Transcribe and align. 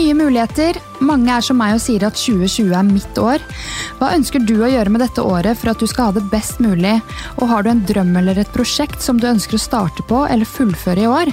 nye 0.00 0.14
muligheter. 0.16 0.78
Mange 1.04 1.32
er 1.32 1.44
som 1.44 1.58
meg 1.60 1.76
og 1.76 1.82
sier 1.82 2.04
at 2.06 2.16
2020 2.16 2.72
er 2.76 2.86
mitt 2.86 3.20
år. 3.20 3.42
Hva 3.98 4.12
ønsker 4.16 4.42
du 4.46 4.56
å 4.62 4.70
gjøre 4.70 4.92
med 4.92 5.04
dette 5.04 5.24
året 5.24 5.58
for 5.60 5.72
at 5.72 5.82
du 5.82 5.86
skal 5.90 6.08
ha 6.08 6.16
det 6.16 6.26
best 6.32 6.60
mulig? 6.62 6.96
Og 7.38 7.48
har 7.50 7.64
du 7.64 7.72
en 7.72 7.84
drøm 7.88 8.14
eller 8.20 8.40
et 8.40 8.52
prosjekt 8.54 9.04
som 9.04 9.20
du 9.20 9.28
ønsker 9.30 9.58
å 9.58 9.62
starte 9.62 10.04
på 10.08 10.24
eller 10.26 10.48
fullføre 10.48 11.04
i 11.04 11.10
år? 11.10 11.32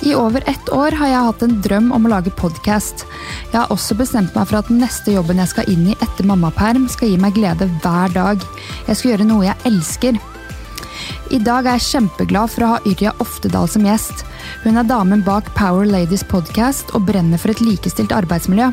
I 0.00 0.14
over 0.16 0.44
ett 0.48 0.70
år 0.72 0.96
har 0.96 1.10
jeg 1.10 1.26
hatt 1.26 1.42
en 1.44 1.58
drøm 1.64 1.90
om 1.92 2.08
å 2.08 2.12
lage 2.14 2.32
podkast. 2.32 3.04
Jeg 3.50 3.58
har 3.58 3.72
også 3.72 3.96
bestemt 3.98 4.36
meg 4.36 4.48
for 4.48 4.60
at 4.60 4.70
den 4.72 4.80
neste 4.80 5.12
jobben 5.12 5.40
jeg 5.42 5.52
skal 5.52 5.68
inn 5.72 5.90
i 5.92 5.96
etter 6.00 6.28
mammaperm, 6.28 6.88
skal 6.88 7.12
gi 7.12 7.20
meg 7.20 7.36
glede 7.36 7.68
hver 7.84 8.12
dag. 8.16 8.44
Jeg 8.88 8.96
skal 8.96 9.14
gjøre 9.14 9.28
noe 9.28 9.48
jeg 9.50 9.68
elsker. 9.68 10.20
I 11.30 11.38
dag 11.38 11.62
er 11.62 11.76
jeg 11.78 11.86
kjempeglad 11.92 12.50
for 12.50 12.66
å 12.66 12.68
ha 12.72 12.78
Yrja 12.90 13.12
Oftedal 13.22 13.68
som 13.70 13.84
gjest. 13.86 14.24
Hun 14.64 14.80
er 14.80 14.86
damen 14.88 15.20
bak 15.22 15.46
Power 15.54 15.86
Ladies 15.86 16.24
podcast 16.26 16.90
og 16.90 17.04
brenner 17.06 17.38
for 17.38 17.52
et 17.52 17.62
likestilt 17.62 18.10
arbeidsmiljø. 18.16 18.72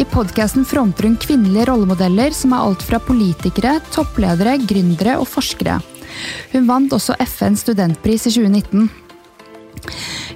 I 0.00 0.06
podkasten 0.08 0.64
fronter 0.64 1.04
hun 1.04 1.18
kvinnelige 1.20 1.66
rollemodeller 1.68 2.32
som 2.36 2.54
er 2.56 2.64
alt 2.64 2.84
fra 2.86 2.96
politikere, 3.04 3.74
toppledere, 3.92 4.56
gründere 4.64 5.18
og 5.20 5.28
forskere. 5.28 5.76
Hun 6.54 6.64
vant 6.70 6.96
også 6.96 7.18
FNs 7.20 7.66
studentpris 7.66 8.24
i 8.30 8.32
2019. 8.38 8.88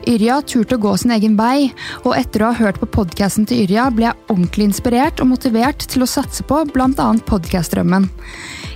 Yrja 0.04 0.42
turte 0.44 0.76
å 0.76 0.82
gå 0.82 0.92
sin 1.00 1.14
egen 1.16 1.38
vei, 1.40 1.70
og 2.04 2.18
etter 2.18 2.44
å 2.44 2.50
ha 2.52 2.58
hørt 2.66 2.82
på 2.82 2.90
podkasten 2.98 3.48
til 3.48 3.64
Yrja 3.64 3.88
ble 3.96 4.10
jeg 4.10 4.28
ordentlig 4.28 4.68
inspirert 4.68 5.24
og 5.24 5.32
motivert 5.32 5.88
til 5.88 6.04
å 6.04 6.10
satse 6.10 6.44
på 6.44 6.60
bl.a. 6.68 7.08
podkastdrømmen. 7.32 8.10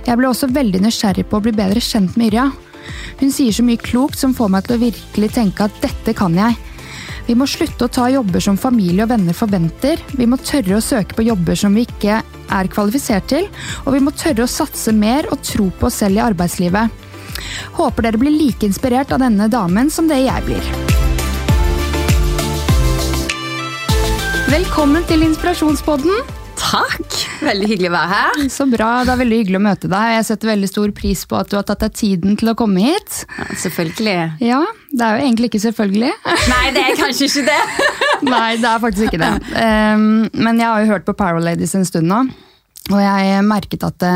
Jeg 0.09 0.17
ble 0.17 0.25
også 0.25 0.47
veldig 0.49 0.79
nysgjerrig 0.81 1.27
på 1.29 1.37
å 1.37 1.43
bli 1.45 1.51
bedre 1.53 1.81
kjent 1.85 2.15
med 2.17 2.31
Yrja. 2.31 2.47
Hun 3.19 3.29
sier 3.33 3.53
så 3.53 3.61
mye 3.61 3.77
klokt 3.77 4.17
som 4.17 4.33
får 4.33 4.49
meg 4.49 4.65
til 4.65 4.79
å 4.79 4.81
virkelig 4.81 5.29
tenke 5.35 5.67
at 5.67 5.75
dette 5.83 6.15
kan 6.17 6.33
jeg. 6.33 6.55
Vi 7.27 7.35
må 7.37 7.45
slutte 7.45 7.85
å 7.85 7.91
ta 7.93 8.07
jobber 8.09 8.41
som 8.41 8.57
familie 8.57 9.05
og 9.05 9.11
venner 9.11 9.37
forventer. 9.37 10.01
Vi 10.17 10.25
må 10.25 10.39
tørre 10.41 10.79
å 10.79 10.81
søke 10.81 11.13
på 11.13 11.27
jobber 11.27 11.59
som 11.61 11.77
vi 11.77 11.83
ikke 11.85 12.23
er 12.25 12.71
kvalifisert 12.73 13.29
til, 13.29 13.45
og 13.85 13.93
vi 13.93 14.01
må 14.01 14.15
tørre 14.17 14.47
å 14.47 14.49
satse 14.49 14.95
mer 14.97 15.29
og 15.29 15.43
tro 15.45 15.67
på 15.69 15.91
oss 15.91 16.01
selv 16.01 16.17
i 16.17 16.25
arbeidslivet. 16.25 17.05
Håper 17.77 18.07
dere 18.09 18.17
blir 18.17 18.33
like 18.33 18.65
inspirert 18.65 19.13
av 19.13 19.21
denne 19.21 19.45
damen 19.45 19.93
som 19.93 20.09
det 20.09 20.23
jeg 20.23 20.47
blir. 20.49 20.73
Velkommen 24.49 25.05
til 25.05 25.29
Inspirasjonspodden. 25.29 26.38
Takk! 26.59 27.15
Veldig 27.43 27.69
hyggelig 27.69 27.89
å 27.89 27.93
være 27.95 28.09
her. 28.11 28.41
Så 28.51 28.67
bra, 28.69 28.89
Det 29.07 29.13
er 29.13 29.21
veldig 29.21 29.37
hyggelig 29.41 29.59
å 29.59 29.63
møte 29.63 29.91
deg. 29.91 30.15
Jeg 30.17 30.25
setter 30.27 30.51
veldig 30.51 30.69
stor 30.69 30.91
pris 30.97 31.23
på 31.29 31.37
at 31.39 31.51
du 31.51 31.55
har 31.57 31.65
tatt 31.67 31.85
deg 31.85 31.95
tiden 31.95 32.35
til 32.39 32.51
å 32.51 32.55
komme 32.59 32.83
hit. 32.83 33.23
Ja, 33.37 33.47
selvfølgelig. 33.63 34.17
Ja, 34.43 34.59
Det 34.91 35.05
er 35.05 35.15
jo 35.15 35.25
egentlig 35.25 35.51
ikke 35.51 35.63
selvfølgelig. 35.69 36.11
Nei, 36.53 36.65
det 36.75 36.83
er 36.83 36.99
kanskje 36.99 37.29
ikke 37.29 37.47
det. 37.47 37.87
Nei, 38.33 38.51
det 38.59 38.69
er 38.73 38.83
faktisk 38.83 39.07
ikke 39.07 39.23
det. 39.23 39.33
Um, 39.55 40.27
men 40.35 40.59
jeg 40.59 40.67
har 40.67 40.83
jo 40.83 40.93
hørt 40.93 41.07
på 41.07 41.17
Power 41.17 41.41
Ladies 41.43 41.75
en 41.77 41.87
stund 41.87 42.11
nå. 42.11 42.23
Og 42.89 42.97
jeg 42.97 43.41
merket 43.45 43.83
at 43.85 43.97
det, 44.01 44.13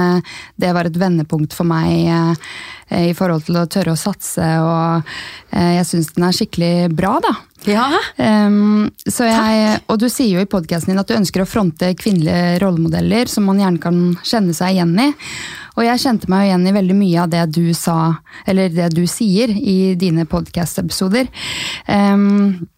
det, 0.58 0.72
var 0.74 0.90
et 0.90 0.98
vendepunkt 0.98 1.54
for 1.54 1.68
meg 1.70 2.08
eh, 2.10 3.10
i 3.12 3.14
forhold 3.18 3.46
til 3.46 3.60
å 3.62 3.68
tørre 3.70 3.94
å 3.94 4.00
satse, 4.00 4.48
og 4.66 5.12
eh, 5.54 5.76
jeg 5.78 5.90
syns 5.92 6.10
den 6.16 6.26
er 6.26 6.34
skikkelig 6.34 6.74
bra, 6.98 7.20
da. 7.22 7.36
Ja. 7.70 7.88
Um, 8.18 8.90
jeg, 9.08 9.78
og 9.88 10.00
du 10.02 10.08
sier 10.12 10.38
jo 10.38 10.44
i 10.44 10.50
podkasten 10.50 10.92
din 10.92 11.00
at 11.02 11.08
du 11.10 11.16
ønsker 11.16 11.44
å 11.44 11.48
fronte 11.48 11.94
kvinnelige 12.00 12.60
rollemodeller 12.64 13.32
som 13.32 13.48
man 13.48 13.62
gjerne 13.62 13.84
kan 13.84 14.02
kjenne 14.26 14.56
seg 14.58 14.76
igjen 14.76 14.94
i. 15.00 15.10
Og 15.78 15.88
jeg 15.88 16.04
kjente 16.04 16.30
meg 16.30 16.50
igjen 16.50 16.68
i 16.70 16.76
veldig 16.76 16.98
mye 16.98 17.24
av 17.24 17.32
det 17.32 17.46
du 17.56 17.66
sa, 17.78 17.98
eller 18.46 18.70
det 18.74 18.92
du 18.94 19.06
sier 19.10 19.50
i 19.50 19.96
dine 20.00 20.28
podkast-episoder. 20.30 21.32
Um, 21.88 22.28
Eh, 22.28 22.73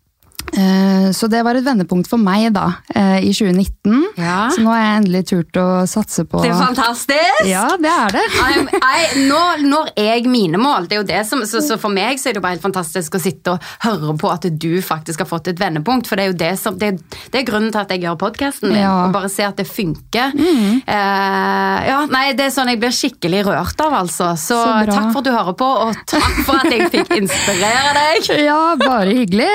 så 1.15 1.27
det 1.31 1.41
var 1.45 1.57
et 1.57 1.65
vendepunkt 1.65 2.07
for 2.09 2.21
meg 2.21 2.47
da, 2.55 2.65
eh, 2.95 3.25
i 3.25 3.31
2019. 3.33 4.05
Ja. 4.19 4.49
Så 4.53 4.63
nå 4.63 4.71
har 4.71 4.81
jeg 4.81 4.99
endelig 4.99 5.21
turt 5.31 5.59
å 5.59 5.67
satse 5.89 6.25
på 6.29 6.41
Det 6.43 6.51
er 6.51 6.59
fantastisk! 6.59 7.41
Ja, 7.49 7.65
det 7.81 7.91
er 7.91 8.15
det. 8.15 8.23
I'm, 8.45 8.69
I, 8.75 9.25
nå 9.29 9.41
når 9.65 9.91
jeg 9.99 10.25
mine 10.31 10.59
mål, 10.61 10.89
det 10.89 10.97
er 10.97 11.01
jo 11.01 11.07
det 11.09 11.21
som, 11.29 11.43
så, 11.47 11.61
så, 11.65 11.79
for 11.81 11.93
meg 11.93 12.21
så 12.21 12.29
er 12.29 12.35
det 12.35 12.41
jo 12.41 12.45
bare 12.45 12.57
helt 12.57 12.65
fantastisk 12.65 13.17
å 13.17 13.21
sitte 13.21 13.55
og 13.55 13.69
høre 13.85 14.15
på 14.21 14.31
at 14.31 14.47
du 14.49 14.71
faktisk 14.85 15.23
har 15.25 15.29
fått 15.29 15.51
et 15.51 15.61
vendepunkt. 15.61 16.09
For 16.09 16.19
det 16.19 16.25
er 16.25 16.31
jo 16.31 16.37
det 16.39 16.53
som, 16.61 16.79
det, 16.79 16.93
det 17.33 17.41
er 17.41 17.47
grunnen 17.47 17.73
til 17.73 17.81
at 17.83 17.93
jeg 17.93 18.05
gjør 18.05 18.19
podkasten 18.25 18.71
min. 18.71 18.81
Ja. 18.83 18.93
Og 19.05 19.15
bare 19.15 19.31
se 19.33 19.45
at 19.47 19.59
det 19.59 19.67
funker. 19.69 20.33
Mm. 20.35 20.81
Uh, 20.87 21.77
ja, 21.89 21.99
nei, 22.11 22.25
det 22.37 22.47
er 22.47 22.55
sånn 22.55 22.71
jeg 22.71 22.81
blir 22.81 22.95
skikkelig 22.95 23.43
rørt 23.49 23.85
av, 23.85 23.97
altså. 24.03 24.33
Så, 24.39 24.57
så 24.57 24.85
takk 24.89 25.11
for 25.11 25.21
at 25.21 25.27
du 25.27 25.33
hører 25.33 25.57
på, 25.59 25.69
og 25.85 26.01
takk 26.09 26.41
for 26.47 26.61
at 26.61 26.71
jeg 26.73 26.89
fikk 26.93 27.15
inspirere 27.21 27.95
deg. 27.99 28.31
Ja, 28.45 28.75
bare 28.77 29.13
hyggelig. 29.15 29.47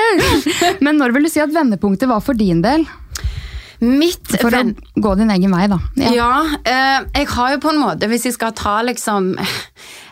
Men 0.83 0.90
når 0.97 1.15
vil 1.15 1.27
du 1.27 1.31
si 1.31 1.41
at 1.43 1.53
vendepunktet 1.53 2.09
var 2.11 2.23
for 2.25 2.37
din 2.37 2.63
del? 2.63 2.85
Mitt 3.81 4.29
For 4.37 4.53
å 4.53 4.61
gå 5.01 5.15
din 5.17 5.31
egen 5.33 5.53
vei, 5.55 5.65
da. 5.71 5.79
Ja, 5.97 6.11
ja 6.13 6.33
eh, 6.61 7.07
jeg 7.17 7.29
har 7.33 7.55
jo 7.55 7.61
på 7.63 7.71
en 7.73 7.81
måte, 7.81 8.09
hvis 8.11 8.27
jeg 8.29 8.35
skal 8.37 8.53
ta 8.57 8.77
liksom 8.85 9.33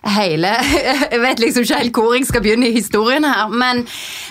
hele 0.08 0.52
Jeg 1.14 1.22
vet 1.22 1.42
liksom 1.42 1.66
ikke 1.66 1.80
helt 1.82 2.00
hvor 2.00 2.16
jeg 2.16 2.28
skal 2.30 2.44
begynne 2.44 2.70
i 2.70 2.76
historien 2.76 3.26
her, 3.28 3.50
men, 3.52 3.82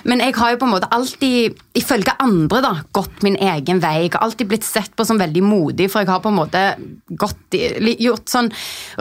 men, 0.09 0.23
jeg 0.23 0.35
har 0.39 0.53
jo 0.55 0.61
på 0.61 0.69
en 0.69 0.73
måte 0.73 0.89
alltid, 0.95 1.57
ifølge 1.79 2.15
andre, 2.23 2.61
da, 2.65 2.73
gått 2.95 3.23
min 3.27 3.37
egen 3.37 3.81
vei. 3.83 4.07
Jeg 4.07 4.15
har 4.15 4.25
alltid 4.27 4.49
blitt 4.51 4.67
sett 4.67 4.95
på 4.97 5.05
som 5.07 5.19
veldig 5.21 5.43
modig, 5.45 5.89
for 5.91 6.03
jeg 6.03 6.11
har 6.11 6.23
på 6.25 6.31
en 6.33 6.39
måte 6.39 6.63
gått, 7.21 7.57
gjort 7.99 8.31
sånn 8.31 8.51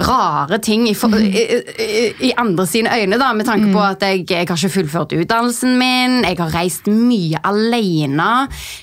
rare 0.07 0.59
ting 0.63 0.87
i, 0.89 0.95
mm. 0.97 1.17
i, 1.27 1.45
i, 2.29 2.31
andre 2.39 2.67
sine 2.69 2.93
øyne, 2.97 3.19
da, 3.21 3.31
med 3.37 3.47
tanke 3.49 3.69
på 3.69 3.77
mm. 3.77 3.87
at 3.87 4.05
jeg, 4.07 4.25
jeg, 4.25 4.49
har 4.49 4.57
ikke 4.57 4.73
fullført 4.77 5.15
utdannelsen 5.17 5.77
min, 5.79 6.19
jeg 6.25 6.39
har 6.41 6.53
reist 6.55 6.89
mye 6.91 7.41
alene, 7.47 8.31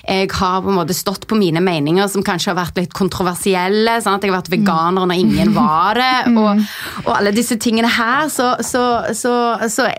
jeg 0.05 0.31
har 0.39 0.63
på 0.65 0.71
en 0.73 0.79
måte 0.79 0.97
stått 0.97 1.27
på 1.29 1.39
mine 1.39 1.63
meninger 1.63 2.09
som 2.11 2.25
kanskje 2.25 2.53
har 2.53 2.59
vært 2.59 2.81
litt 2.81 2.95
kontroversielle. 2.95 3.97
Sant? 4.03 4.23
Jeg 4.23 4.33
har 4.33 4.39
vært 4.39 4.53
veganer 4.53 5.05
når 5.05 5.21
ingen 5.21 5.53
var 5.55 5.99
det, 5.99 6.13
og, 6.39 6.65
og 7.05 7.13
alle 7.17 7.35
disse 7.35 7.59
tingene 7.61 7.74
tingene 7.75 7.91
her, 7.91 8.29
så, 8.31 8.55
så, 8.63 8.85
så, 9.13 9.33
så 9.67 9.89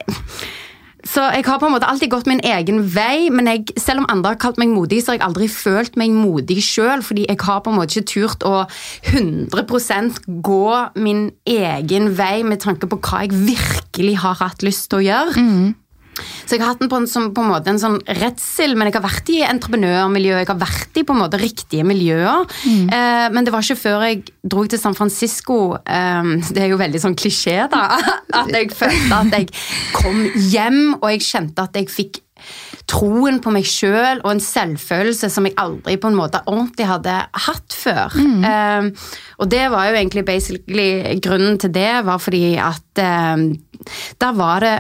så 1.07 1.23
jeg 1.31 1.45
har 1.47 1.61
på 1.63 1.69
en 1.69 1.75
måte 1.77 1.87
alltid 1.87 2.11
gått 2.11 2.27
min 2.27 2.41
egen 2.43 2.81
vei, 2.91 3.29
men 3.31 3.47
jeg, 3.47 3.77
selv 3.79 4.03
om 4.03 4.09
andre 4.11 4.33
har 4.33 4.41
kalt 4.43 4.59
meg 4.59 4.73
modig, 4.75 5.05
så 5.05 5.13
har 5.13 5.21
jeg 5.21 5.27
aldri 5.29 5.47
følt 5.53 5.99
meg 6.01 6.11
modig 6.11 6.59
sjøl, 6.67 7.05
fordi 7.07 7.29
jeg 7.29 7.39
har 7.47 7.61
på 7.63 7.71
en 7.71 7.79
måte 7.79 7.95
ikke 7.95 8.11
turt 8.11 8.47
å 8.47 8.65
100 9.13 10.19
gå 10.43 10.73
min 10.99 11.29
egen 11.47 12.11
vei 12.19 12.43
med 12.43 12.59
tanke 12.65 12.91
på 12.91 12.99
hva 12.99 13.23
jeg 13.23 13.39
virkelig 13.39 14.17
har 14.25 14.41
hatt 14.43 14.67
lyst 14.67 14.89
til 14.91 14.99
å 14.99 15.07
gjøre. 15.07 15.47
Mm. 15.47 15.69
Så 16.17 16.57
jeg 16.57 16.63
har 16.63 16.73
hatt 16.73 16.83
den 16.83 16.91
på 16.93 17.01
en, 17.01 17.09
som, 17.11 17.31
på 17.35 17.45
en 17.45 17.51
måte 17.53 17.73
en 17.73 17.81
sånn 17.83 17.99
redsel, 18.21 18.77
men 18.77 18.91
jeg 18.91 18.99
har 18.99 19.07
vært 19.07 19.33
i 19.35 19.41
entreprenørmiljøet, 19.47 20.45
jeg 20.45 20.51
har 20.53 20.61
vært 20.61 21.01
i 21.01 21.07
på 21.07 21.17
en 21.17 21.23
måte 21.25 21.41
riktige 21.41 21.87
miljøer. 21.87 22.47
Mm. 22.65 22.93
Eh, 22.97 23.27
men 23.35 23.47
det 23.47 23.55
var 23.55 23.67
ikke 23.67 23.81
før 23.81 24.07
jeg 24.09 24.23
dro 24.47 24.67
til 24.67 24.81
San 24.81 24.97
Francisco, 24.99 25.61
eh, 25.83 26.35
det 26.55 26.67
er 26.67 26.71
jo 26.73 26.81
veldig 26.83 27.03
sånn 27.03 27.19
klisjé, 27.19 27.59
da, 27.73 27.89
at 28.43 28.55
jeg 28.55 28.73
følte 28.77 29.23
at 29.23 29.41
jeg 29.41 29.51
kom 29.97 30.23
hjem, 30.53 30.81
og 31.01 31.11
jeg 31.15 31.27
kjente 31.27 31.67
at 31.67 31.77
jeg 31.81 31.93
fikk 31.93 32.23
troen 32.87 33.41
på 33.43 33.51
meg 33.55 33.67
sjøl 33.67 34.21
og 34.21 34.29
en 34.31 34.43
selvfølelse 34.43 35.31
som 35.33 35.47
jeg 35.49 35.57
aldri 35.59 35.97
på 36.01 36.11
en 36.11 36.19
måte 36.19 36.43
ordentlig 36.47 36.89
hadde 36.89 37.15
hatt 37.47 37.77
før. 37.77 38.15
Mm. 38.15 38.45
Eh, 38.47 39.07
og 39.41 39.51
det 39.53 39.65
var 39.73 39.89
jo 39.89 39.97
egentlig 39.99 40.27
basically 40.29 41.17
grunnen 41.25 41.59
til 41.63 41.73
det, 41.75 41.91
var 42.07 42.23
fordi 42.23 42.45
at 42.63 43.03
eh, 43.03 43.49
der 44.23 44.39
var 44.39 44.63
det 44.65 44.77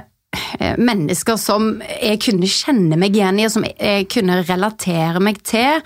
mennesker 0.78 1.38
som 1.40 1.76
jeg 2.00 2.20
kunne 2.24 2.50
kjenne 2.50 2.98
meg 3.00 3.16
igjen 3.16 3.40
i, 3.40 3.48
og 3.48 3.56
som 3.56 3.66
jeg 3.66 4.06
kunne 4.12 4.42
relatere 4.44 5.22
meg 5.22 5.42
til. 5.46 5.82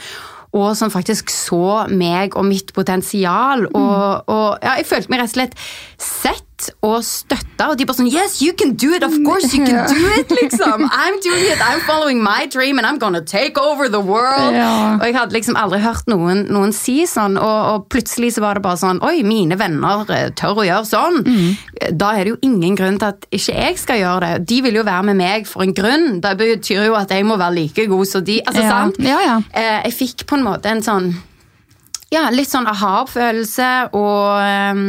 Og 0.51 0.73
som 0.75 0.91
faktisk 0.91 1.31
så 1.31 1.87
meg 1.91 2.35
og 2.35 2.49
mitt 2.49 2.73
potensial. 2.75 3.69
Og, 3.71 3.75
mm. 3.77 4.33
og 4.35 4.47
ja, 4.65 4.77
jeg 4.81 4.89
følte 4.89 5.13
meg 5.13 5.23
rett 5.23 5.31
og 5.31 5.37
slett 5.37 5.61
sett 6.03 6.50
og 6.87 7.01
støtta, 7.07 7.71
og 7.71 7.79
de 7.79 7.87
bare 7.89 8.01
sånn 8.01 8.11
Yes, 8.11 8.41
you 8.45 8.53
can 8.57 8.75
do 8.75 8.93
it! 8.97 9.05
Of 9.07 9.15
course 9.27 9.53
you 9.55 9.65
can 9.65 9.87
do 9.89 10.01
it! 10.19 10.33
liksom. 10.41 10.87
I'm 10.91 11.19
doing 11.25 11.47
it! 11.49 11.63
I'm 11.65 11.81
following 11.87 12.23
my 12.23 12.47
dream, 12.51 12.79
and 12.79 12.87
I'm 12.87 12.99
gonna 12.99 13.23
take 13.25 13.61
over 13.61 13.89
the 13.89 14.01
world! 14.01 14.57
Ja. 14.57 14.99
Og 14.99 15.07
jeg 15.07 15.17
hadde 15.17 15.37
liksom 15.37 15.59
aldri 15.61 15.81
hørt 15.85 16.11
noen, 16.11 16.45
noen 16.53 16.75
si 16.77 17.05
sånn, 17.09 17.39
og, 17.41 17.59
og, 17.73 17.87
plutselig 17.93 18.35
så 18.37 18.45
var 18.45 18.59
det 18.59 18.65
bare 18.67 18.81
sånn 18.81 19.01
Oi, 19.07 19.23
mine 19.27 19.57
venner 19.61 20.05
eh, 20.13 20.29
tør 20.37 20.63
å 20.63 20.67
gjøre 20.67 20.89
sånn. 20.89 21.23
Mm. 21.25 21.95
Da 22.01 22.13
er 22.17 22.27
det 22.27 22.35
jo 22.35 22.41
ingen 22.47 22.77
grunn 22.79 23.01
til 23.01 23.11
at 23.13 23.27
ikke 23.33 23.57
jeg 23.57 23.81
skal 23.81 24.03
gjøre 24.03 24.21
det. 24.27 24.47
De 24.51 24.61
vil 24.67 24.81
jo 24.81 24.87
være 24.87 25.09
med 25.11 25.21
meg 25.21 25.49
for 25.49 25.65
en 25.65 25.75
grunn. 25.77 26.21
Det 26.23 26.37
betyr 26.41 26.91
jo 26.91 26.99
at 26.99 27.13
jeg 27.15 27.27
må 27.27 27.39
være 27.41 27.57
like 27.57 27.89
god 27.91 28.11
som 28.11 28.25
de. 28.27 28.41
Altså, 28.45 28.67
ja. 28.67 28.77
sant? 28.77 29.03
Ja, 29.05 29.41
eh, 29.51 29.81
jeg 29.89 29.97
fikk 29.97 30.27
på 30.31 30.39
en 30.39 30.47
måte 30.47 30.73
en 30.73 30.85
sånn 30.85 31.13
ja, 32.11 32.25
litt 32.35 32.51
sånn 32.51 32.67
aha-følelse, 32.67 33.67
og 33.95 34.41
ehm, 34.43 34.81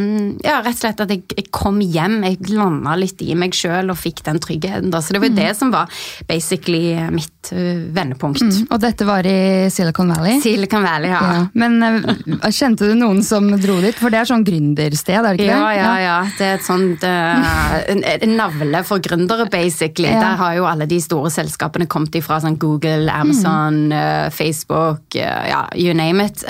ja, 0.42 0.56
rett 0.66 0.74
og 0.74 0.82
slett 0.82 1.04
at 1.04 1.12
jeg, 1.14 1.22
jeg 1.38 1.52
kom 1.54 1.78
hjem. 1.78 2.24
Jeg 2.26 2.50
landa 2.50 2.96
litt 2.98 3.22
i 3.22 3.36
meg 3.38 3.54
sjøl 3.54 3.94
og 3.94 4.00
fikk 4.02 4.24
den 4.26 4.40
tryggheten. 4.42 4.90
Da. 4.90 5.04
Så 5.06 5.14
det 5.14 5.22
var 5.22 5.30
mm. 5.30 5.38
det 5.38 5.52
som 5.60 5.70
var 5.74 6.02
basically 6.26 6.96
mitt 7.14 7.52
uh, 7.54 7.84
vendepunkt. 7.94 8.42
Mm, 8.42 8.66
og 8.74 8.82
dette 8.82 9.06
var 9.06 9.30
i 9.30 9.70
Silicon 9.70 10.10
Valley? 10.16 10.40
Silicon 10.42 10.82
Valley, 10.88 11.12
ja. 11.14 11.20
ja. 11.22 11.44
Men 11.62 11.78
uh, 11.86 12.48
kjente 12.50 12.90
du 12.90 12.96
noen 12.98 13.22
som 13.26 13.52
dro 13.62 13.78
dit? 13.86 14.02
For 14.02 14.10
det 14.10 14.24
er 14.24 14.32
sånn 14.32 14.48
gründersted, 14.48 15.14
er 15.20 15.30
det 15.30 15.36
ikke 15.38 15.52
det? 15.52 15.60
Ja, 15.62 15.70
ja. 15.78 15.94
ja. 16.02 16.18
Det 16.40 16.50
er 16.50 16.58
et 16.58 16.66
sånt 16.66 17.06
uh, 17.06 18.26
navle 18.34 18.82
for 18.88 19.04
gründere, 19.04 19.46
basically. 19.54 20.10
Ja. 20.10 20.26
Der 20.26 20.42
har 20.42 20.58
jo 20.58 20.66
alle 20.72 20.90
de 20.90 20.98
store 21.06 21.30
selskapene 21.38 21.86
kommet 21.86 22.18
ifra. 22.18 22.42
Sånn 22.42 22.58
Google, 22.62 23.06
Amazon, 23.14 23.80
Mm. 23.92 24.32
Facebook, 24.32 25.16
ja, 25.16 25.66
you 25.76 25.94
name 25.94 26.24
it. 26.24 26.44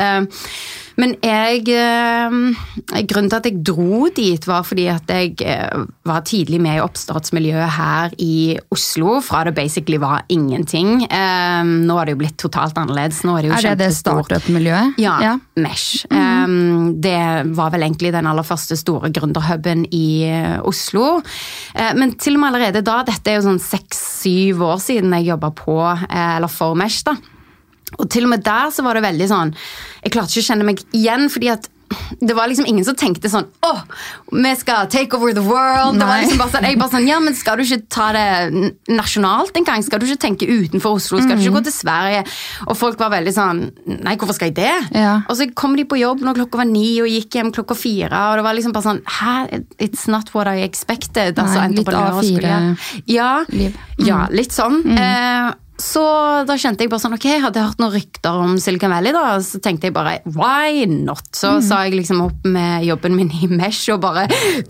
Men 1.00 1.16
jeg 1.24 1.64
Grunnen 3.08 3.30
til 3.32 3.38
at 3.38 3.48
jeg 3.48 3.62
dro 3.66 4.10
dit, 4.14 4.44
var 4.46 4.66
fordi 4.68 4.86
at 4.92 5.08
jeg 5.10 5.38
var 6.06 6.24
tidlig 6.28 6.60
med 6.62 6.78
i 6.78 6.84
oppstartsmiljøet 6.84 7.72
her 7.78 8.14
i 8.22 8.58
Oslo. 8.74 9.16
Fra 9.24 9.44
det 9.48 9.56
basically 9.58 9.98
var 10.02 10.26
ingenting. 10.30 11.08
Nå 11.08 11.98
har 11.98 12.06
det 12.06 12.16
jo 12.16 12.20
blitt 12.22 12.38
totalt 12.42 12.78
annerledes. 12.78 13.24
Nå 13.26 13.38
er 13.38 13.48
det 13.48 13.52
jo 13.52 13.58
er 13.58 13.68
det 13.70 13.86
det 13.86 13.90
startup-miljøet? 13.98 15.00
Ja, 15.02 15.16
ja. 15.24 15.34
Mesh. 15.64 16.06
Mm. 16.12 17.02
Det 17.02 17.18
var 17.56 17.74
vel 17.74 17.88
egentlig 17.88 18.14
den 18.14 18.30
aller 18.30 18.46
første 18.46 18.78
store 18.80 19.10
gründerhuben 19.16 19.88
i 19.96 20.28
Oslo. 20.68 21.22
Men 21.98 22.18
til 22.22 22.38
og 22.38 22.44
med 22.44 22.52
allerede 22.52 22.86
da, 22.86 23.02
dette 23.08 23.32
er 23.32 23.40
jo 23.40 23.48
sånn 23.50 23.64
seks-syv 23.64 24.62
år 24.74 24.82
siden 24.84 25.16
jeg 25.18 25.32
jobba 25.32 25.54
på, 25.56 25.80
eller 26.12 26.52
for 26.52 26.78
Mesh, 26.78 27.08
da. 27.08 27.16
Og 28.00 28.08
til 28.10 28.24
og 28.24 28.30
med 28.36 28.44
der 28.48 28.72
så 28.72 28.84
var 28.86 28.96
det 28.96 29.04
veldig 29.04 29.28
sånn 29.28 29.52
Jeg 30.04 30.12
klarte 30.16 30.32
ikke 30.32 30.46
å 30.46 30.50
kjenne 30.54 30.68
meg 30.72 30.82
igjen, 30.96 31.28
fordi 31.34 31.50
at 31.58 31.68
det 32.24 32.32
var 32.38 32.48
liksom 32.48 32.64
ingen 32.72 32.86
som 32.88 32.96
tenkte 32.96 33.28
sånn 33.28 33.50
åh, 33.68 33.82
vi 34.32 34.52
skal 34.56 34.86
take 34.88 35.12
over 35.18 35.34
the 35.36 35.42
world. 35.44 35.98
Det 36.00 36.06
var 36.08 36.22
liksom 36.22 36.38
bare 36.40 36.54
sånn, 36.54 36.64
jeg 36.70 36.78
bare 36.80 36.94
sånn, 36.94 37.08
ja, 37.10 37.18
men 37.20 37.36
Skal 37.36 37.58
du 37.60 37.66
ikke 37.66 37.82
ta 37.92 38.06
det 38.16 38.72
nasjonalt 38.96 39.58
en 39.60 39.66
gang? 39.68 39.84
Skal 39.84 40.00
du 40.00 40.06
ikke 40.08 40.22
tenke 40.24 40.48
utenfor 40.48 40.96
Oslo? 41.02 41.20
Skal 41.20 41.36
du 41.36 41.44
ikke 41.44 41.58
gå 41.58 41.64
til 41.68 41.76
Sverige? 41.76 42.22
Og 42.72 42.78
folk 42.80 42.96
var 43.02 43.12
veldig 43.12 43.34
sånn 43.36 43.60
Nei, 44.06 44.16
hvorfor 44.16 44.38
skal 44.38 44.54
jeg 44.54 44.56
det? 44.62 45.02
Ja. 45.02 45.18
Og 45.28 45.36
så 45.36 45.50
kom 45.52 45.76
de 45.76 45.84
på 45.92 46.00
jobb 46.00 46.24
når 46.24 46.40
klokka 46.40 46.62
var 46.62 46.70
ni 46.72 46.94
og 47.04 47.12
gikk 47.12 47.36
hjem 47.42 47.52
klokka 47.60 47.76
fire. 47.76 48.22
Og 48.32 48.40
det 48.40 48.46
var 48.48 48.56
liksom 48.56 48.76
bare 48.78 48.88
sånn 48.88 49.02
Hæ? 49.18 49.36
It's 49.84 50.08
not 50.08 50.32
what 50.34 50.48
I 50.48 50.64
expected. 50.64 51.36
Nei, 51.36 51.44
altså, 51.44 51.68
litt 51.76 51.92
A4-liv. 51.92 52.88
Ja, 53.12 53.32
Mm. 53.52 53.76
ja, 54.08 54.22
litt 54.32 54.56
sånn. 54.56 54.80
Mm. 54.86 54.96
Eh, 54.98 55.52
så 55.82 56.04
da 56.48 56.56
kjente 56.62 56.86
jeg 56.86 56.92
bare 56.92 57.02
sånn, 57.04 57.16
ok, 57.18 57.26
hadde 57.42 57.60
jeg 57.60 57.68
hørt 57.72 57.80
noen 57.82 57.94
rykter 57.96 58.38
om 58.46 58.54
Silicon 58.62 58.94
Valley, 58.94 59.12
da, 59.16 59.24
så 59.44 59.60
tenkte 59.64 59.90
jeg 59.90 59.96
bare 59.96 60.20
why 60.38 60.86
not? 60.88 61.24
Så 61.34 61.56
Mm. 61.58 61.62
sa 61.66 61.82
jeg 61.84 61.96
liksom 61.98 62.22
opp 62.24 62.46
med 62.46 62.86
jobben 62.86 63.16
min 63.18 63.32
i 63.42 63.48
Mesh 63.48 63.90
og 63.94 64.02
bare 64.02 64.28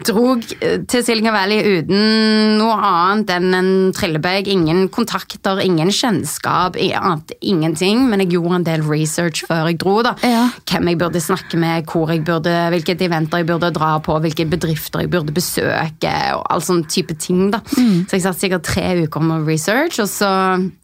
drog 0.07 0.41
til 0.87 1.03
Silicon 1.03 1.33
Valley 1.35 1.59
uten 1.81 2.57
noe 2.57 2.75
annet 2.79 3.29
enn 3.35 3.53
en 3.57 3.71
trillebag. 3.95 4.47
Ingen 4.51 4.87
kontakter, 4.93 5.59
ingen 5.63 5.91
kjennskap, 5.93 6.77
annet 6.79 7.33
ingenting. 7.41 8.07
Men 8.09 8.23
jeg 8.23 8.31
gjorde 8.37 8.55
en 8.61 8.63
del 8.67 8.81
research 8.87 9.43
før 9.49 9.67
jeg 9.69 9.79
dro. 9.83 10.01
da. 10.01 10.15
Ja. 10.23 10.47
Hvem 10.65 10.87
jeg 10.91 10.97
burde 11.01 11.21
snakke 11.21 11.57
med, 11.59 11.85
hvor 11.91 12.07
jeg 12.09 12.23
burde, 12.25 12.53
hvilke 12.73 12.95
eventer 13.01 13.41
jeg 13.43 13.47
burde 13.51 13.71
dra 13.75 13.97
på, 13.99 14.15
hvilke 14.23 14.47
bedrifter 14.49 15.01
jeg 15.03 15.11
burde 15.11 15.33
besøke, 15.35 16.13
og 16.37 16.45
all 16.49 16.61
sånn 16.63 16.85
type 16.87 17.17
ting. 17.19 17.51
da. 17.51 17.59
Mm. 17.77 18.05
Så 18.07 18.17
jeg 18.17 18.21
satt 18.25 18.39
sikkert 18.41 18.63
tre 18.63 19.03
uker 19.05 19.21
med 19.21 19.45
research, 19.47 19.99
og 19.99 20.07
så 20.07 20.31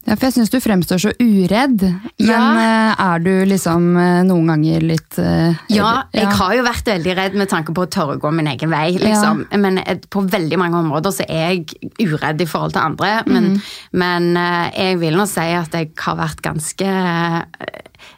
Ja, 0.07 0.15
for 0.17 0.27
jeg 0.27 0.35
syns 0.37 0.51
du 0.53 0.57
fremstår 0.63 1.01
så 1.01 1.13
uredd. 1.21 1.85
Men 2.19 2.27
Ja. 2.57 2.95
er 2.97 3.19
du 3.23 3.31
liksom 3.45 3.93
noen 4.27 4.51
ganger 4.51 4.81
litt 4.81 5.17
uh, 5.21 5.55
Ja, 5.69 6.03
jeg 6.13 6.27
har 6.39 6.55
jo 6.57 6.65
vært 6.65 6.91
veldig 6.91 7.15
redd 7.17 7.37
med 7.39 7.49
tanke 7.49 7.73
på 7.73 7.85
å 7.85 7.89
tørre 7.89 8.17
å 8.17 8.21
gå 8.21 8.31
min 8.33 8.49
egen 8.51 8.69
vei. 8.73 8.97
liksom. 8.97 9.45
Ja. 9.51 9.57
Men 9.57 9.81
på 10.09 10.25
veldig 10.27 10.57
mange 10.57 10.81
områder 10.81 11.13
så 11.13 11.25
er 11.29 11.55
jeg 11.55 11.91
uredd 12.01 12.41
i 12.41 12.49
forhold 12.49 12.73
til 12.73 12.81
andre. 12.83 13.23
Men, 13.27 13.53
mm. 13.55 13.61
men 13.93 14.31
jeg 14.73 14.99
vil 15.01 15.17
nå 15.17 15.27
si 15.29 15.47
at 15.57 15.73
jeg 15.77 15.93
har 16.03 16.17
vært 16.19 16.41
ganske 16.45 16.91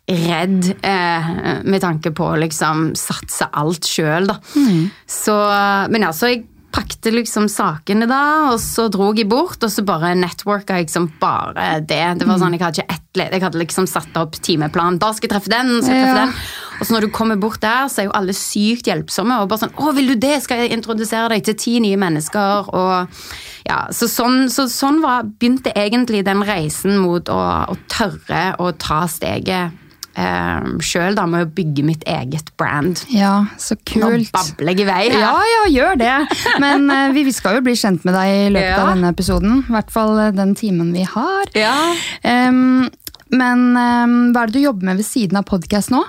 redd 0.10 0.72
eh, 0.81 1.30
med 1.63 1.81
tanke 1.84 2.12
på 2.16 2.31
å 2.31 2.38
liksom 2.42 2.92
satse 2.98 3.50
alt 3.60 3.88
sjøl, 3.88 4.30
da. 4.30 4.40
Mm. 4.56 4.90
Så, 5.06 5.36
men 5.94 6.07
altså, 6.07 6.31
jeg 6.34 6.48
pakte 6.71 7.12
liksom 7.13 7.48
sakene 7.50 8.06
da, 8.10 8.51
og 8.51 8.60
så 8.62 8.88
dro 8.92 9.10
jeg 9.18 9.27
bort, 9.30 9.63
og 9.66 9.71
så 9.74 9.83
bare 9.86 10.13
networka 10.18 10.77
jeg 10.77 10.89
som 10.94 11.07
bare 11.21 11.80
det. 11.81 12.19
Det 12.19 12.27
var 12.27 12.38
sånn, 12.42 12.54
Jeg 12.54 12.62
hadde 12.62 12.81
ikke 12.83 12.94
ett 12.94 13.18
led, 13.18 13.31
jeg 13.33 13.42
hadde 13.42 13.62
liksom 13.62 13.88
satt 13.89 14.18
opp 14.21 14.38
timeplan. 14.38 15.00
Da 15.01 15.12
skal 15.13 15.30
jeg 15.30 15.33
treffe 15.33 15.50
den, 15.54 15.81
skal 15.81 15.95
jeg 15.95 16.06
treffe 16.06 16.19
Ja. 16.19 16.25
den. 16.25 16.33
Og 16.80 16.88
så 16.88 16.94
når 16.94 17.01
du 17.01 17.10
kommer 17.10 17.36
bort 17.36 17.60
der, 17.62 17.89
så 17.89 18.01
er 18.01 18.06
jo 18.06 18.16
alle 18.16 18.33
sykt 18.33 18.86
hjelpsomme. 18.86 19.42
og 19.42 19.50
bare 19.50 19.60
sånn, 19.60 19.74
'Å, 19.75 19.95
vil 19.95 20.07
du 20.07 20.16
det? 20.16 20.44
Skal 20.44 20.57
jeg 20.57 20.71
introdusere 20.77 21.30
deg 21.30 21.44
til 21.44 21.54
ti 21.56 21.80
nye 21.80 21.98
mennesker?' 21.98 22.74
og 22.74 23.07
ja, 23.68 23.88
Så 23.92 24.07
sånn, 24.07 24.50
så 24.50 24.68
sånn 24.69 25.01
var, 25.01 25.24
begynte 25.24 25.74
egentlig 25.75 26.24
den 26.24 26.42
reisen 26.44 26.98
mot 26.98 27.25
å, 27.25 27.68
å 27.69 27.77
tørre 27.88 28.56
å 28.60 28.71
ta 28.77 29.06
steget 29.07 29.71
eh, 30.19 30.69
sjøl, 30.83 31.16
da, 31.18 31.25
med 31.30 31.48
å 31.48 31.50
bygge 31.56 31.86
mitt 31.88 32.04
eget 32.10 32.51
brand. 32.60 33.01
Ja, 33.13 33.45
så 33.62 33.77
kult. 33.80 34.04
Nå 34.04 34.12
babler 34.36 34.74
jeg 34.75 34.83
i 34.83 34.89
vei 34.89 35.01
her. 35.10 35.19
Ja, 35.24 35.33
ja, 35.54 35.63
gjør 35.74 36.00
det. 36.04 36.13
Men 36.63 36.89
eh, 36.94 37.10
vi, 37.16 37.25
skal 37.36 37.60
jo 37.60 37.66
bli 37.66 37.77
kjent 37.80 38.04
med 38.07 38.18
deg 38.19 38.36
i 38.36 38.48
løpet 38.57 38.69
Ja. 38.74 38.83
av 38.83 38.94
denne 38.94 39.13
episoden. 39.16 39.62
I 39.68 39.75
hvert 39.77 39.92
fall 39.95 40.16
eh, 40.27 40.31
den 40.36 40.56
timen 40.60 40.92
vi 40.95 41.07
har. 41.07 41.51
Ja. 41.57 41.75
Um, 42.24 42.89
men 43.30 43.68
um, 43.77 44.16
hva 44.33 44.44
er 44.44 44.50
det 44.50 44.57
du 44.60 44.66
jobber 44.68 44.89
med 44.89 44.98
ved 45.04 45.06
siden 45.06 45.38
av 45.38 45.45
podkast 45.50 45.92
nå? 45.94 46.01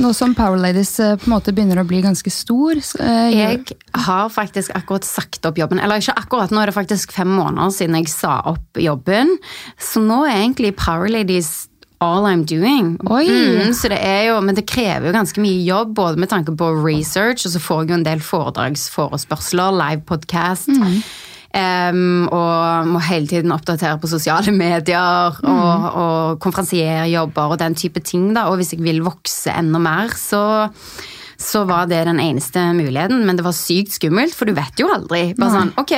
Nå 0.00 0.14
som 0.16 0.32
Power 0.34 0.56
Ladies 0.56 0.94
eh, 1.02 1.12
på 1.20 1.28
en 1.28 1.34
måte 1.34 1.52
begynner 1.52 1.76
å 1.82 1.84
bli 1.84 1.98
ganske 2.02 2.30
stor. 2.32 2.78
eh, 3.04 3.26
Jeg 3.36 3.76
har 4.06 4.30
faktisk 4.32 4.72
akkurat 4.74 5.04
sagt 5.04 5.44
opp 5.44 5.58
jobben. 5.60 5.78
Eller 5.84 6.00
ikke 6.00 6.14
akkurat, 6.22 6.50
nå 6.54 6.62
er 6.62 6.72
det 6.72 6.76
faktisk 6.78 7.12
fem 7.12 7.28
måneder 7.28 7.68
siden 7.76 7.98
jeg 8.00 8.08
sa 8.08 8.38
opp 8.54 8.80
jobben. 8.80 9.34
Så 9.76 10.00
nå 10.00 10.22
er 10.24 10.38
egentlig 10.40 10.72
Power 10.80 11.12
Ladies 11.12 11.68
all 12.04 12.28
I'm 12.28 12.44
doing. 12.48 12.94
Oi. 13.10 13.24
Mm, 13.26 13.72
så 13.76 13.90
det 13.92 13.98
er 14.04 14.28
jo, 14.28 14.38
men 14.44 14.56
det 14.58 14.66
krever 14.70 15.08
jo 15.08 15.16
ganske 15.16 15.40
mye 15.42 15.62
jobb, 15.66 15.94
både 15.96 16.20
med 16.20 16.30
tanke 16.32 16.54
på 16.60 16.70
research, 16.84 17.46
og 17.48 17.54
så 17.54 17.62
får 17.62 17.82
jeg 17.84 17.94
jo 17.94 17.98
en 18.00 18.06
del 18.06 18.22
foredragsforespørsler, 18.24 19.74
live 19.80 20.04
podcast. 20.08 20.68
em, 21.54 22.28
og 22.34 22.88
må 22.90 23.02
hele 23.06 23.28
tiden 23.30 23.52
oppdatere 23.54 23.98
på 24.02 24.10
sosiale 24.10 24.50
medier 24.54 25.36
og, 25.46 25.84
og 25.94 26.40
konferansierjobber 26.42 27.54
og 27.54 27.60
den 27.62 27.76
type 27.78 28.00
ting. 28.02 28.32
da, 28.34 28.48
Og 28.50 28.58
hvis 28.58 28.74
jeg 28.74 28.82
vil 28.82 29.02
vokse 29.06 29.54
enda 29.54 29.78
mer, 29.78 30.14
så 30.18 30.44
så 31.44 31.64
var 31.66 31.88
det 31.90 32.04
den 32.06 32.20
eneste 32.22 32.60
muligheten, 32.78 33.24
men 33.26 33.36
det 33.36 33.44
var 33.44 33.52
sykt 33.52 33.96
skummelt, 33.96 34.32
for 34.38 34.46
du 34.46 34.54
vet 34.54 34.78
jo 34.80 34.86
aldri. 34.94 35.34
Bare 35.36 35.50
sånn, 35.50 35.72
ok, 35.82 35.94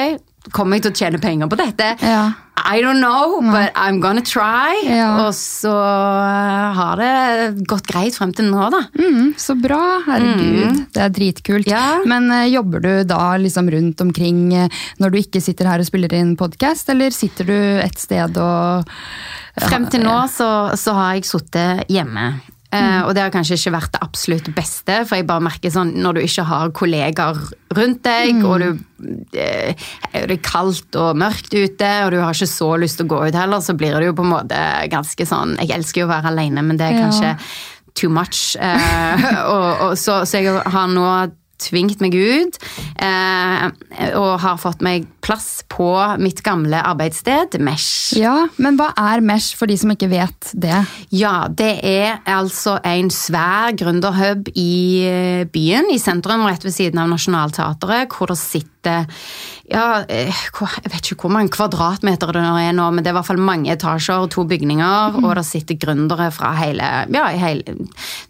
Kommer 0.55 0.79
jeg 0.79 0.85
til 0.87 0.93
å 0.93 0.99
tjene 1.01 1.19
penger 1.19 1.49
på 1.51 1.57
dette? 1.59 1.87
Ja. 2.07 2.21
I 2.57 2.81
don't 2.81 3.01
know, 3.01 3.41
but 3.53 3.73
I'm 3.77 4.01
gonna 4.01 4.25
try. 4.25 4.81
Ja. 4.89 5.27
Og 5.27 5.35
så 5.37 5.71
eh, 5.71 6.79
har 6.79 6.97
det 7.01 7.67
gått 7.69 7.87
greit 7.91 8.17
frem 8.17 8.33
til 8.37 8.49
nå, 8.51 8.71
da. 8.73 8.81
Mm, 8.97 9.35
så 9.41 9.55
bra, 9.61 9.83
herregud. 10.07 10.81
Det 10.97 11.05
er 11.05 11.15
dritkult. 11.15 11.69
Ja. 11.71 12.01
Men 12.09 12.31
uh, 12.33 12.47
jobber 12.49 12.83
du 12.83 12.91
da 13.07 13.37
liksom 13.41 13.71
rundt 13.73 14.01
omkring 14.01 14.49
uh, 14.57 14.83
når 15.03 15.13
du 15.13 15.21
ikke 15.21 15.45
sitter 15.45 15.69
her 15.71 15.85
og 15.85 15.89
spiller 15.89 16.17
inn 16.17 16.35
podkast, 16.41 16.91
eller 16.95 17.15
sitter 17.15 17.53
du 17.53 17.57
et 17.85 18.01
sted 18.01 18.41
og 18.41 18.97
Frem 19.57 19.87
til 19.89 20.03
nå 20.05 20.19
så, 20.29 20.49
så 20.77 20.93
har 20.93 21.15
jeg 21.17 21.25
sittet 21.25 21.89
hjemme. 21.89 22.27
Eh, 22.75 23.01
og 23.07 23.13
det 23.15 23.23
har 23.23 23.31
kanskje 23.31 23.55
ikke 23.61 23.73
vært 23.77 23.93
det 23.95 24.01
absolutt 24.03 24.49
beste, 24.57 24.97
for 25.07 25.17
jeg 25.21 25.27
bare 25.29 25.45
merker 25.47 25.71
sånn 25.71 25.93
når 26.03 26.19
du 26.19 26.21
ikke 26.25 26.45
har 26.49 26.73
kollegaer 26.75 27.39
rundt 27.79 28.03
deg, 28.03 28.41
og 28.45 28.59
du, 28.61 28.67
eh, 29.39 29.87
det 30.13 30.35
er 30.35 30.43
kaldt 30.43 30.99
og 30.99 31.17
mørkt 31.21 31.55
ute, 31.55 31.91
og 32.05 32.11
du 32.13 32.19
har 32.25 32.35
ikke 32.35 32.51
så 32.51 32.73
lyst 32.83 32.99
til 32.99 33.07
å 33.07 33.13
gå 33.15 33.21
ut 33.29 33.39
heller, 33.39 33.63
så 33.63 33.77
blir 33.79 33.95
det 34.01 34.11
jo 34.11 34.17
på 34.19 34.27
en 34.27 34.33
måte 34.35 34.61
ganske 34.91 35.27
sånn 35.29 35.55
Jeg 35.63 35.71
elsker 35.79 36.03
jo 36.03 36.09
å 36.09 36.15
være 36.17 36.33
alene, 36.35 36.63
men 36.67 36.77
det 36.81 36.89
er 36.91 36.99
Ja. 36.99 37.07
kanskje 37.07 37.37
too 37.95 38.11
much. 38.11 38.57
Eh, 38.61 39.27
og, 39.55 39.69
og, 39.91 39.99
så, 39.99 40.25
så 40.27 40.43
jeg 40.43 40.53
har 40.67 40.89
nå 40.93 41.07
tvingt 41.63 42.03
meg 42.05 42.13
ut, 42.13 42.59
og 44.19 44.41
har 44.43 44.59
fått 44.61 44.83
meg 44.85 45.07
plass 45.27 45.65
på 45.73 45.89
mitt 46.23 46.43
gamle 46.47 46.79
arbeidssted, 46.87 47.59
Mesh. 47.65 48.15
Ja, 48.19 48.47
men 48.63 48.79
hva 48.79 48.93
er 48.95 49.25
Mesh 49.25 49.57
for 49.59 49.71
de 49.71 49.77
som 49.81 49.91
ikke 49.93 50.11
vet 50.13 50.53
det? 50.55 50.79
Ja, 51.15 51.49
det 51.51 51.73
er 51.83 52.21
altså 52.31 52.79
en 52.87 53.11
svær 53.15 53.75
gründerhub 53.79 54.53
i 54.55 54.73
eh, 55.09 55.45
byen, 55.51 55.91
i 55.91 55.99
sentrum, 56.03 56.47
rett 56.47 56.67
ved 56.67 56.77
siden 56.77 57.03
av 57.03 57.11
Nationaltheatret, 57.11 58.15
hvor 58.15 58.31
det 58.31 58.41
sitter 58.41 59.07
ja, 59.67 60.05
eh, 60.07 60.31
jeg 60.31 60.91
vet 60.93 61.09
ikke 61.11 61.27
hvor 61.27 61.33
mange 61.35 61.51
kvadratmeter 61.55 62.31
det 62.35 62.43
er 62.43 62.75
nå, 62.77 62.87
men 62.95 63.03
det 63.03 63.11
er 63.11 63.17
i 63.17 63.19
hvert 63.19 63.29
fall 63.29 63.43
mange 63.43 63.73
etasjer, 63.73 64.29
to 64.31 64.45
bygninger, 64.47 65.19
og 65.25 65.33
det 65.39 65.45
sitter 65.49 65.79
gründere 65.83 66.29
fra 66.35 66.53
hele, 66.61 66.87
ja, 67.15 67.25
hele 67.35 67.75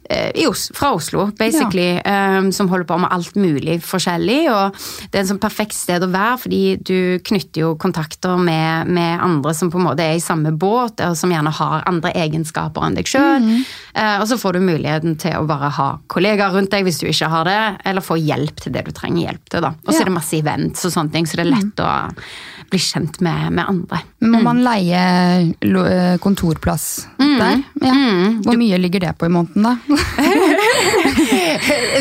eh, 0.09 0.47
Os 0.47 0.71
fra 0.77 0.95
Oslo, 0.97 1.29
basically, 1.37 1.99
eh, 2.01 2.39
som 2.57 2.71
holder 2.73 2.89
på 2.89 2.99
med 3.03 3.13
alt 3.13 3.37
mulig 3.37 3.81
forskjellig. 3.85 4.41
og 4.53 4.81
Det 5.11 5.19
er 5.19 5.25
en 5.25 5.33
sånn 5.35 5.43
perfekt 5.43 5.77
sted 5.77 6.05
å 6.05 6.11
være, 6.13 6.41
fordi 6.47 6.63
du 6.87 7.19
knytter 7.27 7.63
jo 7.63 7.73
kontakter 7.81 8.39
med, 8.39 8.89
med, 8.89 9.21
andre 9.23 9.55
som 9.55 9.71
på 9.73 9.81
en 9.81 9.87
måte 9.89 10.05
er 10.05 10.19
i 10.19 10.23
samme 10.23 10.53
båt, 10.55 11.01
og 11.03 11.17
som 11.19 11.33
gjerne 11.33 11.53
har 11.59 11.87
andre 11.89 12.13
egenskaper 12.17 12.87
enn 12.87 12.99
deg 12.99 13.11
sjøl. 13.11 13.43
Mm. 13.43 13.65
Eh, 13.97 14.17
og 14.21 14.27
så 14.31 14.39
får 14.41 14.57
du 14.57 14.67
muligheten 14.67 15.17
til 15.21 15.37
å 15.39 15.47
bare 15.49 15.71
ha 15.77 15.89
kollegaer 16.13 16.55
rundt 16.57 16.73
deg 16.75 16.87
hvis 16.87 17.01
du 17.03 17.09
ikke 17.11 17.31
har 17.33 17.49
det, 17.49 17.61
eller 17.91 18.05
få 18.05 18.19
hjelp 18.21 18.63
til 18.63 18.77
det 18.77 18.87
du 18.87 18.93
trenger 18.97 19.27
hjelp 19.29 19.51
til. 19.53 19.67
da. 19.67 19.73
Og 19.85 19.93
så 19.93 19.99
ja. 19.99 20.05
er 20.05 20.11
det 20.11 20.17
masse 20.19 20.39
events 20.39 20.87
og 20.87 20.95
sånne 20.95 21.15
ting, 21.17 21.29
så 21.29 21.41
det 21.41 21.47
er 21.47 21.53
lett 21.55 21.83
mm. 21.83 21.87
å 21.87 22.71
bli 22.71 22.83
kjent 22.83 23.21
med, 23.25 23.53
med 23.59 23.65
andre. 23.67 24.03
Må 24.27 24.41
mm. 24.41 24.47
man 24.47 24.63
leie 24.67 25.03
eh, 25.51 26.17
kontorplass 26.23 27.07
mm. 27.19 27.37
der? 27.41 27.63
Ja. 27.83 27.95
Mm. 27.97 28.43
Hvor 28.47 28.59
mye 28.61 28.81
ligger 28.81 29.07
det 29.09 29.17
på 29.19 29.29
i 29.29 29.33
måneden, 29.33 29.67
da? 29.67 29.77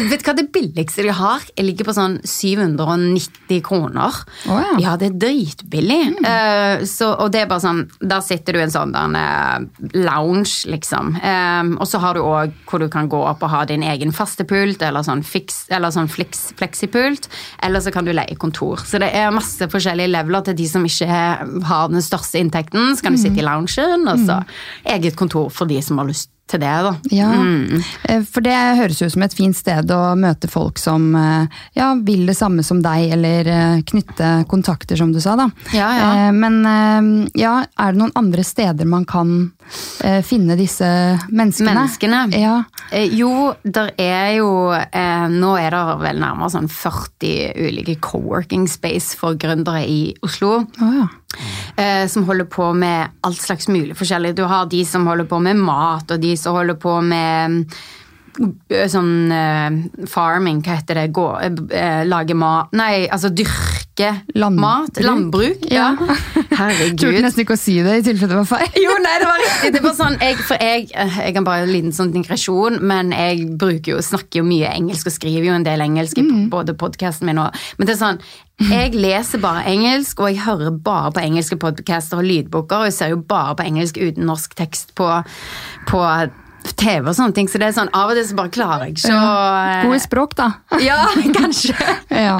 Vet 0.10 0.22
du 0.22 0.26
hva 0.28 0.36
det 0.38 0.48
billigste 0.54 1.06
de 1.06 1.14
har? 1.16 1.44
Jeg 1.56 1.68
ligger 1.68 1.88
på 1.88 1.96
sånn 1.96 2.18
790 2.26 3.62
kroner. 3.66 4.20
Oh, 4.50 4.60
ja. 4.60 4.76
ja. 4.82 4.96
det 5.00 5.10
er 5.10 5.18
dritbillig. 5.26 6.02
Mm. 6.16 6.28
Uh, 6.28 6.86
så, 6.90 7.12
og 7.22 7.32
det 7.34 7.44
er 7.44 7.50
bare 7.50 7.64
sånn 7.64 7.84
Der 8.00 8.24
sitter 8.26 8.56
du 8.56 8.60
i 8.62 8.66
en 8.66 8.74
sånn 8.74 8.94
der, 8.96 9.16
uh, 9.16 9.90
lounge, 9.96 10.66
liksom. 10.72 11.16
Um, 11.22 11.76
og 11.80 11.90
så 11.90 12.02
har 12.04 12.18
du 12.18 12.24
òg 12.26 12.54
hvor 12.70 12.82
du 12.82 12.88
kan 12.92 13.10
gå 13.12 13.20
opp 13.30 13.44
og 13.46 13.54
ha 13.54 13.64
din 13.70 13.86
egen 13.86 14.14
faste 14.16 14.46
pult, 14.48 14.84
eller 14.86 15.06
sånn, 15.06 15.24
fix, 15.26 15.66
eller 15.74 15.94
sånn 15.94 16.10
flex, 16.12 16.48
fleksipult. 16.60 17.30
Eller 17.66 17.84
så 17.84 17.94
kan 17.96 18.08
du 18.08 18.14
leie 18.16 18.38
kontor. 18.40 18.84
Så 18.86 19.02
det 19.02 19.12
er 19.16 19.34
masse 19.36 19.70
forskjellige 19.72 20.14
leveler 20.14 20.46
til 20.46 20.60
de 20.60 20.70
som 20.70 20.86
ikke 20.88 21.20
har 21.70 21.92
den 21.92 22.06
største 22.06 22.42
inntekten. 22.42 22.96
Så 22.96 23.06
kan 23.06 23.16
du 23.16 23.22
sitte 23.22 23.42
i 23.42 23.46
loungen, 23.46 24.08
og 24.12 24.24
så 24.26 24.42
mm. 24.42 24.56
eget 24.98 25.20
kontor 25.20 25.52
for 25.54 25.70
de 25.70 25.82
som 25.86 26.02
har 26.02 26.10
lyst 26.12 26.35
til 26.46 26.62
det, 26.62 26.74
da. 26.86 26.94
Ja, 27.10 27.30
mm. 27.34 27.82
Eh, 28.04 28.22
for 28.30 28.46
det 28.46 28.54
høres 28.78 29.02
jo 29.02 29.10
som 29.10 29.24
et 29.26 29.34
fint 29.34 29.58
sted 29.58 29.90
å 29.92 30.02
møte 30.20 30.50
folk 30.52 30.78
som 30.82 31.08
eh, 31.18 31.62
ja, 31.78 31.92
vil 32.06 32.26
det 32.30 32.38
samme 32.38 32.64
som 32.66 32.84
deg, 32.86 33.10
eller 33.18 33.50
eh, 33.50 33.82
knytte 33.90 34.32
kontakter, 34.52 35.00
som 35.00 35.14
du 35.14 35.20
sa. 35.24 35.36
da. 35.40 35.50
Ja, 35.74 35.90
ja. 35.98 36.32
Men 36.36 36.62
ja, 37.38 37.58
er 37.66 37.94
det 37.94 38.00
noen 38.00 38.14
andre 38.18 38.44
steder 38.46 38.88
man 38.90 39.06
kan 39.10 39.32
finne 40.26 40.56
disse 40.60 40.88
menneskene? 41.30 41.74
Menneskene? 41.74 42.22
Ja. 42.38 42.56
Jo, 43.16 43.54
der 43.64 43.92
er 44.02 44.30
jo 44.38 44.50
Nå 45.32 45.52
er 45.58 45.74
det 45.74 45.84
vel 46.02 46.22
nærmere 46.22 46.52
sånn 46.54 46.70
40 46.72 47.56
ulike 47.66 47.98
co-working 48.04 48.68
space 48.70 49.18
for 49.18 49.38
gründere 49.40 49.84
i 49.90 50.00
Oslo. 50.26 50.60
Oh, 50.82 50.98
ja. 51.02 51.08
Eh, 51.76 52.08
som 52.08 52.24
holder 52.28 52.48
på 52.52 52.70
med 52.74 53.18
alt 53.28 53.42
slags 53.42 53.68
mulig 53.68 53.98
forskjellig. 53.98 54.36
Du 54.38 54.46
har 54.48 54.70
de 54.72 54.86
som 54.88 55.08
holder 55.08 55.28
på 55.30 55.40
med 55.44 55.60
mat, 55.60 56.12
og 56.12 56.22
de 56.22 56.36
som 56.40 56.56
holder 56.56 56.78
på 56.80 56.94
med 57.04 57.66
eh, 58.72 58.88
sånn 58.92 59.32
eh, 59.32 60.08
farming, 60.12 60.62
hva 60.64 60.80
heter 60.80 61.02
det, 61.02 61.10
Gå, 61.16 61.28
eh, 61.76 62.04
lage 62.08 62.38
mat 62.38 62.72
Nei, 62.76 63.08
altså 63.12 63.34
dyrke 63.34 63.75
Landbruk. 64.36 64.62
mat. 64.62 65.00
Landbruk. 65.04 65.66
Ja. 65.72 65.96
Herregud. 66.60 67.00
Turte 67.00 67.24
nesten 67.24 67.44
ikke 67.46 67.56
å 67.56 67.60
si 67.60 67.78
det 67.86 68.00
i 68.02 68.06
tilfelle 68.06 68.36
det 68.36 68.42
var 68.42 68.50
feil. 68.50 68.80
Jo, 68.84 68.96
nei, 69.04 69.14
det 69.22 69.30
var 69.30 69.42
riktig. 69.42 69.72
Det 69.76 69.84
var 69.86 69.96
sånn, 69.98 70.18
jeg, 70.22 70.40
for 70.44 70.62
jeg, 70.62 70.88
jeg 70.92 71.36
kan 71.38 71.48
bare 71.48 71.66
en 71.66 71.74
liten 71.74 71.96
sånn 71.96 72.14
digresjon, 72.16 72.80
men 72.86 73.14
jeg 73.16 73.48
bruker 73.60 73.96
jo, 73.96 74.02
snakker 74.04 74.42
jo 74.42 74.48
mye 74.48 74.74
engelsk 74.76 75.12
og 75.12 75.16
skriver 75.16 75.50
jo 75.50 75.56
en 75.58 75.68
del 75.68 75.86
engelsk 75.86 76.20
i 76.20 76.26
mm. 76.28 76.48
både 76.54 76.76
podkasten 76.80 77.30
min 77.30 77.42
og 77.42 77.56
Men 77.80 77.88
det 77.88 77.96
er 77.96 78.02
sånn, 78.02 78.24
jeg 78.70 78.96
leser 78.96 79.42
bare 79.44 79.66
engelsk, 79.68 80.20
og 80.20 80.32
jeg 80.32 80.44
hører 80.46 80.76
bare 80.84 81.12
på 81.16 81.24
engelske 81.24 81.60
podcaster 81.60 82.22
og 82.22 82.28
lydboker, 82.28 82.84
og 82.84 82.92
jeg 82.92 82.98
ser 83.00 83.14
jo 83.16 83.22
bare 83.28 83.58
på 83.60 83.68
engelsk 83.68 84.00
uten 84.00 84.28
norsk 84.30 84.56
tekst 84.60 84.96
på, 84.96 85.10
på 85.90 86.04
TV 86.74 87.10
og 87.10 87.16
sånne 87.18 87.36
ting, 87.36 87.50
så 87.52 87.62
det 87.62 87.70
er 87.70 87.76
sånn, 87.76 87.92
av 87.96 88.12
og 88.12 88.18
til 88.18 88.26
så 88.30 88.38
bare 88.38 88.54
klarer 88.54 88.88
jeg 88.88 88.98
ikke 88.98 89.14
å 89.14 89.20
ja. 89.20 89.82
Gode 89.86 90.02
språk, 90.04 90.36
da. 90.40 90.48
ja, 90.84 91.00
kanskje. 91.36 91.76
ja. 92.28 92.38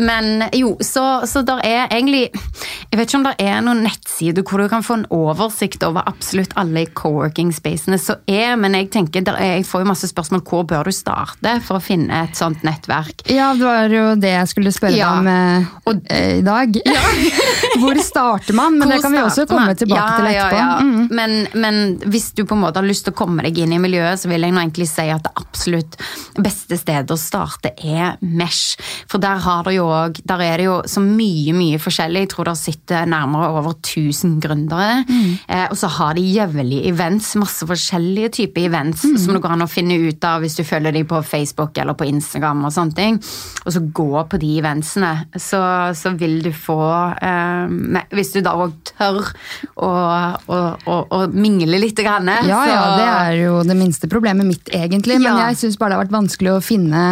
Men 0.00 0.46
jo, 0.56 0.74
så, 0.84 1.04
så 1.28 1.42
der 1.46 1.62
er 1.66 1.82
egentlig 1.90 2.30
Jeg 2.30 2.98
vet 2.98 3.08
ikke 3.08 3.18
om 3.20 3.26
det 3.26 3.34
er 3.44 3.60
noen 3.64 3.82
nettsider 3.84 4.44
hvor 4.46 4.62
du 4.62 4.68
kan 4.72 4.84
få 4.86 5.00
en 5.00 5.06
oversikt 5.14 5.84
over 5.86 6.06
absolutt 6.08 6.54
alle 6.60 6.86
co-working-spacene 6.96 7.98
som 8.00 8.20
er, 8.30 8.56
men 8.60 8.74
jeg 8.78 8.90
tenker, 8.94 9.24
er, 9.34 9.60
jeg 9.60 9.68
får 9.68 9.84
jo 9.84 9.90
masse 9.92 10.10
spørsmål 10.10 10.42
hvor 10.46 10.66
bør 10.68 10.90
du 10.90 10.94
starte 10.94 11.56
for 11.66 11.78
å 11.78 11.84
finne 11.84 12.24
et 12.26 12.38
sånt 12.38 12.64
nettverk? 12.66 13.24
Ja, 13.30 13.52
det 13.56 13.66
var 13.66 13.94
jo 13.94 14.04
det 14.20 14.34
jeg 14.34 14.50
skulle 14.50 14.74
spørre 14.74 14.98
ja. 14.98 15.12
deg 15.12 15.20
om 15.20 15.30
eh, 15.30 15.70
og, 15.90 16.02
eh, 16.10 16.38
i 16.40 16.44
dag. 16.46 16.80
Ja. 16.86 17.04
hvor 17.82 18.00
starter 18.04 18.56
man? 18.56 18.78
Men 18.78 18.88
hvor 18.88 18.96
det 18.96 19.04
kan 19.04 19.14
vi 19.14 19.22
også 19.22 19.46
komme 19.50 19.74
tilbake 19.78 20.16
til 20.16 20.30
etterpå. 20.32 20.64
Mm. 20.80 21.00
Men, 21.20 21.36
men 21.54 21.80
hvis 22.10 22.30
du 22.36 22.44
på 22.44 22.56
en 22.56 22.64
måte 22.64 22.80
har 22.80 22.88
lyst 22.88 23.06
til 23.06 23.14
å 23.14 23.19
komme 23.20 23.44
deg 23.46 23.60
inn 23.60 23.76
i 23.76 23.82
miljøet, 23.82 24.22
så 24.22 24.30
vil 24.30 24.46
jeg 24.46 24.54
nå 24.56 24.62
egentlig 24.64 24.88
si 24.90 25.06
at 25.12 25.24
det 25.26 25.34
absolutt 25.40 25.98
beste 26.40 26.78
stedet 26.80 27.12
å 27.12 27.20
starte 27.20 27.74
er 27.76 28.16
Mesh. 28.24 28.78
For 29.10 29.22
der, 29.22 29.40
har 29.44 29.66
det 29.66 29.76
jo 29.76 29.88
der 30.24 30.44
er 30.44 30.60
det 30.60 30.66
jo 30.66 30.76
så 30.88 31.02
mye, 31.04 31.54
mye 31.56 31.80
forskjellig. 31.82 32.24
Jeg 32.24 32.32
tror 32.34 32.50
det 32.50 32.56
sitter 32.60 33.08
nærmere 33.10 33.50
over 33.58 33.74
1000 33.76 34.38
gründere. 34.42 35.02
Mm. 35.08 35.30
Eh, 35.46 35.66
og 35.68 35.76
så 35.78 35.90
har 35.98 36.16
de 36.16 36.24
jevnlige 36.24 36.88
events, 36.90 37.32
masse 37.40 37.66
forskjellige 37.66 38.32
typer 38.40 38.68
events 38.68 39.04
mm. 39.04 39.16
som 39.20 39.36
det 39.36 39.42
går 39.44 39.56
an 39.56 39.66
å 39.66 39.70
finne 39.70 39.98
ut 40.00 40.26
av 40.26 40.44
hvis 40.44 40.58
du 40.58 40.64
følger 40.66 40.94
dem 40.96 41.08
på 41.10 41.20
Facebook 41.26 41.78
eller 41.80 41.98
på 41.98 42.08
Instagram 42.08 42.64
og 42.68 42.74
sånne 42.74 42.96
ting. 42.96 43.20
Og 43.64 43.74
så 43.74 43.84
gå 44.00 44.24
på 44.30 44.40
de 44.40 44.52
eventsene, 44.60 45.12
så, 45.36 45.62
så 45.96 46.14
vil 46.20 46.40
du 46.44 46.50
få 46.54 46.80
eh, 47.20 47.74
Hvis 48.14 48.32
du 48.34 48.40
da 48.44 48.54
òg 48.58 48.74
tør 48.92 49.20
å, 49.20 49.90
å, 49.90 50.60
å, 50.86 50.96
å 51.16 51.20
mingle 51.32 51.80
litt, 51.80 51.98
grann, 52.00 52.30
ja, 52.30 52.42
så, 52.46 52.70
ja, 52.70 52.82
det 52.96 53.09
er 53.10 53.36
jo 53.40 53.60
det 53.66 53.76
minste 53.78 54.08
problemet 54.10 54.46
mitt, 54.46 54.70
egentlig. 54.74 55.18
Men 55.20 55.32
ja. 55.32 55.50
jeg 55.50 55.60
syns 55.62 55.78
bare 55.80 55.92
det 55.92 55.98
har 55.98 56.04
vært 56.04 56.16
vanskelig 56.16 56.52
å 56.54 56.60
finne, 56.64 57.04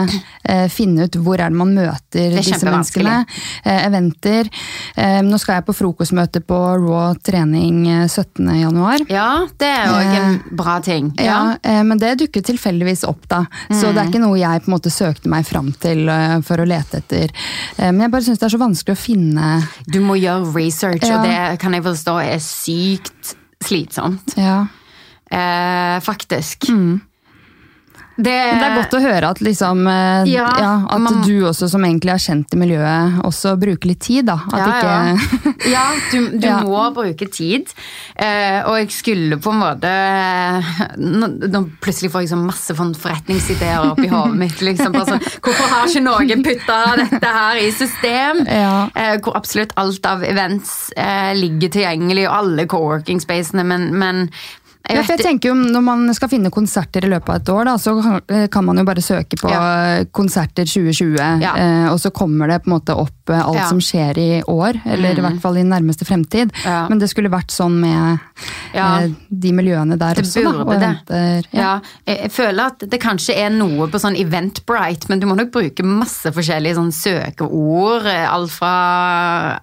eh, 0.45 0.67
finne, 0.73 1.09
ut 1.09 1.19
hvor 1.23 1.41
er 1.41 1.53
det 1.53 1.61
man 1.61 1.75
møter 1.77 2.37
disse 2.39 2.61
menneskene. 2.65 3.21
Eh, 3.65 3.81
eventer. 3.87 4.51
Eh, 4.97 5.21
nå 5.27 5.39
skal 5.41 5.59
jeg 5.59 5.69
på 5.69 5.77
frokostmøte 5.77 6.43
på 6.47 6.59
Raw 6.83 7.15
trening 7.25 7.85
17.1. 8.07 9.07
Eh, 9.09 9.15
ja, 9.15 9.29
det 9.61 9.71
er 9.71 9.89
jo 9.89 9.99
en 9.99 10.17
eh, 10.37 10.49
bra 10.63 10.79
ting. 10.85 11.13
Ja, 11.23 11.41
eh, 11.63 11.83
Men 11.87 12.01
det 12.01 12.17
dukker 12.23 12.45
tilfeldigvis 12.45 13.05
opp, 13.09 13.27
da. 13.31 13.45
Mm. 13.69 13.77
Så 13.81 13.93
det 13.93 14.03
er 14.03 14.13
ikke 14.13 14.23
noe 14.23 14.39
jeg 14.41 14.65
på 14.65 14.71
en 14.71 14.77
måte 14.77 14.93
søkte 14.93 15.31
meg 15.33 15.47
fram 15.49 15.71
til 15.81 16.07
for 16.47 16.61
å 16.61 16.67
lete 16.69 17.01
etter. 17.03 17.33
men 17.79 18.01
jeg 18.05 18.13
bare 18.13 18.25
syns 18.25 18.41
det 18.41 18.47
er 18.49 18.55
så 18.55 18.61
vanskelig 18.61 18.95
å 18.95 18.99
finne 18.99 19.49
Du 19.87 20.01
må 20.05 20.17
gjøre 20.19 20.53
research, 20.55 21.05
og 21.11 21.27
det 21.27 21.59
kan 21.63 21.75
jeg 21.77 21.85
forstå 21.85 22.15
er 22.23 22.43
sykt 22.43 23.35
slitsomt. 23.65 24.37
Ja. 24.39 24.67
Eh, 25.31 26.01
faktisk. 26.05 26.69
Mm. 26.69 27.01
Det, 28.19 28.33
det, 28.35 28.67
er 28.67 28.73
godt 28.75 28.95
å 28.99 28.99
høre 28.99 29.29
at, 29.31 29.41
liksom, 29.47 29.85
eh, 29.87 30.25
ja, 30.33 30.49
ja, 30.59 30.71
at 30.91 31.03
man, 31.05 31.21
du 31.23 31.45
også, 31.47 31.69
som 31.71 31.85
egentlig 31.87 32.11
har 32.11 32.23
kjent 32.25 32.57
i 32.57 32.59
miljøet, 32.59 33.21
også 33.29 33.53
bruker 33.63 33.93
litt 33.93 34.01
tid. 34.03 34.27
da. 34.27 34.35
Ja, 34.51 34.65
ikke, 34.73 35.69
ja. 35.71 35.85
du, 36.11 36.27
du 36.43 36.49
må 36.67 36.89
bruke 36.97 37.31
tid. 37.31 37.71
Eh, 38.19 38.59
og 38.65 38.75
jeg 38.81 38.91
skulle 38.97 39.39
på 39.39 39.53
en 39.55 39.61
måte 39.63 39.93
Nå, 40.99 41.29
nå 41.47 41.61
plutselig 41.79 42.11
får 42.11 42.25
jeg 42.25 42.27
liksom 42.27 42.45
masse 42.49 42.75
forretningsideer 42.75 43.87
opp 43.93 44.03
i 44.03 44.11
hodet 44.11 44.43
mitt. 44.43 44.67
Liksom, 44.67 44.99
altså, 44.99 45.21
hvorfor 45.39 45.71
har 45.71 45.87
ikke 45.87 46.07
noen 46.09 46.43
putta 46.43 46.83
dette 46.99 47.35
her 47.39 47.63
i 47.63 47.71
system? 47.71 48.43
Eh, 48.51 49.15
hvor 49.23 49.39
absolutt 49.39 49.79
alt 49.79 50.11
av 50.11 50.27
events 50.27 50.89
eh, 50.99 51.37
ligger 51.39 51.71
tilgjengelig, 51.79 52.27
og 52.27 52.41
alle 52.43 52.67
co-working-spacene, 52.67 53.63
men, 53.63 53.93
men 53.95 54.27
ja, 54.89 55.03
for 55.05 55.15
jeg 55.17 55.25
tenker 55.25 55.51
jo 55.51 55.55
Når 55.59 55.83
man 55.85 56.15
skal 56.17 56.31
finne 56.33 56.51
konserter 56.55 57.05
i 57.05 57.11
løpet 57.11 57.29
av 57.29 57.41
et 57.41 57.53
år, 57.53 57.69
da, 57.69 57.75
så 57.81 57.95
kan 58.53 58.67
man 58.67 58.81
jo 58.81 58.85
bare 58.89 59.05
søke 59.05 59.39
på 59.41 59.51
ja. 59.53 59.63
konserter 60.15 60.69
2020, 60.69 61.19
ja. 61.43 61.53
eh, 61.61 61.87
og 61.93 61.99
så 62.01 62.13
kommer 62.15 62.51
det 62.51 62.63
på 62.65 62.71
en 62.71 62.77
måte 62.77 62.97
opp 62.97 63.33
eh, 63.33 63.41
alt 63.41 63.61
ja. 63.61 63.69
som 63.71 63.81
skjer 63.83 64.21
i 64.21 64.29
år, 64.43 64.81
eller 64.85 65.13
mm. 65.13 65.21
i 65.21 65.25
hvert 65.27 65.41
fall 65.43 65.59
i 65.61 65.65
nærmeste 65.67 66.07
fremtid. 66.09 66.53
Men 66.65 67.01
det 67.01 67.11
skulle 67.13 67.31
vært 67.33 67.53
sånn 67.55 67.77
med 67.83 68.19
eh, 68.73 69.09
de 69.29 69.53
miljøene 69.55 69.99
der 70.01 70.19
det 70.19 70.27
også. 70.27 70.45
Burde 70.47 70.79
da, 70.79 70.79
det. 70.79 70.89
Venter, 70.89 71.51
ja. 71.59 71.73
Jeg 72.09 72.33
føler 72.35 72.73
at 72.73 72.87
det 72.91 73.01
kanskje 73.03 73.37
er 73.39 73.53
noe 73.55 73.89
på 73.91 74.01
sånn 74.01 74.17
Eventbrite, 74.19 75.11
men 75.11 75.23
du 75.23 75.29
må 75.31 75.37
nok 75.39 75.53
bruke 75.55 75.87
masse 75.87 76.33
forskjellige 76.35 76.79
sånn 76.79 76.93
søkeord. 76.95 78.09
Eh, 78.09 78.25
alt 78.29 78.55
fra 78.55 78.75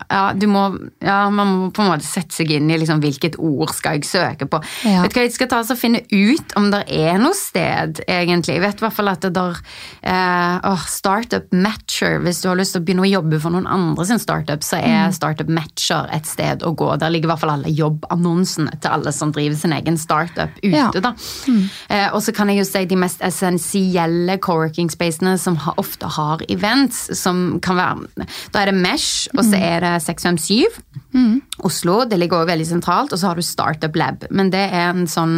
Ja, 0.09 0.25
du 0.35 0.47
må 0.51 0.65
Ja, 1.03 1.25
man 1.29 1.51
må 1.51 1.69
på 1.75 1.83
en 1.83 1.91
måte 1.93 2.07
sette 2.07 2.35
seg 2.35 2.51
inn 2.55 2.69
i 2.71 2.79
liksom 2.81 3.01
hvilket 3.03 3.37
ord 3.41 3.73
skal 3.75 3.99
jeg 3.99 4.09
søke 4.09 4.49
på. 4.49 4.61
Ja. 4.87 5.03
Vet 5.05 5.14
hva, 5.15 5.23
Jeg 5.23 5.33
skal 5.35 5.49
ta 5.51 5.61
og 5.63 5.79
finne 5.79 6.01
ut 6.11 6.55
om 6.59 6.69
det 6.73 6.83
er 6.91 7.17
noe 7.21 7.35
sted, 7.37 8.01
egentlig. 8.05 8.57
Jeg 8.57 8.63
vet 8.63 8.81
i 8.81 8.85
hvert 8.85 8.95
fall 8.95 9.11
at 9.11 9.23
det 9.23 9.31
der 9.35 9.57
eh, 10.03 10.67
oh, 10.67 10.85
Startup 10.91 11.45
Matcher, 11.55 12.19
hvis 12.25 12.41
du 12.43 12.49
har 12.51 12.59
lyst 12.59 12.75
til 12.75 12.83
å 12.83 12.85
begynne 12.85 13.05
å 13.05 13.09
jobbe 13.09 13.39
for 13.41 13.55
noen 13.55 13.69
andre 13.69 14.07
sin 14.09 14.21
startup, 14.21 14.63
så 14.65 14.79
er 14.81 15.07
mm. 15.07 15.15
Startup 15.15 15.51
Matcher 15.51 16.11
et 16.15 16.27
sted 16.29 16.65
å 16.65 16.73
gå. 16.77 16.91
Der 17.01 17.13
ligger 17.13 17.29
i 17.29 17.33
hvert 17.33 17.43
fall 17.45 17.55
alle 17.55 17.73
jobbannonsene 17.73 18.75
til 18.81 18.97
alle 18.97 19.15
som 19.15 19.33
driver 19.35 19.57
sin 19.59 19.75
egen 19.75 19.99
startup 20.01 20.53
ute. 20.61 20.75
Ja. 20.75 20.89
da. 20.93 21.15
Mm. 21.47 21.63
Eh, 21.89 22.07
og 22.11 22.21
så 22.25 22.35
kan 22.35 22.51
jeg 22.51 22.61
jo 22.61 22.67
si 22.69 22.83
de 22.89 22.99
mest 22.99 23.23
essensielle 23.25 24.37
co-working 24.43 24.91
spacene 24.93 25.37
som 25.41 25.57
har, 25.63 25.77
ofte 25.81 26.09
har 26.17 26.43
events, 26.51 27.07
som 27.17 27.59
kan 27.63 27.79
være 27.79 28.27
Da 28.53 28.61
er 28.61 28.71
det 28.71 28.77
Mesh, 28.79 29.29
og 29.35 29.43
så 29.43 29.55
mm. 29.55 29.63
er 29.63 29.85
det 29.85 29.95
657. 30.05 30.81
Mm. 31.15 31.39
Oslo, 31.67 32.01
det 32.09 32.19
ligger 32.19 32.41
også 32.41 32.51
veldig 32.51 32.67
sentralt, 32.67 33.13
og 33.15 33.21
så 33.21 33.31
har 33.31 33.39
du 33.39 33.45
Startup 33.45 33.95
Lab. 33.95 34.27
Men 34.35 34.51
det 34.53 34.67
er 34.67 34.91
en 34.91 35.07
sånn 35.09 35.37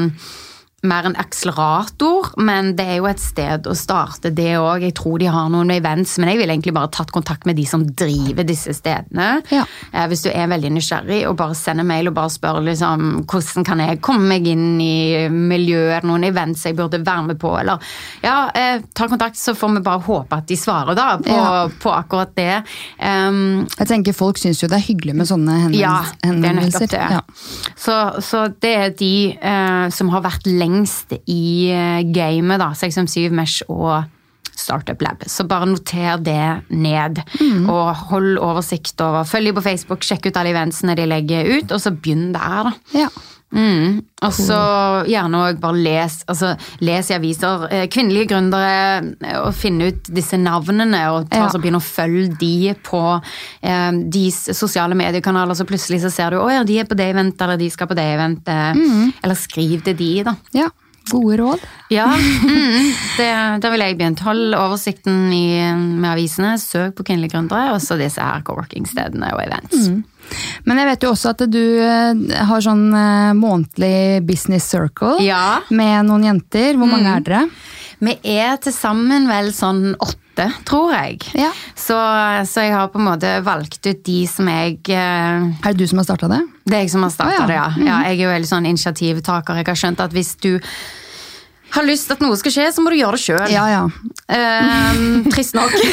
mer 0.85 1.07
en 1.09 1.15
akselerator, 1.17 2.27
men 2.37 2.75
det 2.77 2.85
er 2.85 2.97
jo 2.99 3.07
et 3.09 3.19
sted 3.21 3.65
å 3.65 3.73
starte 3.75 4.29
det 4.35 4.51
òg. 4.61 4.83
Jeg 4.85 4.93
tror 4.99 5.17
de 5.19 5.25
har 5.33 5.47
noen 5.49 5.71
events, 5.73 6.17
men 6.21 6.29
jeg 6.29 6.37
ville 6.37 6.53
egentlig 6.53 6.73
bare 6.75 6.91
tatt 6.93 7.09
kontakt 7.15 7.47
med 7.49 7.57
de 7.57 7.63
som 7.65 7.81
driver 7.97 8.45
disse 8.45 8.75
stedene. 8.77 9.41
Ja. 9.49 9.63
Eh, 9.91 10.05
hvis 10.11 10.21
du 10.21 10.29
er 10.29 10.45
veldig 10.51 10.69
nysgjerrig, 10.75 11.23
og 11.31 11.37
bare 11.39 11.55
sender 11.57 11.87
mail 11.87 12.11
og 12.11 12.15
bare 12.19 12.29
spør 12.29 12.59
liksom, 12.67 13.07
hvordan 13.25 13.65
kan 13.65 13.81
jeg 13.81 14.01
komme 14.05 14.29
meg 14.29 14.45
inn 14.51 14.77
i 14.83 15.25
miljøet, 15.33 16.05
noen 16.05 16.27
events 16.29 16.67
jeg 16.69 16.77
burde 16.77 17.01
være 17.01 17.25
med 17.31 17.39
på, 17.41 17.55
eller 17.57 17.81
ja, 18.21 18.37
eh, 18.53 18.85
ta 18.93 19.09
kontakt, 19.09 19.41
så 19.41 19.55
får 19.57 19.73
vi 19.79 19.83
bare 19.89 20.05
håpe 20.05 20.39
at 20.43 20.47
de 20.53 20.59
svarer 20.61 20.95
da 20.95 21.07
på, 21.17 21.33
Ja. 21.33 21.65
på 21.81 21.89
akkurat 21.97 22.35
det. 22.37 22.61
Um, 23.01 23.65
Jeg 23.79 23.87
tenker 23.89 24.13
Folk 24.17 24.37
syns 24.37 24.61
jo 24.61 24.67
det 24.69 24.77
er 24.77 24.85
hyggelig 24.91 25.15
med 25.15 25.25
sånne 25.29 25.57
henvendelser. 25.65 25.81
ja, 25.81 26.31
det 26.37 26.49
er 26.49 26.57
nettopp 26.61 26.89
det. 26.93 27.03
Ja. 27.17 27.21
Så, 27.75 27.97
så 28.21 28.45
det 28.61 28.75
er 28.77 28.89
de 28.97 29.11
eh, 29.41 29.89
som 29.89 30.09
har 30.13 30.21
vært 30.21 30.45
lengst 30.67 31.15
i 31.25 31.71
eh, 31.71 32.03
gamet, 32.13 32.61
da. 32.61 32.71
657 32.75 33.33
Mesh 33.35 33.65
og 33.71 34.05
Startup 34.57 35.01
Lab. 35.01 35.23
Så 35.29 35.45
bare 35.47 35.67
noter 35.69 36.17
det 36.23 36.73
ned. 36.73 37.21
Mm. 37.39 37.69
Og 37.69 37.95
hold 38.11 38.37
oversikt 38.41 38.99
over. 39.05 39.27
Følg 39.27 39.51
dem 39.51 39.57
på 39.59 39.65
Facebook, 39.69 40.05
sjekk 40.05 40.29
ut 40.29 40.39
alle 40.39 40.53
eventsene 40.55 40.97
de 40.97 41.07
legger 41.07 41.51
ut, 41.57 41.71
og 41.71 41.81
så 41.81 41.93
begynn 41.93 42.31
der, 42.35 42.71
da. 42.71 42.75
Ja. 43.05 43.09
Mm. 43.55 44.01
Og 44.27 44.33
så 44.35 44.57
gjerne 45.07 45.39
òg 45.47 45.59
bare 45.61 45.79
les, 45.79 46.15
altså, 46.27 46.49
les 46.83 47.09
i 47.09 47.15
aviser. 47.15 47.67
eh, 47.71 47.85
Kvinnelige 47.87 48.27
gründere, 48.33 49.15
eh, 49.23 49.37
og 49.39 49.53
finne 49.55 49.87
ut 49.91 50.09
disse 50.11 50.35
navnene, 50.37 50.99
og 51.13 51.29
ta, 51.29 51.37
Ja. 51.45 51.47
så 51.49 51.61
begynne 51.61 51.79
å 51.79 51.85
følge 51.85 52.35
de 52.37 52.73
på 52.83 53.21
eh, 53.63 53.91
de 54.11 54.25
sosiale 54.31 54.95
mediekanaler, 54.99 55.55
så 55.55 55.65
plutselig 55.65 56.01
så 56.03 56.11
ser 56.11 56.31
du 56.31 56.37
å 56.41 56.49
ja, 56.51 56.63
de 56.67 56.79
er 56.79 56.89
på 56.89 56.97
det 56.97 57.07
eventet, 57.13 57.41
eller 57.41 57.57
de 57.57 57.69
skal 57.69 57.87
på 57.87 57.95
det 57.95 58.03
eventet. 58.17 58.83
Eller 59.23 59.35
skriv 59.35 59.81
til 59.83 59.95
de, 59.95 60.11
da. 60.27 60.35
ja. 60.53 60.67
Gode 61.07 61.37
råd. 61.39 61.61
Ja, 61.89 62.09
mm, 62.43 62.91
det, 63.15 63.61
da 63.63 63.69
ville 63.71 63.85
jeg 63.87 63.95
begynt. 63.97 64.19
Hold 64.27 64.51
oversikten 64.59 65.31
i, 65.31 65.71
med 65.71 66.09
avisene, 66.11 66.57
søk 66.59 66.97
på 66.97 67.05
kvinnelige 67.07 67.31
gründere, 67.31 67.71
og 67.71 67.79
så 67.79 67.95
disse 67.95 68.19
her 68.19 68.41
coworking-stedene 68.43 69.29
og 69.31 69.39
events. 69.45 69.87
Men 70.67 70.81
jeg 70.81 70.89
vet 70.91 71.05
jo 71.07 71.13
også 71.13 71.33
at 71.33 71.43
du 71.51 71.63
eh, 71.79 72.43
har 72.49 72.63
sånn 72.63 72.85
eh, 72.91 73.33
månedlig 73.37 74.21
business 74.27 74.69
circle 74.73 75.17
Ja. 75.23 75.59
med 75.69 76.07
noen 76.09 76.27
jenter. 76.27 76.77
Hvor 76.77 76.89
mange 76.91 77.13
er 77.15 77.25
dere? 77.25 77.43
Vi 78.03 78.13
er 78.37 78.59
til 78.61 78.75
sammen 78.75 79.25
vel 79.29 79.49
sånn 79.55 79.95
åtte, 79.97 80.51
tror 80.69 80.91
jeg. 80.93 81.23
Ja. 81.39 81.49
Så, 81.73 81.97
så 82.45 82.67
jeg 82.67 82.75
har 82.75 82.91
på 82.93 82.99
en 83.01 83.07
måte 83.07 83.31
valgt 83.45 83.81
ut 83.87 84.03
de 84.05 84.19
som 84.29 84.49
jeg 84.51 84.77
eh, 84.93 85.47
Er 85.49 85.71
det 85.73 85.79
du 85.81 85.87
som 85.89 86.03
har 86.03 86.05
starta 86.05 86.29
det? 86.35 86.43
Det 86.67 86.77
er 86.77 86.85
jeg 86.85 86.93
som 86.93 87.07
har 87.07 87.15
starta 87.15 87.33
oh, 87.33 87.41
ja. 87.41 87.47
det, 87.49 87.57
ja. 87.57 87.89
ja. 87.89 87.97
Jeg 88.11 88.19
er 88.19 88.23
jo 88.27 88.35
veldig 88.35 88.51
sånn 88.51 88.69
initiativtaker. 88.69 89.61
Jeg 89.63 89.69
har 89.71 89.81
skjønt 89.81 90.03
at 90.05 90.13
hvis 90.13 90.35
du 90.43 90.51
har 91.75 91.83
lyst 91.87 92.11
at 92.11 92.21
noe 92.23 92.37
skal 92.39 92.51
skje, 92.53 92.67
så 92.73 92.81
må 92.83 92.89
du 92.93 92.97
gjøre 92.99 93.17
det 93.17 93.23
sjøl. 93.25 93.47
Ja, 93.51 93.65
ja. 93.69 93.83
trist 95.31 95.55
nok. 95.57 95.73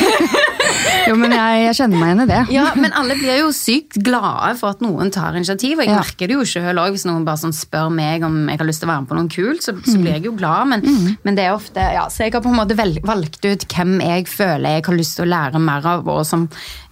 Jo, 1.05 1.15
men 1.21 1.35
jeg, 1.37 1.59
jeg 1.67 1.77
kjenner 1.77 2.01
meg 2.01 2.09
igjen 2.09 2.23
i 2.23 2.27
det. 2.31 2.39
Ja, 2.55 2.63
Men 2.81 2.95
alle 2.97 3.15
blir 3.19 3.37
jo 3.43 3.51
sykt 3.55 3.99
glade 4.07 4.55
for 4.57 4.73
at 4.73 4.81
noen 4.81 5.11
tar 5.13 5.37
initiativ. 5.37 5.77
Og 5.77 5.85
jeg 5.85 5.91
Ja. 5.93 5.99
merker 6.01 6.31
det 6.31 6.37
jo 6.39 6.47
sjøl 6.49 6.81
òg, 6.81 6.95
hvis 6.95 7.05
noen 7.05 7.27
bare 7.27 7.41
sånn 7.43 7.53
spør 7.53 7.91
meg 7.93 8.25
om 8.25 8.39
jeg 8.49 8.59
har 8.63 8.67
lyst 8.69 8.81
til 8.81 8.89
å 8.89 8.93
være 8.95 9.05
med 9.05 9.11
på 9.11 9.19
noe 9.19 9.29
kult, 9.35 9.61
så, 9.67 9.75
Mm. 9.77 9.83
så 9.85 9.99
blir 10.01 10.13
jeg 10.17 10.25
jo 10.25 10.33
glad. 10.39 10.67
Men, 10.73 11.19
men 11.23 11.35
det 11.37 11.45
er 11.45 11.53
ofte 11.59 11.77
ja, 11.93 12.07
Så 12.09 12.25
jeg 12.25 12.33
har 12.33 12.41
på 12.41 12.49
en 12.49 12.57
måte 12.57 12.77
valgt 13.05 13.45
ut 13.45 13.67
hvem 13.69 14.01
jeg 14.01 14.27
føler 14.33 14.79
jeg 14.79 14.87
har 14.89 14.97
lyst 14.97 15.17
til 15.19 15.27
å 15.27 15.33
lære 15.35 15.61
mer 15.61 15.87
av, 15.93 16.09
og 16.09 16.25
som 16.27 16.49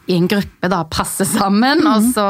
i 0.07 0.17
en 0.17 0.29
gruppe 0.31 0.71
da 0.71 0.83
passer 0.91 1.29
sammen. 1.29 1.85
Mm. 1.85 1.91
Og 1.93 2.09
så 2.15 2.29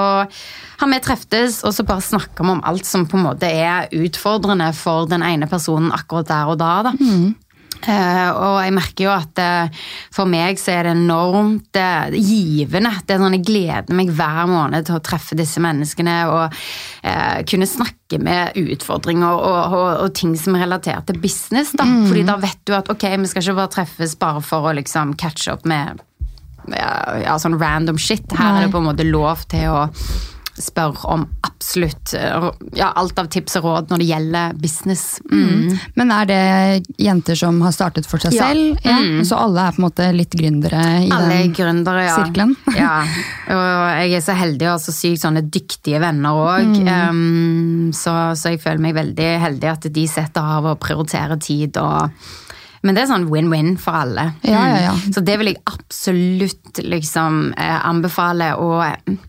har 0.83 0.91
vi 0.91 1.01
treftes 1.05 1.61
og 1.67 1.75
så 1.77 1.87
bare 1.87 2.05
snakker 2.05 2.45
vi 2.45 2.57
om 2.57 2.65
alt 2.67 2.89
som 2.89 3.07
på 3.09 3.19
en 3.19 3.29
måte 3.29 3.49
er 3.49 3.93
utfordrende 3.95 4.73
for 4.77 5.09
den 5.11 5.25
ene 5.27 5.49
personen 5.51 5.93
akkurat 5.95 6.31
der 6.33 6.53
og 6.53 6.61
da. 6.63 6.75
da. 6.91 6.97
Mm. 6.99 7.33
Uh, 7.83 8.31
og 8.39 8.57
jeg 8.63 8.75
merker 8.77 9.05
jo 9.09 9.11
at 9.11 9.41
uh, 9.43 9.87
for 10.15 10.31
meg 10.31 10.61
så 10.61 10.71
er 10.77 10.87
det 10.87 10.93
enormt 10.95 11.79
uh, 11.81 12.15
givende. 12.15 12.93
Det 13.03 13.17
er 13.17 13.23
sånn 13.25 13.35
Jeg 13.41 13.47
gleder 13.49 13.99
meg 13.99 14.13
hver 14.15 14.45
måned 14.51 14.87
til 14.87 14.99
å 14.99 15.03
treffe 15.03 15.39
disse 15.39 15.63
menneskene 15.63 16.17
og 16.31 16.61
kunne 17.49 17.67
snakke 17.67 18.21
med 18.23 18.55
utfordringer 18.61 19.33
og, 19.35 19.75
og, 19.75 19.89
og 20.05 20.13
ting 20.15 20.37
som 20.39 20.55
er 20.55 20.67
relatert 20.67 21.09
til 21.09 21.19
business. 21.23 21.73
da. 21.75 21.87
Fordi 22.07 22.23
da 22.29 22.37
vet 22.39 22.61
du 22.69 22.77
at 22.77 22.91
ok, 22.93 23.09
vi 23.25 23.31
skal 23.31 23.43
ikke 23.43 23.59
bare 23.59 23.73
treffes 23.75 24.15
bare 24.21 24.43
for 24.47 24.69
å 24.69 24.77
liksom 24.79 25.17
catch 25.19 25.49
up 25.51 25.67
med 25.67 26.05
ja, 26.71 27.39
sånn 27.43 27.59
random 27.61 27.99
shit. 27.99 28.27
Her 28.33 28.53
Nei. 28.53 28.61
er 28.63 28.67
det 28.69 28.73
på 28.75 28.83
en 28.83 28.91
måte 28.93 29.09
lov 29.09 29.47
til 29.51 29.69
å 29.73 29.87
spørre 30.63 31.09
om 31.09 31.23
absolutt 31.49 32.13
eh, 32.13 32.45
ja, 32.77 32.91
alt 33.01 33.17
av 33.19 33.31
tips 33.33 33.55
og 33.57 33.65
råd 33.65 33.89
når 33.93 34.03
det 34.03 34.09
gjelder 34.11 34.59
business. 34.61 35.05
Mm. 35.33 35.79
Men 35.97 36.13
er 36.13 36.29
det 36.29 36.43
jenter 37.01 37.39
som 37.41 37.57
har 37.65 37.73
startet 37.73 38.07
for 38.07 38.21
seg 38.21 38.37
Ja. 38.37 38.51
selv? 38.51 38.77
Ja. 38.85 38.99
Mm. 39.01 39.23
Så 39.25 39.39
alle 39.41 39.65
er 39.65 39.73
på 39.73 39.81
en 39.81 39.87
måte 39.87 40.11
litt 40.13 40.37
gründere 40.37 40.83
i 41.07 41.09
Alle 41.09 41.31
den 41.39 41.55
gründere, 41.57 42.05
ja. 42.05 42.19
sirkelen? 42.21 42.53
ja. 42.77 42.93
Og 43.49 43.65
jeg 44.05 44.13
er 44.21 44.27
så 44.29 44.37
heldig 44.37 44.69
ha 44.69 44.77
så 44.83 44.93
sykt 44.95 45.25
sånne 45.25 45.47
dyktige 45.49 46.03
venner 46.05 46.37
òg. 46.45 46.77
så, 47.97 48.15
så 48.37 48.53
jeg 48.53 48.61
føler 48.63 48.85
meg 48.91 48.95
veldig 49.01 49.33
heldig 49.49 49.73
at 49.73 49.89
de 49.97 50.07
setter 50.07 50.55
av 50.59 50.69
og 50.75 50.81
prioriterer 50.85 51.41
tid 51.41 51.81
og 51.81 52.13
men 52.83 52.97
det 52.97 53.05
er 53.05 53.13
sånn 53.13 53.29
win-win 53.31 53.77
for 53.81 53.95
alle. 53.95 54.33
Ja, 54.43 54.63
ja, 54.73 54.79
ja. 54.89 54.95
Mm. 54.99 55.13
Så 55.15 55.23
det 55.23 55.37
vil 55.39 55.53
jeg 55.53 55.61
absolutt 55.71 56.81
liksom 56.83 57.53
eh, 57.55 57.79
anbefale. 57.87 58.53
Og 58.59 58.83
eh, 58.87 59.29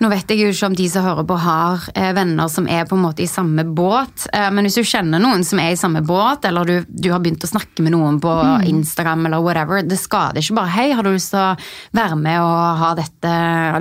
nå 0.00 0.08
vet 0.10 0.30
jeg 0.30 0.40
jo 0.40 0.48
ikke 0.52 0.66
om 0.70 0.74
de 0.78 0.88
som 0.90 1.04
hører 1.04 1.26
på 1.28 1.36
har 1.38 1.84
eh, 1.94 2.12
venner 2.16 2.48
som 2.48 2.66
er 2.68 2.84
på 2.90 2.96
en 2.96 3.02
måte 3.04 3.22
i 3.24 3.28
samme 3.30 3.64
båt, 3.64 4.26
eh, 4.32 4.48
men 4.50 4.64
hvis 4.66 4.78
du 4.80 4.82
kjenner 4.84 5.20
noen 5.22 5.44
som 5.46 5.58
er 5.62 5.72
i 5.74 5.78
samme 5.80 6.02
båt, 6.06 6.44
eller 6.48 6.64
du, 6.64 6.74
du 6.88 7.10
har 7.12 7.20
begynt 7.24 7.44
å 7.44 7.50
snakke 7.50 7.82
med 7.84 7.92
noen 7.96 8.20
på 8.22 8.32
Mm. 8.44 8.64
Instagram 8.68 9.26
eller 9.26 9.40
whatever, 9.40 9.82
det 9.86 9.96
skader 9.98 10.40
ikke 10.42 10.56
bare 10.58 10.72
hei, 10.74 10.86
har 10.92 11.02
du 11.06 11.10
lyst 11.14 11.30
til 11.32 11.38
å 11.40 11.56
være 11.96 12.16
med 12.18 12.40
og 12.42 12.78
ha 12.82 12.90
dette, 12.98 13.30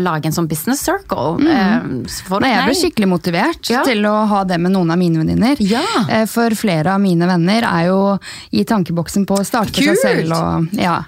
lage 0.02 0.30
en 0.30 0.36
sånn 0.36 0.47
business 0.47 0.80
circle? 0.86 1.38
Eh, 1.41 1.80
så 2.08 2.38
Mm. 2.38 2.41
Nei, 2.41 2.52
jeg 2.54 2.65
ble 2.67 2.76
skikkelig 2.80 3.10
motivert 3.10 3.69
Ja. 3.69 3.84
til 3.84 4.04
å 4.06 4.26
ha 4.28 4.43
det 4.43 4.60
med 4.60 4.71
noen 4.71 4.91
av 4.91 4.97
mine 4.97 5.17
venninner. 5.23 5.58
Ja. 5.60 5.84
Eh, 6.10 6.26
For 6.26 6.49
flere 6.56 6.93
av 6.93 7.02
mine 7.02 7.28
venner 7.28 7.63
er 7.67 7.88
jo 7.88 8.19
i 8.52 8.63
tankeboksen 8.63 9.26
på 9.26 9.38
å 9.39 9.45
starte 9.45 9.73
Kult! 9.73 9.97
seg 9.99 10.28
selv. 10.28 10.32
Og, 10.34 10.73
ja. 10.80 10.99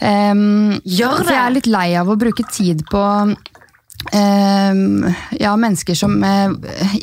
um, 0.00 0.80
Gjør 0.84 1.22
For 1.24 1.32
jeg 1.32 1.42
er 1.46 1.54
litt 1.56 1.66
lei 1.70 1.88
av 1.98 2.08
å 2.12 2.16
bruke 2.18 2.44
tid 2.52 2.84
på 2.90 3.02
ja, 5.40 5.52
mennesker 5.56 5.94
som 5.96 6.16
eh, 6.24 6.50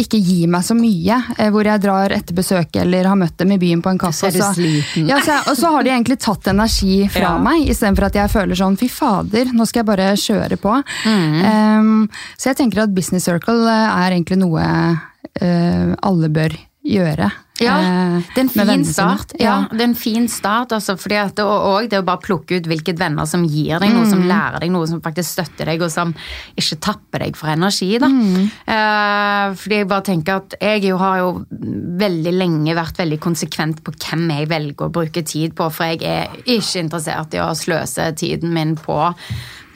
ikke 0.02 0.20
gir 0.20 0.48
meg 0.52 0.64
så 0.68 0.76
mye. 0.78 1.20
eh, 1.38 1.50
hvor 1.54 1.66
jeg 1.66 1.82
drar 1.84 2.12
etter 2.16 2.36
besøk 2.38 2.76
eller 2.82 3.08
har 3.10 3.16
møtt 3.20 3.38
dem 3.40 3.52
i 3.56 3.58
byen 3.62 3.82
på 3.82 3.90
en 3.94 3.98
kaffe. 4.02 4.30
Så. 4.32 4.52
Ja, 5.10 5.20
så 5.24 5.40
og 5.50 5.58
så 5.58 5.72
har 5.74 5.84
de 5.84 5.94
egentlig 5.94 6.20
tatt 6.20 6.48
energi 6.52 7.08
fra 7.10 7.22
Ja. 7.22 7.38
meg, 7.40 7.68
istedenfor 7.70 8.10
at 8.10 8.16
jeg 8.20 8.30
føler 8.34 8.56
sånn 8.56 8.78
fy 8.80 8.90
fader, 8.90 9.46
nå 9.54 9.66
skal 9.68 9.82
jeg 9.84 9.90
bare 9.92 10.10
kjøre 10.20 10.58
på. 10.60 10.76
Mm. 11.06 12.10
Så 12.38 12.50
jeg 12.52 12.58
tenker 12.58 12.84
at 12.84 12.94
Business 12.96 13.26
Circle 13.30 13.68
eh, 13.70 14.00
er 14.06 14.12
egentlig 14.18 14.38
noe 14.42 14.66
alle 15.40 16.30
bør 16.34 16.56
gjøre. 16.84 17.32
Ja, 17.62 17.76
eh, 17.80 18.28
det 18.36 18.42
er 18.42 18.46
en 18.46 18.50
fin 18.70 18.86
start. 18.88 19.34
Ja, 19.40 19.56
det 19.72 19.82
er 19.82 19.88
en 19.90 19.96
fin 20.00 20.28
start, 20.32 20.72
altså, 20.76 20.94
at 20.96 21.36
det, 21.36 21.44
og, 21.44 21.66
og 21.70 21.90
det 21.92 22.00
å 22.00 22.06
bare 22.08 22.22
plukke 22.24 22.60
ut 22.60 22.70
hvilke 22.70 22.96
venner 22.98 23.26
som 23.30 23.44
gir 23.46 23.80
deg 23.80 23.94
noe, 23.94 24.06
Mm. 24.06 24.10
som 24.10 24.24
lærer 24.24 24.60
deg 24.64 24.72
noe, 24.72 24.88
som 24.88 25.02
faktisk 25.02 25.30
støtter 25.36 25.66
deg, 25.66 25.82
og 25.82 25.92
som 25.92 26.14
ikke 26.56 26.80
tapper 26.80 27.20
deg 27.26 27.36
for 27.36 27.52
energi. 27.52 27.92
Da. 28.00 28.08
Mm. 28.08 28.50
Eh, 28.66 29.56
fordi 29.60 29.82
jeg 29.82 29.90
bare 29.92 30.08
tenker 30.08 30.40
at 30.40 30.56
jeg 30.62 30.84
jo 30.88 30.98
har 30.98 31.18
jo 31.20 31.30
veldig 32.00 32.34
lenge 32.34 32.76
vært 32.78 32.98
veldig 33.04 33.20
konsekvent 33.20 33.84
på 33.84 33.92
hvem 33.98 34.30
jeg 34.38 34.50
velger 34.50 34.88
å 34.88 34.92
bruke 34.92 35.24
tid 35.26 35.56
på, 35.58 35.70
for 35.72 35.92
jeg 35.92 36.04
er 36.08 36.28
ikke 36.46 36.80
interessert 36.86 37.34
i 37.36 37.44
å 37.44 37.52
sløse 37.58 38.12
tiden 38.16 38.54
min 38.56 38.76
på 38.80 38.98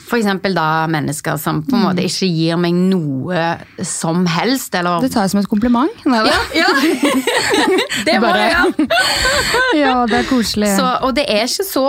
for 0.04 0.18
eksempel 0.20 0.54
da 0.56 0.84
mennesker 0.90 1.38
som 1.40 1.62
på 1.64 1.74
en 1.74 1.80
Mm. 1.82 1.86
måte 1.88 2.04
ikke 2.04 2.28
gir 2.28 2.56
meg 2.60 2.74
noe 2.76 3.44
som 3.84 4.26
helst, 4.28 4.74
eller 4.76 5.00
Det 5.00 5.12
tar 5.14 5.22
jeg 5.24 5.30
som 5.34 5.40
et 5.40 5.48
kompliment. 5.48 5.90
Ja, 6.04 6.24
ja. 6.54 6.68
det 8.06 8.18
var 8.22 8.36
det, 8.38 8.48
ja. 8.52 8.64
ja, 9.84 9.94
det 10.10 10.18
er 10.22 10.28
koselig. 10.28 10.74
Så, 10.76 10.86
og 11.02 11.14
det 11.16 11.24
er 11.28 11.44
ikke 11.48 11.66
så 11.68 11.86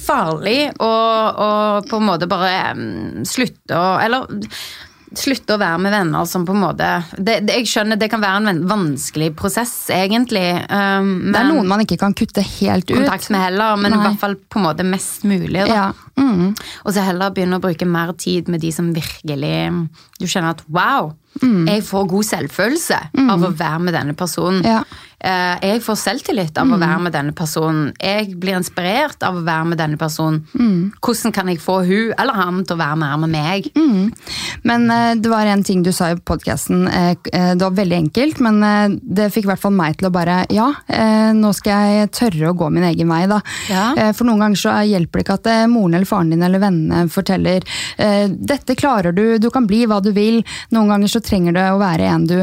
farlig 0.00 0.70
å, 0.80 0.90
å 0.90 1.48
på 1.88 1.98
en 2.00 2.06
måte 2.08 2.28
bare 2.30 2.72
um, 2.72 3.24
slutte 3.28 3.76
å 3.76 3.98
Eller 4.00 4.24
slutte 5.16 5.56
å 5.56 5.60
være 5.60 5.80
med 5.82 5.94
venner 5.94 6.26
som 6.28 6.44
på 6.46 6.54
en 6.54 6.62
måte 6.62 6.88
det, 7.16 7.40
det, 7.46 7.56
Jeg 7.60 7.70
skjønner 7.70 7.98
det 7.98 8.10
kan 8.12 8.22
være 8.22 8.52
en 8.52 8.62
vanskelig 8.70 9.32
prosess, 9.38 9.74
egentlig. 9.94 10.46
Um, 10.70 11.30
det 11.30 11.40
er 11.40 11.48
noen 11.48 11.70
man 11.70 11.82
ikke 11.84 11.98
kan 12.00 12.14
kutte 12.16 12.44
helt 12.44 12.86
ut. 12.90 12.96
kontakt 12.96 13.30
med 13.34 13.42
heller, 13.42 13.80
men 13.80 13.96
i 13.96 14.00
hvert 14.04 14.20
fall 14.22 14.36
på 14.38 14.60
en 14.60 14.68
måte 14.68 14.86
mest 14.86 15.26
mulig. 15.28 15.64
Ja. 15.68 15.90
Mm. 16.20 16.52
Og 16.84 16.94
så 16.94 17.04
heller 17.04 17.34
begynne 17.34 17.58
å 17.58 17.64
bruke 17.64 17.88
mer 17.88 18.12
tid 18.18 18.50
med 18.52 18.60
de 18.60 18.72
som 18.74 18.90
virkelig 18.92 19.54
Du 20.20 20.26
kjenner 20.28 20.52
at 20.52 20.64
wow, 20.68 21.14
Jeg 21.40 21.84
får 21.86 22.08
god 22.10 22.26
selvfølelse 22.26 22.98
av 23.30 23.46
å 23.46 23.52
være 23.56 23.78
med 23.86 23.94
denne 23.96 24.14
personen. 24.18 24.64
Ja. 24.66 24.82
Eh, 25.20 25.56
Jeg 25.62 25.82
får 25.84 25.96
selvtillit 26.00 26.56
av 26.58 26.68
å 26.72 26.78
være 26.80 26.98
med 27.04 27.12
denne 27.12 27.32
personen. 27.36 27.92
Jeg 28.00 28.34
blir 28.40 28.56
inspirert 28.56 29.22
av 29.22 29.36
å 29.36 29.42
være 29.44 29.66
med 29.68 29.78
denne 29.78 29.96
personen. 30.00 30.42
Hvordan 31.00 31.32
kan 31.36 31.48
jeg 31.48 31.60
få 31.60 31.78
hun 31.86 32.12
eller 32.18 32.34
han 32.36 32.62
til 32.64 32.76
å 32.76 32.80
være 32.80 32.96
mer 33.02 33.16
med 33.20 33.30
meg? 33.34 33.68
Men 34.64 34.90
eh, 34.90 35.14
det 35.20 35.30
var 35.32 35.46
en 35.46 35.62
ting 35.64 35.82
du 35.84 35.92
sa 35.92 36.10
i 36.12 36.16
podkasten. 36.16 36.86
det 37.30 37.60
var 37.62 37.76
veldig 37.76 37.96
enkelt, 37.98 38.40
men 38.40 38.62
eh, 38.64 38.96
det 39.00 39.30
fikk 39.34 39.44
i 39.48 39.52
hvert 39.52 39.62
fall 39.62 39.76
meg 39.76 39.96
til 40.00 40.08
å 40.08 40.12
bare 40.14 40.40
Ja, 40.50 40.70
eh, 40.88 41.30
nå 41.36 41.52
skal 41.56 41.94
jeg 42.00 42.10
tørre 42.16 42.50
å 42.50 42.56
gå 42.56 42.70
min 42.72 42.84
egen 42.90 43.08
vei, 43.12 43.22
da. 43.30 43.40
Ja. 43.70 43.86
Eh, 43.96 44.12
for 44.16 44.24
noen 44.28 44.40
ganger 44.44 44.56
så 44.60 44.76
hjelper 44.88 45.20
det 45.20 45.26
ikke 45.28 45.38
at 45.40 45.50
eh, 45.52 45.66
moren 45.70 45.94
eller 46.00 46.08
faren 46.10 46.32
din 46.32 46.42
eller 46.42 46.60
vennene 46.64 47.06
forteller 47.12 47.64
eh, 48.00 48.26
dette 48.28 48.74
klarer 48.76 49.12
du, 49.16 49.38
du 49.38 49.50
kan 49.52 49.68
bli 49.68 49.84
hva 49.86 50.00
du 50.04 50.10
vil. 50.16 50.40
Noen 50.74 50.88
ganger 50.94 51.12
så 51.12 51.19
trenger 51.24 51.56
det 51.56 51.66
å 51.72 51.78
være 51.80 52.08
en 52.10 52.26
du 52.28 52.36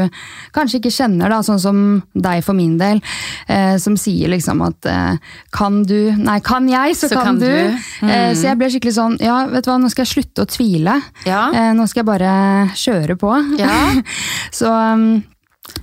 kanskje 0.54 0.80
ikke 0.80 0.92
kjenner, 0.94 1.30
da, 1.32 1.40
sånn 1.46 1.60
som 1.62 1.80
deg 2.14 2.42
for 2.46 2.56
min 2.58 2.76
del, 2.80 3.00
eh, 3.46 3.76
som 3.82 3.96
sier 4.00 4.30
liksom 4.32 4.62
at 4.66 4.88
eh, 4.88 5.34
kan 5.54 5.82
du 5.88 5.96
Nei, 6.18 6.38
kan 6.44 6.66
jeg, 6.70 6.96
så, 6.98 7.08
Så 7.10 7.18
kan, 7.18 7.34
kan 7.34 7.40
du. 7.40 7.46
du. 7.46 8.06
Eh, 8.08 8.32
så 8.36 8.50
jeg 8.50 8.58
ble 8.60 8.68
skikkelig 8.72 8.94
sånn 8.96 9.16
Ja, 9.22 9.40
vet 9.50 9.66
du 9.66 9.70
hva, 9.70 9.78
nå 9.80 9.90
skal 9.92 10.04
jeg 10.06 10.12
slutte 10.12 10.44
å 10.44 10.50
tvile. 10.50 10.98
Ja. 11.28 11.48
Eh, 11.54 11.72
nå 11.76 11.86
skal 11.88 12.02
jeg 12.02 12.08
bare 12.10 12.32
kjøre 12.78 13.18
på. 13.20 13.32
Ja. 13.60 13.74
så 14.58 14.72
um, 14.72 15.08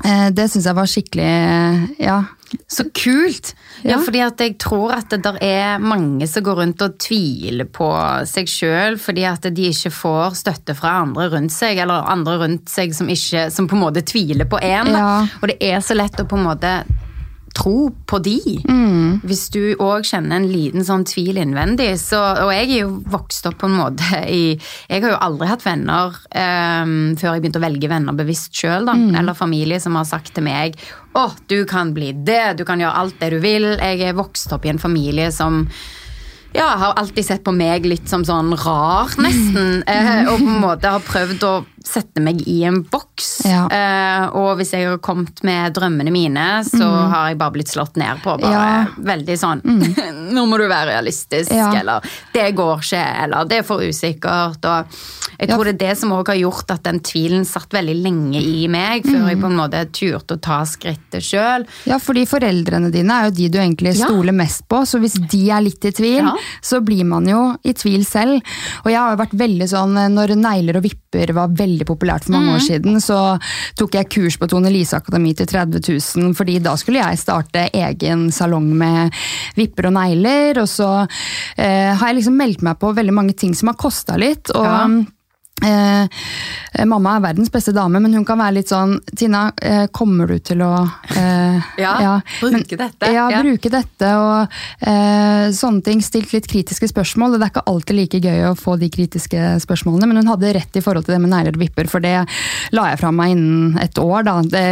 eh, 0.03 0.27
det 0.36 0.49
syns 0.51 0.67
jeg 0.69 0.77
var 0.77 0.89
skikkelig 0.91 1.29
eh, 1.29 1.86
Ja. 2.08 2.19
Så 2.67 2.84
kult! 2.93 3.53
Ja, 3.84 3.95
Ja. 3.95 3.97
fordi 4.05 4.19
at 4.23 4.39
jeg 4.39 4.58
tror 4.62 4.91
at 4.95 5.10
det 5.10 5.23
der 5.23 5.38
er 5.41 5.79
mange 5.79 6.27
som 6.27 6.43
går 6.43 6.55
rundt 6.62 6.81
og 6.81 6.97
tviler 7.01 7.65
på 7.65 7.88
seg 8.25 8.47
sjøl 8.49 8.97
fordi 9.01 9.25
at 9.27 9.41
de 9.53 9.67
ikke 9.69 9.91
får 9.91 10.38
støtte 10.39 10.75
fra 10.77 11.01
andre 11.03 11.27
rundt 11.34 11.51
seg, 11.53 11.77
eller 11.84 12.05
andre 12.10 12.38
rundt 12.41 12.69
seg 12.69 12.93
som, 12.95 13.10
ikke, 13.10 13.49
som 13.51 13.67
på 13.67 13.75
en 13.75 13.84
måte 13.84 14.01
tviler 14.05 14.45
på 14.49 14.58
en. 14.62 14.88
Ja. 14.93 15.27
Og 15.41 15.47
det 15.51 15.58
er 15.62 15.79
så 15.86 15.97
lett 15.97 16.19
å 16.21 16.25
på 16.29 16.38
en 16.39 16.47
måte 16.47 16.84
tro 17.55 17.89
på 18.07 18.19
de. 18.23 18.39
Mm. 18.67 19.21
Hvis 19.25 19.47
du 19.53 19.61
òg 19.81 20.05
kjenner 20.07 20.39
en 20.39 20.47
liten 20.49 20.85
sånn 20.85 21.05
tvil 21.07 21.39
innvendig. 21.41 21.93
Så, 22.01 22.19
og 22.19 22.51
jeg 22.53 22.67
er 22.67 22.81
jo 22.83 22.99
vokst 23.11 23.47
opp 23.49 23.59
på 23.61 23.69
en 23.69 23.77
måte 23.79 24.21
i 24.29 24.43
Jeg 24.55 25.03
har 25.03 25.13
jo 25.13 25.21
aldri 25.27 25.49
hatt 25.49 25.65
venner 25.65 26.15
um, 26.35 26.95
før 27.19 27.31
jeg 27.31 27.45
begynte 27.45 27.61
å 27.61 27.65
velge 27.65 27.91
venner 27.91 28.17
bevisst 28.17 28.55
sjøl, 28.55 28.87
da. 28.89 28.97
Mm. 28.99 29.15
Eller 29.21 29.37
familie 29.37 29.79
som 29.83 29.97
har 29.99 30.07
sagt 30.09 30.35
til 30.35 30.47
meg 30.47 30.79
å, 31.15 31.29
du 31.47 31.61
kan 31.69 31.93
bli 31.95 32.11
det, 32.27 32.57
du 32.59 32.65
kan 32.67 32.81
gjøre 32.81 33.03
alt 33.03 33.21
det 33.21 33.31
du 33.35 33.39
vil. 33.43 33.71
Jeg 33.79 34.03
er 34.03 34.17
vokst 34.17 34.51
opp 34.55 34.67
i 34.67 34.73
en 34.73 34.81
familie 34.81 35.31
som 35.33 35.63
ja, 36.55 36.67
har 36.79 36.93
alltid 36.97 37.25
sett 37.27 37.43
på 37.45 37.51
meg 37.55 37.85
litt 37.85 38.07
som 38.09 38.23
sånn 38.25 38.53
rar, 38.57 39.11
nesten. 39.21 39.83
Eh, 39.95 40.25
og 40.31 40.39
på 40.39 40.47
en 40.49 40.61
måte 40.63 40.89
har 40.89 41.03
prøvd 41.05 41.43
å 41.45 41.53
sette 41.85 42.21
meg 42.23 42.39
i 42.49 42.63
en 42.65 42.79
boks. 42.89 43.27
Ja. 43.45 43.65
Eh, 43.69 44.23
og 44.39 44.55
hvis 44.57 44.71
jeg 44.73 44.87
har 44.89 44.97
kommet 45.05 45.43
med 45.45 45.75
drømmene 45.77 46.11
mine, 46.15 46.45
så 46.65 46.87
har 47.11 47.29
jeg 47.29 47.37
bare 47.41 47.53
blitt 47.57 47.69
slått 47.73 47.99
ned 48.01 48.23
på. 48.23 48.37
Bare 48.41 48.53
Ja. 48.55 48.85
veldig 48.97 49.35
sånn 49.37 49.61
Nå 50.35 50.45
må 50.49 50.57
du 50.57 50.65
være 50.67 50.95
realistisk, 50.95 51.51
eller 51.53 52.01
det 52.33 52.47
går 52.57 52.81
ikke, 52.81 53.03
eller 53.27 53.45
det 53.51 53.61
er 53.61 53.67
for 53.67 53.83
usikkert. 53.85 54.65
Og 54.65 55.24
jeg 55.39 55.49
tror 55.49 55.63
det 55.65 55.73
er 55.75 55.81
det 55.87 55.97
som 55.97 56.11
òg 56.15 56.27
har 56.31 56.35
gjort 56.39 56.71
at 56.71 56.83
den 56.83 56.99
tvilen 57.05 57.45
satt 57.45 57.69
veldig 57.75 57.95
lenge 58.03 58.41
i 58.41 58.67
meg, 58.71 59.03
før 59.05 59.27
jeg 59.29 59.39
på 59.41 59.49
en 59.49 59.57
måte 59.59 59.81
turte 59.91 60.37
å 60.37 60.41
ta 60.41 60.61
skrittet 60.65 61.23
sjøl. 61.25 61.65
ja, 61.85 61.97
fordi 61.99 62.25
foreldrene 62.29 62.91
dine 62.91 63.11
er 63.21 63.29
jo 63.29 63.35
de 63.35 63.49
du 63.49 63.57
egentlig 63.59 63.95
stoler 63.97 64.33
mest 64.35 64.67
på, 64.69 64.83
så 64.85 64.99
hvis 64.99 65.17
de 65.31 65.49
er 65.51 65.61
litt 65.65 65.83
i 65.85 65.91
tvil, 65.91 66.29
så 66.61 66.79
blir 66.85 67.03
man 67.05 67.25
jo 67.27 67.41
i 67.63 67.73
tvil 67.73 68.05
selv. 68.05 68.41
Og 68.85 68.91
jeg 68.91 68.99
har 68.99 69.11
jo 69.15 69.21
vært 69.23 69.35
veldig 69.39 69.67
sånn, 69.71 69.97
eh, 69.97 70.09
når 70.09 70.35
negler 70.35 70.77
og 70.77 70.83
vipper 70.87 71.33
var 71.33 71.47
veldig 71.55 71.85
populært 71.87 72.25
for 72.25 72.35
mange 72.35 72.55
år 72.55 72.61
Mm. 72.61 72.67
siden, 72.67 73.01
så 73.01 73.39
tok 73.75 73.91
jeg 73.95 74.09
kurs 74.09 74.37
på 74.37 74.47
Tone 74.49 74.69
Lise 74.71 74.95
Akademi 74.97 75.33
til 75.35 75.45
30 75.47 75.79
000, 75.81 76.33
fordi 76.33 76.59
da 76.61 76.75
skulle 76.75 77.01
jeg 77.03 77.17
starte 77.19 77.69
egen 77.73 78.29
salong 78.31 78.71
med 78.75 79.11
vipper 79.55 79.87
og 79.87 79.93
negler, 79.93 80.57
og 80.61 80.67
så 80.67 81.07
eh, 81.57 81.93
har 81.95 82.07
jeg 82.09 82.17
liksom 82.21 82.37
meldt 82.37 82.61
meg 82.61 82.79
på 82.79 82.93
veldig 82.95 83.13
mange 83.13 83.35
ting 83.35 83.53
som 83.55 83.67
har 83.71 83.75
kosta 83.79 84.17
litt, 84.17 84.49
og 84.55 84.63
Ja. 84.65 84.87
Eh, 85.63 86.83
mamma 86.85 87.13
er 87.15 87.21
verdens 87.23 87.49
beste 87.49 87.71
dame, 87.73 87.97
men 88.03 88.13
hun 88.13 88.25
kan 88.27 88.37
være 88.37 88.57
litt 88.57 88.69
sånn 88.69 88.97
Tina, 89.17 89.45
eh, 89.63 89.85
kommer 89.95 90.27
du 90.27 90.35
til 90.43 90.59
å 90.61 90.73
eh, 91.15 91.61
Ja, 91.81 92.17
bruke 92.41 92.75
dette, 92.77 93.07
Ja, 93.13 93.29
ja. 93.31 93.39
bruke 93.41 93.71
dette 93.71 94.09
og 94.19 94.57
eh, 94.83 95.47
sånne 95.55 95.81
ting. 95.85 96.01
Stilt 96.03 96.33
litt 96.35 96.49
kritiske 96.51 96.89
spørsmål. 96.91 97.33
og 97.33 97.39
Det 97.39 97.47
er 97.47 97.53
ikke 97.53 97.63
alltid 97.71 97.97
like 98.01 98.19
gøy 98.21 98.43
å 98.49 98.55
få 98.59 98.75
de 98.81 98.89
kritiske 98.93 99.45
spørsmålene, 99.63 100.09
men 100.11 100.19
hun 100.21 100.33
hadde 100.33 100.51
rett 100.59 100.75
i 100.75 100.83
forhold 100.83 101.07
til 101.07 101.15
det 101.15 101.21
med 101.23 101.31
negler 101.33 101.55
og 101.57 101.63
vipper, 101.63 101.87
for 101.89 102.03
det 102.03 102.13
la 102.75 102.89
jeg 102.91 102.99
fra 103.01 103.13
meg 103.15 103.33
innen 103.37 103.79
et 103.81 103.97
år. 104.03 104.25
da. 104.27 104.35
Det, 104.43 104.65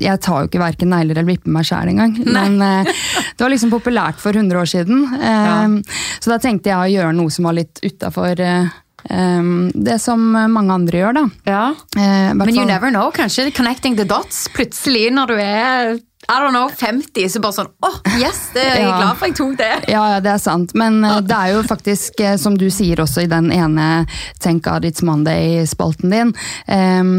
jeg 0.00 0.22
tar 0.24 0.40
jo 0.40 0.48
ikke 0.50 0.62
verken 0.64 0.90
negler 0.96 1.20
eller 1.20 1.28
vipper 1.34 1.52
meg 1.58 1.68
sjæl 1.68 1.92
engang. 1.92 2.16
Men 2.24 2.56
eh, 2.64 2.88
det 3.36 3.44
var 3.44 3.52
liksom 3.52 3.70
populært 3.76 4.24
for 4.24 4.32
100 4.32 4.56
år 4.64 4.72
siden. 4.72 5.04
Eh, 5.20 6.00
Så 6.24 6.32
da 6.32 6.40
tenkte 6.40 6.72
jeg 6.72 6.80
å 6.80 6.90
gjøre 6.96 7.12
noe 7.20 7.30
som 7.30 7.44
var 7.50 7.58
litt 7.60 7.78
utafor 7.84 8.40
eh, 8.40 8.72
eh, 9.10 9.52
det 9.74 9.98
som 10.02 10.22
mange 10.32 10.74
andre 10.74 11.02
gjør, 11.02 11.18
da. 11.20 11.24
Ja. 11.48 11.64
Uh, 11.96 12.32
Men 12.34 12.54
you 12.54 12.64
never 12.64 12.90
know, 12.90 13.10
kanskje 13.14 13.50
connecting 13.54 13.96
the 13.96 14.04
dots. 14.08 14.48
Plutselig 14.54 15.10
når 15.12 15.32
du 15.32 15.38
er 15.38 15.96
I 16.28 16.40
don't 16.40 16.54
know, 16.54 16.68
50, 16.70 17.28
så 17.28 17.40
bare 17.44 17.52
sånn 17.58 17.68
åh, 17.84 17.96
yes, 18.20 18.38
det 18.54 18.62
er 18.64 18.78
jeg 18.78 18.86
Ja. 18.88 18.96
glad 19.00 19.18
for 19.20 19.26
jeg 19.28 19.36
tok 19.36 19.56
det. 19.58 19.70
Ja, 19.92 20.04
ja, 20.14 20.20
det 20.24 20.30
er 20.32 20.38
sant. 20.40 20.72
Men 20.74 21.04
eh, 21.04 21.20
det 21.20 21.36
er 21.36 21.52
jo 21.54 21.62
faktisk, 21.68 22.20
eh, 22.20 22.36
som 22.40 22.56
du 22.58 22.66
sier 22.72 23.00
også 23.02 23.24
i 23.24 23.30
den 23.30 23.50
ene 23.52 24.06
Tenk 24.40 24.66
at 24.70 24.84
It's 24.88 25.02
Monday-spalten 25.04 26.10
din 26.12 26.30
um, 26.68 27.10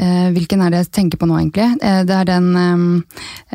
uh, 0.00 0.28
Hvilken 0.32 0.62
er 0.64 0.72
det 0.72 0.82
jeg 0.82 0.90
tenker 0.98 1.20
på 1.20 1.28
nå, 1.28 1.36
egentlig? 1.40 1.68
Uh, 1.82 2.02
det 2.08 2.16
er 2.16 2.28
den 2.28 2.50
um, 2.56 2.84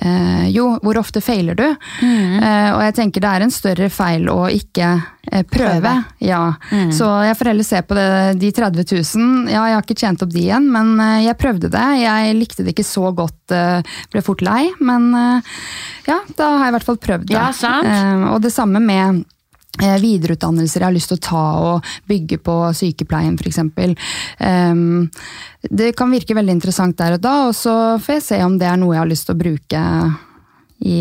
uh, 0.03 0.45
Jo, 0.53 0.67
hvor 0.83 0.97
ofte 1.01 1.21
feiler 1.21 1.57
du? 1.57 1.65
Eh, 1.67 2.69
og 2.73 2.81
jeg 2.85 2.95
tenker 2.97 3.21
det 3.23 3.29
er 3.29 3.43
en 3.45 3.53
større 3.53 3.87
feil 3.93 4.27
å 4.31 4.47
ikke 4.51 4.89
prøve. 5.27 5.43
Prøve. 5.51 5.91
Ja. 6.23 6.53
Så 6.95 7.07
jeg 7.25 7.35
får 7.35 7.49
heller 7.51 7.65
se 7.67 7.81
på 7.83 7.95
det, 7.97 8.05
de 8.39 8.51
30 8.55 8.85
000. 8.93 9.49
Ja, 9.51 9.65
jeg 9.67 9.75
har 9.75 9.83
ikke 9.83 9.97
tjent 9.99 10.21
opp 10.23 10.31
de 10.31 10.43
igjen, 10.45 10.69
men 10.71 10.93
jeg 11.25 11.35
prøvde 11.41 11.67
det. 11.73 11.83
Jeg 11.99 12.37
likte 12.37 12.63
det 12.63 12.71
ikke 12.71 12.85
så 12.87 13.11
godt, 13.17 13.55
ble 14.13 14.23
fort 14.23 14.43
lei, 14.45 14.69
men 14.87 15.09
eh, 15.17 15.55
ja, 16.07 16.21
da 16.37 16.51
har 16.55 16.67
jeg 16.67 16.71
i 16.71 16.77
hvert 16.77 16.87
fall 16.87 17.01
prøvd 17.07 17.27
det. 17.27 17.35
Ja, 17.35 17.49
sant. 17.55 17.87
Eh, 17.87 18.27
og 18.31 18.39
det 18.43 18.53
samme 18.55 18.81
med 18.83 19.23
eh, 19.81 19.97
videreutdannelser 20.03 20.83
jeg 20.83 20.87
har 20.87 20.95
lyst 20.95 21.11
til 21.11 21.19
å 21.19 21.25
ta 21.27 21.43
og 21.71 21.91
bygge 22.09 22.39
på 22.43 22.55
sykepleien 22.77 23.35
f.eks. 23.37 23.59
Um, 24.39 25.09
det 25.67 25.91
kan 25.97 26.13
virke 26.13 26.37
veldig 26.37 26.57
interessant 26.59 26.97
der 26.99 27.17
og 27.17 27.25
da, 27.25 27.35
og 27.49 27.57
så 27.57 27.75
får 28.03 28.19
jeg 28.19 28.25
se 28.29 28.41
om 28.45 28.57
det 28.59 28.69
er 28.69 28.79
noe 28.79 28.95
jeg 28.95 29.03
har 29.03 29.11
lyst 29.11 29.27
til 29.29 29.35
å 29.37 29.43
bruke 29.43 29.83
i 30.87 30.97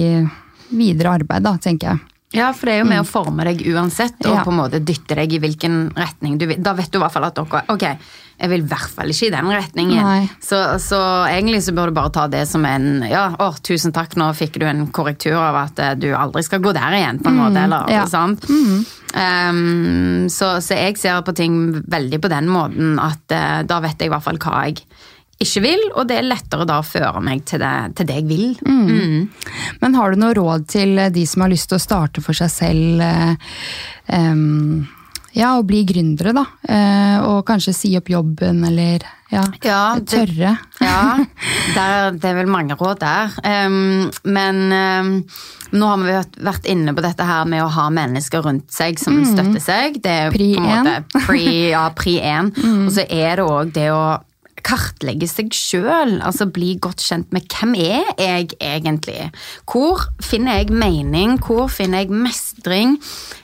videre 0.77 1.19
arbeid, 1.21 1.45
da, 1.47 1.57
tenker 1.63 1.93
jeg. 1.93 2.16
Ja, 2.37 2.53
for 2.53 2.69
det 2.69 2.77
er 2.77 2.85
jo 2.85 2.91
med 2.91 3.03
å 3.03 3.09
forme 3.09 3.47
deg 3.49 3.65
uansett, 3.73 4.19
og 4.27 4.35
Ja. 4.35 4.45
på 4.45 4.53
en 4.53 4.61
måte 4.61 4.83
dytte 4.85 5.17
deg 5.17 5.33
i 5.33 5.41
hvilken 5.41 5.91
retning 5.97 6.37
du 6.39 6.47
vil. 6.51 6.63
Da 6.63 6.75
vet 6.77 6.91
du 6.93 6.99
i 6.99 7.03
hvert 7.03 7.15
fall 7.15 7.25
at 7.25 7.35
dere, 7.39 7.63
ok, 7.73 7.87
jeg 8.37 8.51
vil 8.53 8.61
i 8.61 8.69
hvert 8.69 8.93
fall 8.93 9.13
ikke 9.13 9.29
i 9.31 9.33
den 9.33 9.49
retningen. 9.49 10.29
Så, 10.45 10.59
så 10.85 10.99
egentlig 11.31 11.63
så 11.65 11.73
bør 11.73 11.89
du 11.89 11.97
bare 11.97 12.13
ta 12.13 12.27
det 12.29 12.45
som 12.51 12.65
en, 12.69 13.01
ja, 13.09 13.31
å, 13.41 13.49
tusen 13.65 13.95
takk, 13.97 14.17
nå 14.21 14.29
fikk 14.37 14.61
du 14.61 14.67
en 14.69 14.85
korrektur 14.93 15.39
av 15.41 15.57
at 15.63 15.81
eh, 15.81 15.95
du 15.97 16.11
aldri 16.13 16.45
skal 16.45 16.61
gå 16.61 16.75
der 16.77 16.99
igjen, 16.99 17.23
på 17.25 17.33
en 17.33 17.41
måte, 17.41 17.65
eller 17.65 17.89
ja. 17.93 18.05
sant? 18.11 18.45
Um, 19.17 20.27
så, 20.29 20.59
så 20.61 20.77
jeg 20.77 20.99
ser 21.01 21.23
på 21.25 21.33
ting 21.33 21.81
veldig 21.89 22.21
på 22.21 22.29
den 22.29 22.51
måten 22.53 22.99
at 23.01 23.33
uh, 23.33 23.63
da 23.65 23.81
vet 23.81 23.97
jeg 23.97 24.11
i 24.11 24.13
hvert 24.13 24.27
fall 24.27 24.41
hva 24.43 24.67
jeg 24.67 24.83
ikke 25.43 25.61
vil, 25.67 25.83
og 25.95 26.07
det 26.09 26.17
er 26.19 26.29
lettere 26.31 26.65
da 26.69 26.79
å 26.81 26.87
føre 26.87 27.21
meg 27.21 27.43
til 27.45 27.61
det, 27.61 27.73
til 27.99 28.07
det 28.09 28.15
jeg 28.23 28.27
vil. 28.31 28.47
Mm. 28.65 29.29
Men 29.83 29.95
har 29.99 30.11
du 30.15 30.21
noe 30.23 30.35
råd 30.39 30.67
til 30.73 30.97
de 31.13 31.27
som 31.29 31.43
har 31.45 31.53
lyst 31.53 31.69
til 31.69 31.77
å 31.77 31.83
starte 31.83 32.23
for 32.25 32.33
seg 32.39 32.49
selv? 32.51 33.01
eh, 33.05 33.35
em, 34.17 34.87
ja, 35.37 35.51
og 35.59 35.67
bli 35.69 35.83
gründere, 35.85 36.33
da. 36.33 36.45
Eh, 36.65 37.19
og 37.29 37.43
kanskje 37.45 37.75
si 37.77 37.91
opp 37.99 38.09
jobben, 38.09 38.63
eller 38.65 39.03
ja, 39.31 39.43
Ja, 39.63 39.81
det- 39.99 40.07
tørre. 40.15 40.55
Ja, 40.81 41.19
der, 41.77 42.13
det 42.17 42.25
er 42.31 42.35
vel 42.39 42.47
mange 42.49 42.77
råd 42.79 43.01
der. 43.03 43.35
Um, 43.45 44.11
men 44.25 44.63
um, 44.73 45.11
nå 45.77 45.91
har 45.91 45.99
vi 45.99 46.15
vært- 46.47 46.71
inne 46.73 46.95
på 46.97 47.03
dette 47.05 47.27
her 47.27 47.45
med 47.45 47.61
å 47.65 47.69
ha 47.75 47.89
mennesker 47.91 48.41
rundt 48.47 48.71
seg 48.73 48.97
som 49.03 49.19
støtter 49.27 49.61
seg. 49.61 50.01
Det 50.01 50.11
er 50.11 50.31
Mm. 50.31 50.33
Pri 50.33 50.49
på 50.55 50.65
en 50.65 50.87
måte 50.87 51.27
pri, 51.27 51.45
ja, 51.75 51.85
pri 51.91 52.17
én. 52.23 52.49
Og 52.87 52.93
så 52.97 53.05
er 53.11 53.37
det 53.37 53.45
òg 53.45 53.73
det 53.77 53.91
å 53.93 54.23
kartlegge 54.67 55.29
seg 55.31 55.55
sjøl. 55.55 56.19
Altså 56.25 56.49
bli 56.51 56.75
godt 56.83 57.05
kjent 57.05 57.33
med 57.35 57.47
hvem 57.53 57.75
er 57.79 58.11
jeg 58.19 58.51
egentlig? 58.59 59.31
Hvor 59.69 60.09
finner 60.25 60.61
jeg 60.61 60.75
mening? 60.75 61.37
Hvor 61.43 61.71
finner 61.73 62.03
jeg 62.05 62.15
mestring? 62.15 62.97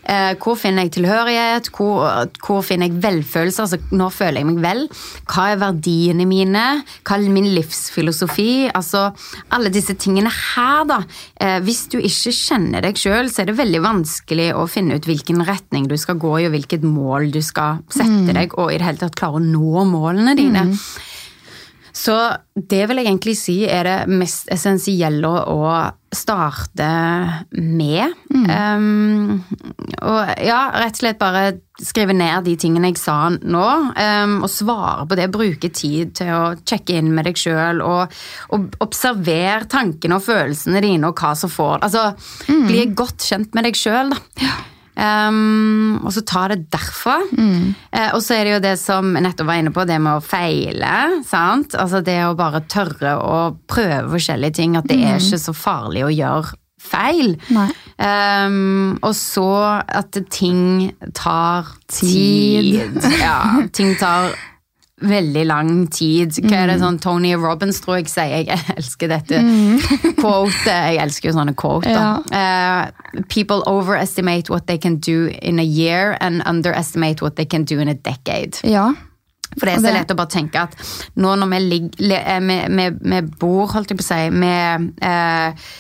Eh, 0.02 0.32
hvor 0.42 0.58
finner 0.58 0.87
jeg 0.87 0.96
tilhørighet? 0.98 1.70
Hvor, 1.76 2.26
hvor 2.42 2.62
finner 2.66 2.90
jeg 2.90 3.02
velfølelse? 3.04 3.66
Altså, 3.66 3.78
når 3.94 4.14
føler 4.16 4.42
jeg 4.42 4.50
meg 4.50 4.62
vel? 4.64 4.82
Hva 5.30 5.52
er 5.52 5.62
verdiene 5.62 6.26
mine? 6.28 6.64
Hva 7.06 7.18
er 7.18 7.30
min 7.32 7.50
livsfilosofi? 7.54 8.68
Altså, 8.72 9.08
alle 9.54 9.72
disse 9.74 9.94
tingene 9.94 10.32
her, 10.32 10.82
da. 10.90 11.00
Eh, 11.38 11.58
hvis 11.62 11.85
du 11.92 11.98
ikke 12.00 12.35
kjenner 12.35 12.82
deg 12.85 12.98
sjøl, 12.98 13.30
så 13.30 13.44
er 13.44 13.52
det 13.52 13.58
veldig 13.61 13.85
vanskelig 13.85 14.50
å 14.58 14.66
finne 14.70 14.98
ut 14.98 15.06
hvilken 15.08 15.44
retning 15.46 15.87
du 15.90 15.96
skal 16.00 16.18
gå 16.22 16.35
i, 16.40 16.48
og 16.48 16.56
hvilket 16.56 16.87
mål 16.87 17.30
du 17.35 17.40
skal 17.44 17.82
sette 17.92 18.35
deg, 18.35 18.58
og 18.58 18.72
i 18.72 18.78
det 18.80 18.88
hele 18.88 19.02
tatt 19.04 19.18
klare 19.18 19.38
å 19.38 19.44
nå 19.44 19.87
målene 19.92 20.35
dine. 20.38 20.66
Så 21.92 22.16
det 22.57 22.87
vil 22.88 23.00
jeg 23.00 23.09
egentlig 23.11 23.35
si 23.37 23.59
er 23.68 23.85
det 23.88 23.98
mest 24.12 24.48
essensielle 24.52 25.28
å 25.28 25.59
starte 26.12 26.88
med. 27.57 28.16
Um, 28.33 29.38
og 30.05 30.33
ja, 30.44 30.59
rett 30.76 30.96
og 30.96 31.00
slett 31.00 31.20
bare 31.20 31.44
skrive 31.83 32.14
ned 32.16 32.44
de 32.46 32.57
tingene 32.61 32.90
jeg 32.90 33.00
sa 33.00 33.16
nå, 33.33 33.68
um, 33.96 34.35
og 34.44 34.50
svare 34.52 35.07
på 35.09 35.18
det. 35.20 35.31
Bruke 35.33 35.72
tid 35.72 36.12
til 36.20 36.33
å 36.37 36.42
sjekke 36.61 36.98
inn 37.00 37.12
med 37.16 37.28
deg 37.28 37.40
sjøl, 37.40 37.81
og, 37.85 38.12
og 38.52 38.76
observer 38.85 39.68
tankene 39.72 40.18
og 40.18 40.26
følelsene 40.26 40.85
dine 40.85 41.09
og 41.09 41.16
hva 41.16 41.33
som 41.38 41.52
får 41.52 41.81
Altså, 41.83 42.11
mm. 42.48 42.68
bli 42.68 42.85
godt 42.96 43.24
kjent 43.28 43.57
med 43.57 43.68
deg 43.68 43.78
sjøl, 43.78 44.12
da. 44.12 44.52
Um, 44.92 46.00
og 46.02 46.12
så 46.12 46.22
ta 46.28 46.46
det 46.52 46.66
derfra. 46.72 47.18
Mm. 47.33 47.72
Uh, 47.94 48.11
og 48.12 48.20
så 48.24 48.37
er 48.37 48.44
det 48.44 48.55
jo 48.55 48.62
det 48.66 48.74
som 48.81 49.14
jeg 49.16 49.24
nettopp 49.24 49.48
var 49.48 49.61
inne 49.62 49.74
på, 49.74 49.87
det 49.88 49.98
med 50.02 50.18
å 50.18 50.24
feile. 50.24 50.96
sant? 51.28 51.76
Altså 51.78 52.02
Det 52.05 52.18
å 52.26 52.35
bare 52.38 52.64
tørre 52.68 53.16
å 53.20 53.38
prøve 53.70 54.12
forskjellige 54.16 54.59
ting. 54.61 54.76
At 54.76 54.90
det 54.90 55.00
mm. 55.00 55.07
er 55.09 55.22
ikke 55.22 55.40
så 55.46 55.57
farlig 55.57 56.05
å 56.07 56.12
gjøre 56.12 56.59
feil. 56.83 57.37
Um, 58.02 58.98
og 59.07 59.12
så 59.16 59.50
at 59.87 60.16
ting 60.35 60.92
tar 61.14 61.70
tid. 61.87 62.90
tid. 62.98 63.12
Ja, 63.22 63.38
ting 63.72 63.94
tar 64.00 64.33
veldig 65.02 65.44
lang 65.48 65.70
tid. 65.92 66.36
Hva 66.44 66.62
er 66.62 66.72
det 66.72 66.78
mm. 66.78 66.82
sånn 66.84 66.98
Tony 67.02 67.32
Robins 67.38 67.80
tror 67.84 68.00
jeg 68.00 68.10
sier? 68.12 68.46
Jeg 68.48 68.58
elsker 68.78 69.12
dette 69.12 69.42
mm. 69.44 69.78
quote. 70.22 70.72
Jeg 70.72 71.00
elsker 71.04 71.30
jo 71.30 71.36
sånne 71.36 71.54
quote. 71.58 71.92
Ja. 71.92 72.18
Uh, 72.32 73.22
people 73.32 73.62
overestimate 73.70 74.52
what 74.52 74.66
they 74.66 74.78
can 74.78 74.98
do 75.02 75.30
in 75.42 75.58
a 75.62 75.66
year 75.66 76.16
and 76.20 76.42
underestimate 76.46 77.22
what 77.22 77.36
they 77.36 77.46
can 77.46 77.64
do 77.64 77.80
in 77.80 77.88
a 77.88 77.94
decade. 77.94 78.60
Ja. 78.64 78.92
For 79.52 79.68
det 79.68 79.76
er 79.76 79.84
så 79.84 79.92
lett 79.92 80.12
å 80.12 80.16
bare 80.16 80.32
tenke 80.32 80.62
at 80.64 80.76
nå 81.20 81.34
når 81.36 81.50
vi, 81.50 81.58
ligger, 81.66 82.44
vi, 82.72 82.86
vi, 83.12 83.18
bor, 83.36 83.66
holdt 83.74 83.92
jeg 83.92 84.00
på 84.00 84.06
å 84.06 84.08
si, 84.08 84.22
med 84.32 84.94
uh, 85.04 85.72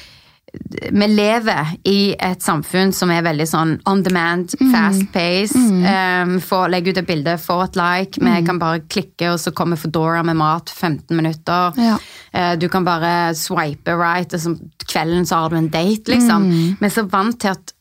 vi 0.92 1.06
lever 1.08 1.70
i 1.88 2.12
et 2.20 2.42
samfunn 2.44 2.92
som 2.92 3.10
er 3.12 3.24
veldig 3.24 3.46
sånn 3.48 3.74
on 3.88 4.02
demand, 4.04 4.52
mm. 4.60 4.72
fast 4.72 5.06
pace. 5.14 5.56
Mm. 5.56 5.82
Um, 5.86 6.34
får 6.44 6.72
legge 6.72 6.92
ut 6.92 7.00
et 7.00 7.08
bilde, 7.08 7.36
få 7.40 7.58
et 7.64 7.78
like. 7.80 8.20
Mm. 8.20 8.30
Vi 8.36 8.46
kan 8.48 8.60
bare 8.60 8.82
klikke, 8.84 9.30
og 9.32 9.40
så 9.40 9.54
kommer 9.56 9.80
Foodora 9.80 10.22
med 10.26 10.36
mat 10.40 10.72
15 10.72 11.16
minutter. 11.16 11.78
Ja. 11.80 11.98
Uh, 12.34 12.54
du 12.60 12.68
kan 12.72 12.84
bare 12.88 13.32
swipe 13.38 13.96
right, 13.96 14.32
og 14.32 14.44
så 14.44 14.56
kvelden 14.84 15.28
så 15.28 15.44
har 15.44 15.52
du 15.52 15.60
en 15.60 15.70
date, 15.72 16.12
liksom. 16.12 16.50
Mm. 16.50 16.74
Vi 16.80 16.90
er 16.90 16.96
så 16.98 17.06
vant 17.08 17.40
til 17.40 17.54
at 17.54 17.74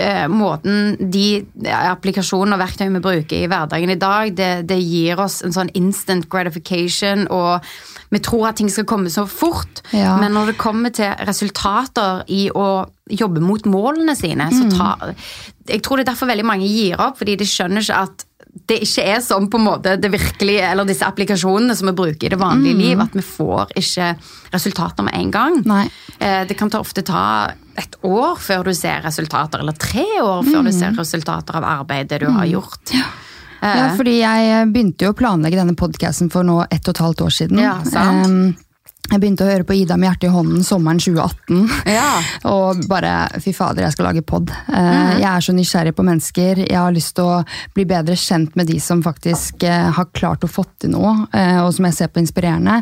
uh, 0.00 0.26
måten 0.32 0.96
de 1.12 1.26
applikasjonene 1.74 2.56
og 2.56 2.64
verktøyene 2.64 3.00
vi 3.00 3.04
bruker 3.04 3.42
i 3.42 3.50
hverdagen 3.52 3.92
i 3.92 4.00
dag, 4.00 4.32
det, 4.36 4.52
det 4.70 4.80
gir 4.80 5.20
oss 5.20 5.42
en 5.44 5.56
sånn 5.56 5.72
instant 5.76 6.30
gratification 6.32 7.28
og 7.28 7.60
vi 8.14 8.22
tror 8.24 8.48
at 8.50 8.58
ting 8.60 8.70
skal 8.72 8.86
komme 8.88 9.12
så 9.12 9.26
fort, 9.30 9.82
ja. 9.94 10.16
men 10.20 10.34
når 10.36 10.52
det 10.52 10.60
kommer 10.60 10.94
til 10.94 11.10
resultater 11.26 12.22
i 12.32 12.46
å 12.54 12.84
jobbe 13.10 13.42
mot 13.44 13.66
målene 13.68 14.14
sine, 14.16 14.46
så 14.54 14.64
mm. 14.64 14.76
tar 14.78 15.10
Jeg 15.68 15.82
tror 15.84 15.98
det 16.00 16.06
er 16.06 16.12
derfor 16.12 16.30
veldig 16.30 16.46
mange 16.46 16.68
gir 16.68 17.00
opp, 17.00 17.18
fordi 17.20 17.36
de 17.40 17.48
skjønner 17.48 17.84
ikke 17.84 18.04
at 18.06 18.24
det 18.70 18.76
ikke 18.86 19.02
er 19.16 19.20
sånn 19.24 19.48
på 19.50 19.58
en 19.58 19.66
måte 19.66 19.96
det 19.98 20.08
virkelige, 20.12 20.62
eller 20.70 20.86
disse 20.86 21.06
applikasjonene 21.06 21.74
som 21.76 21.90
vi 21.90 21.96
bruker 21.98 22.28
i 22.28 22.32
det 22.32 22.38
vanlige 22.38 22.76
mm. 22.76 22.82
liv, 22.84 23.02
at 23.02 23.16
vi 23.18 23.24
får 23.26 23.74
ikke 23.80 24.12
resultater 24.54 25.06
med 25.08 25.18
en 25.18 25.32
gang. 25.34 25.58
Nei. 25.66 25.82
Eh, 26.18 26.44
det 26.48 26.56
kan 26.58 26.70
ta, 26.70 26.80
ofte 26.84 27.02
ta 27.06 27.24
et 27.80 27.98
år 28.06 28.38
før 28.38 28.68
du 28.70 28.74
ser 28.78 29.02
resultater, 29.04 29.64
eller 29.64 29.74
tre 29.74 30.06
år 30.22 30.46
før 30.46 30.62
mm. 30.62 30.70
du 30.70 30.72
ser 30.76 30.94
resultater 31.00 31.58
av 31.58 31.66
arbeidet 31.80 32.22
du 32.22 32.28
har 32.30 32.46
mm. 32.46 32.52
gjort. 32.54 32.94
Ja. 32.94 33.10
Ja, 33.64 33.86
fordi 33.96 34.18
jeg 34.18 34.68
begynte 34.74 35.06
jo 35.06 35.14
å 35.14 35.16
planlegge 35.16 35.56
denne 35.60 35.76
podkasten 35.78 36.30
for 36.32 36.46
nå 36.46 36.60
ett 36.68 36.84
og 36.84 36.94
et 36.94 37.02
halvt 37.04 37.24
år 37.24 37.34
siden. 37.38 37.62
Ja, 37.62 37.78
sant. 37.88 38.28
Um, 38.28 38.73
jeg 39.04 39.20
begynte 39.20 39.44
å 39.44 39.50
høre 39.50 39.66
på 39.68 39.74
Ida 39.76 39.98
med 40.00 40.08
hjertet 40.08 40.30
i 40.30 40.32
hånden 40.32 40.64
sommeren 40.64 41.00
2018. 41.02 41.90
Ja. 41.92 42.08
og 42.54 42.80
bare 42.88 43.26
fy 43.44 43.52
fader, 43.52 43.84
jeg 43.84 43.92
skal 43.92 44.08
lage 44.08 44.22
pod. 44.24 44.48
Mm. 44.70 45.20
Jeg 45.20 45.28
er 45.28 45.44
så 45.44 45.52
nysgjerrig 45.52 45.92
på 45.98 46.06
mennesker. 46.08 46.62
Jeg 46.64 46.78
har 46.80 46.94
lyst 46.94 47.12
til 47.18 47.28
å 47.28 47.42
bli 47.76 47.84
bedre 47.88 48.16
kjent 48.16 48.56
med 48.56 48.70
de 48.72 48.78
som 48.80 49.02
faktisk 49.04 49.66
eh, 49.68 49.90
har 49.92 50.08
klart 50.16 50.46
å 50.46 50.50
få 50.50 50.64
til 50.80 50.94
noe, 50.94 51.12
eh, 51.36 51.60
og 51.60 51.74
som 51.76 51.84
jeg 51.88 51.98
ser 51.98 52.12
på 52.14 52.22
inspirerende. 52.22 52.80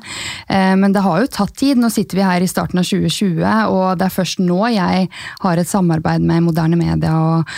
Men 0.52 0.92
det 0.94 1.02
har 1.02 1.22
jo 1.22 1.30
tatt 1.32 1.54
tid. 1.58 1.80
Nå 1.80 1.88
sitter 1.92 2.18
vi 2.18 2.24
her 2.24 2.44
i 2.44 2.48
starten 2.50 2.78
av 2.78 2.86
2020, 2.86 3.42
og 3.72 3.98
det 3.98 4.06
er 4.06 4.14
først 4.14 4.40
nå 4.42 4.60
jeg 4.72 5.08
har 5.42 5.60
et 5.60 5.68
samarbeid 5.70 6.22
med 6.28 6.44
moderne 6.46 6.78
media. 6.78 7.12
Og, 7.18 7.52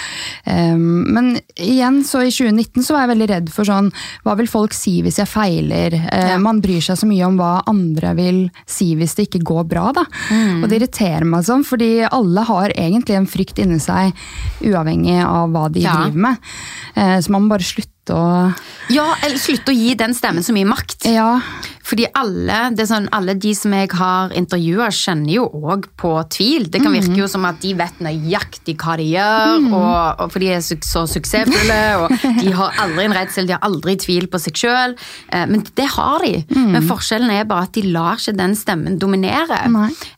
men 0.47 1.35
igjen, 1.61 2.01
så 2.07 2.23
i 2.25 2.33
2019 2.33 2.87
så 2.87 2.97
var 2.97 3.05
jeg 3.05 3.13
veldig 3.13 3.31
redd 3.31 3.53
for 3.53 3.69
sånn 3.69 3.91
Hva 4.25 4.37
vil 4.39 4.51
folk 4.51 4.77
si 4.77 4.97
hvis 5.05 5.21
jeg 5.21 5.31
feiler? 5.31 5.97
Ja. 5.99 6.39
Man 6.43 6.63
bryr 6.65 6.83
seg 6.85 7.01
så 7.01 7.09
mye 7.09 7.29
om 7.29 7.39
hva 7.41 7.57
andre 7.71 8.15
vil 8.19 8.45
si 8.67 8.93
hvis 8.99 9.17
det 9.19 9.29
ikke 9.29 9.45
går 9.53 9.65
bra. 9.71 9.89
Da. 9.97 10.05
Mm. 10.31 10.63
Og 10.63 10.69
det 10.69 10.81
irriterer 10.81 11.27
meg 11.29 11.47
sånn, 11.47 11.65
fordi 11.67 11.93
alle 12.09 12.47
har 12.49 12.75
egentlig 12.75 13.19
en 13.19 13.31
frykt 13.31 13.61
inni 13.63 13.81
seg, 13.83 14.15
uavhengig 14.65 15.21
av 15.25 15.53
hva 15.55 15.67
de 15.73 15.85
ja. 15.85 15.99
driver 16.05 16.29
med. 16.29 16.55
Eh, 16.95 17.19
så 17.21 17.35
man 17.35 17.47
må 17.47 17.55
bare 17.55 17.67
slutte 17.67 17.94
å 18.13 18.25
Ja, 18.93 19.07
eller 19.25 19.41
slutte 19.41 19.73
å 19.73 19.77
gi 19.77 19.95
den 19.97 20.13
stemmen 20.17 20.45
så 20.45 20.53
mye 20.53 20.69
makt. 20.69 21.07
Ja. 21.09 21.39
Fordi 21.85 22.07
alle, 22.17 22.73
sånn, 22.89 23.11
alle 23.13 23.35
de 23.37 23.51
som 23.57 23.73
jeg 23.77 23.91
har 23.99 24.33
intervjua, 24.37 24.89
kjenner 24.95 25.35
jo 25.37 25.45
òg 25.69 25.91
på 26.01 26.15
tvil. 26.33 26.71
Det 26.73 26.81
kan 26.81 26.95
virke 26.97 27.19
jo 27.19 27.29
som 27.29 27.45
at 27.49 27.61
de 27.61 27.75
vet 27.77 28.01
nøyaktig 28.05 28.77
hva 28.81 28.97
de 29.01 29.11
gjør, 29.11 29.61
mm. 29.67 29.69
og, 29.77 30.25
og, 30.25 30.33
for 30.33 30.41
de 30.41 30.51
er 30.55 30.65
så, 30.65 30.79
så 30.85 31.05
suksessfulle. 31.13 31.81
og 32.01 32.17
De 32.41 32.55
har 32.57 32.81
aldri 32.87 33.05
en 33.05 33.17
redsel, 33.17 33.49
de 33.49 33.57
har 33.57 33.65
aldri 33.69 33.99
tvil 34.01 34.31
på 34.33 34.41
seg 34.41 34.65
sjøl. 34.65 34.97
Eh, 35.29 35.47
men 35.51 35.65
det 35.77 35.89
har 35.93 36.25
de. 36.25 36.41
Mm. 36.49 36.71
Men 36.77 36.89
forskjellen 36.89 37.37
er 37.37 37.49
bare 37.51 37.69
at 37.69 37.77
de 37.77 37.85
lar 37.93 38.21
ikke 38.21 38.37
den 38.41 38.57
stemmen 38.57 39.01
dominere. 39.01 39.61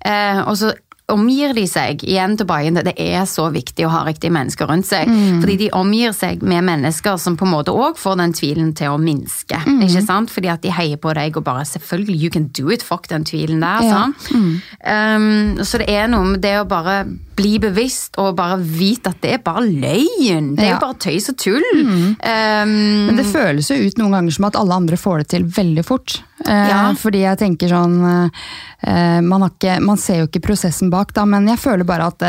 Eh, 0.07 0.43
og 0.47 0.55
så 0.63 0.71
omgir 1.13 1.53
de 1.55 1.63
seg 1.71 2.03
igjen 2.03 2.35
tilbake 2.39 2.83
Det 2.89 2.95
er 2.99 3.27
så 3.31 3.47
viktig 3.55 3.87
å 3.87 3.93
ha 3.93 4.03
riktige 4.07 4.35
mennesker 4.35 4.67
rundt 4.67 4.89
seg. 4.89 5.07
Mm. 5.11 5.41
Fordi 5.43 5.57
de 5.61 5.69
omgir 5.79 6.15
seg 6.17 6.43
med 6.43 6.67
mennesker 6.67 7.19
som 7.23 7.37
på 7.39 7.47
en 7.47 7.53
måte 7.55 7.75
òg 7.75 7.99
får 8.01 8.19
den 8.23 8.35
tvilen 8.35 8.73
til 8.77 8.95
å 8.95 8.99
minske. 8.99 9.61
Mm. 9.67 9.85
ikke 9.87 10.03
sant? 10.07 10.33
Fordi 10.35 10.51
at 10.51 10.65
de 10.65 10.75
heier 10.75 10.99
på 10.99 11.15
deg 11.15 11.37
og 11.39 11.47
bare 11.47 11.65
'selvfølgelig, 11.65 12.17
you 12.23 12.31
can 12.31 12.49
do 12.49 12.71
it', 12.71 12.83
fuck 12.83 13.09
den 13.09 13.25
tvilen 13.25 13.61
der. 13.61 13.83
Ja. 13.83 13.93
Sånn. 13.97 14.15
Mm. 14.35 14.55
Um, 14.83 15.65
så 15.65 15.79
det 15.79 15.89
er 15.89 16.09
noe 16.09 16.25
med 16.25 16.43
det 16.43 16.59
å 16.61 16.67
bare 16.67 17.07
bli 17.37 17.59
bevisst 17.59 18.17
og 18.19 18.37
bare 18.37 18.57
vite 18.59 19.13
at 19.13 19.21
det 19.21 19.33
er 19.37 19.43
bare 19.45 19.63
løgn. 19.63 20.57
Det 20.57 20.65
er 20.65 20.73
ja. 20.73 20.79
jo 20.79 20.87
bare 20.87 20.99
tøys 20.99 21.29
og 21.29 21.37
tull. 21.37 21.67
Mm. 21.77 22.17
Um, 22.17 23.07
Men 23.07 23.17
det 23.17 23.27
føles 23.29 23.71
jo 23.71 23.77
ut 23.77 23.99
noen 23.99 24.17
ganger 24.17 24.33
som 24.33 24.49
at 24.49 24.57
alle 24.57 24.75
andre 24.75 24.97
får 24.97 25.19
det 25.19 25.29
til 25.29 25.45
veldig 25.45 25.85
fort. 25.85 26.21
Uh, 26.45 26.53
ja. 26.53 26.81
Fordi 27.01 27.23
jeg 27.23 27.41
tenker 27.41 27.71
sånn 27.73 27.95
uh, 28.05 29.21
man, 29.25 29.47
ikke, 29.49 29.79
man, 29.81 29.97
ser 30.01 30.21
jo 30.21 30.27
ikke 30.29 30.43
prosessen 30.45 30.91
bak, 30.93 31.15
da, 31.17 31.25
men 31.29 31.49
jeg 31.49 31.59
føler 31.59 31.87
bare 31.89 32.11
at 32.13 32.25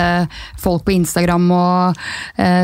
folk 0.57 0.85
på 0.87 0.93
Instagram 0.95 1.43
og 1.53 1.99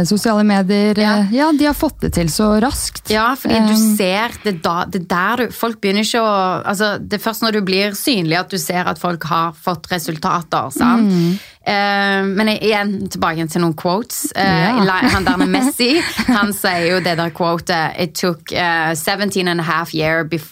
sosiale 0.08 0.46
medier 0.48 0.98
ja. 0.98 1.12
ja. 1.36 1.50
de 1.54 1.68
har 1.68 1.76
fått 1.78 2.00
det 2.06 2.14
til 2.16 2.32
så 2.32 2.48
raskt. 2.64 3.12
Ja, 3.14 3.34
fordi 3.38 3.60
du 3.68 3.76
ser 4.00 4.34
det, 4.46 4.56
da, 4.64 4.86
det 4.90 5.04
der 5.12 5.44
du 5.44 5.54
Folk 5.54 5.82
begynner 5.84 6.08
ikke 6.08 6.24
å 6.24 6.32
altså, 6.64 6.96
Det 7.02 7.20
er 7.20 7.24
først 7.24 7.44
når 7.44 7.58
du 7.58 7.62
blir 7.68 7.98
synlig 7.98 8.40
at 8.40 8.54
du 8.54 8.58
ser 8.62 8.88
at 8.90 9.02
folk 9.02 9.28
har 9.30 9.54
fått 9.54 9.92
resultater. 9.92 10.72
sant? 10.74 11.12
Mm. 11.12 11.36
Uh, 11.64 12.26
men 12.28 12.50
igjen 12.52 13.06
tilbake 13.08 13.46
til 13.48 13.64
noen 13.64 13.76
quotes. 13.80 14.26
Uh, 14.36 14.44
yeah. 14.44 15.06
Han 15.14 15.24
der 15.24 15.40
med 15.40 15.52
Messi 15.54 16.02
han 16.28 16.52
sier 16.56 16.90
jo 16.90 16.98
det 17.04 17.14
der 17.16 17.32
quotet 17.32 17.96
It 18.04 18.18
took 18.20 18.52
uh, 18.52 18.92
17 18.92 19.48
and 19.48 19.64
a 19.64 19.64
half 19.64 19.94
year 19.96 20.26
bef 20.28 20.52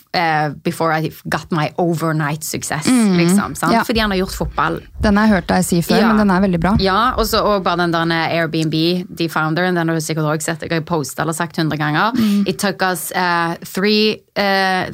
before 0.64 0.92
I 0.92 1.12
got 1.30 1.52
my 1.52 1.70
overnight 1.78 2.44
success. 2.44 2.88
Mm. 2.88 3.18
Liksom, 3.18 3.56
ja. 3.72 3.84
Fordi 3.84 4.00
han 4.00 4.12
har 4.12 4.18
gjort 4.18 4.36
fotball. 4.36 4.82
Den 5.00 5.18
har 5.18 5.28
jeg 5.28 5.36
hørt 5.38 5.48
deg 5.48 5.64
si 5.64 5.80
før, 5.82 6.02
ja. 6.02 6.10
men 6.10 6.20
den 6.20 6.34
er 6.36 6.42
veldig 6.44 6.60
bra. 6.60 6.74
Ja, 6.84 7.14
Også, 7.16 7.40
og 7.48 7.64
bare 7.64 7.86
den 7.86 7.94
der 7.96 8.12
Airbnb, 8.12 8.76
de 9.08 9.30
founderen, 9.32 9.80
den 9.80 9.88
har 9.88 9.96
du 9.96 10.04
sikkert 10.04 10.28
også 10.28 10.52
sett. 10.52 10.66
Jeg 10.68 10.82
har 10.82 10.84
posta 10.88 11.24
eller 11.24 11.36
sagt 11.38 11.62
hundre 11.62 11.80
ganger. 11.80 12.12
Mm. 12.20 12.44
It 12.48 12.60
took 12.60 12.84
us 12.84 13.08
three, 13.72 14.20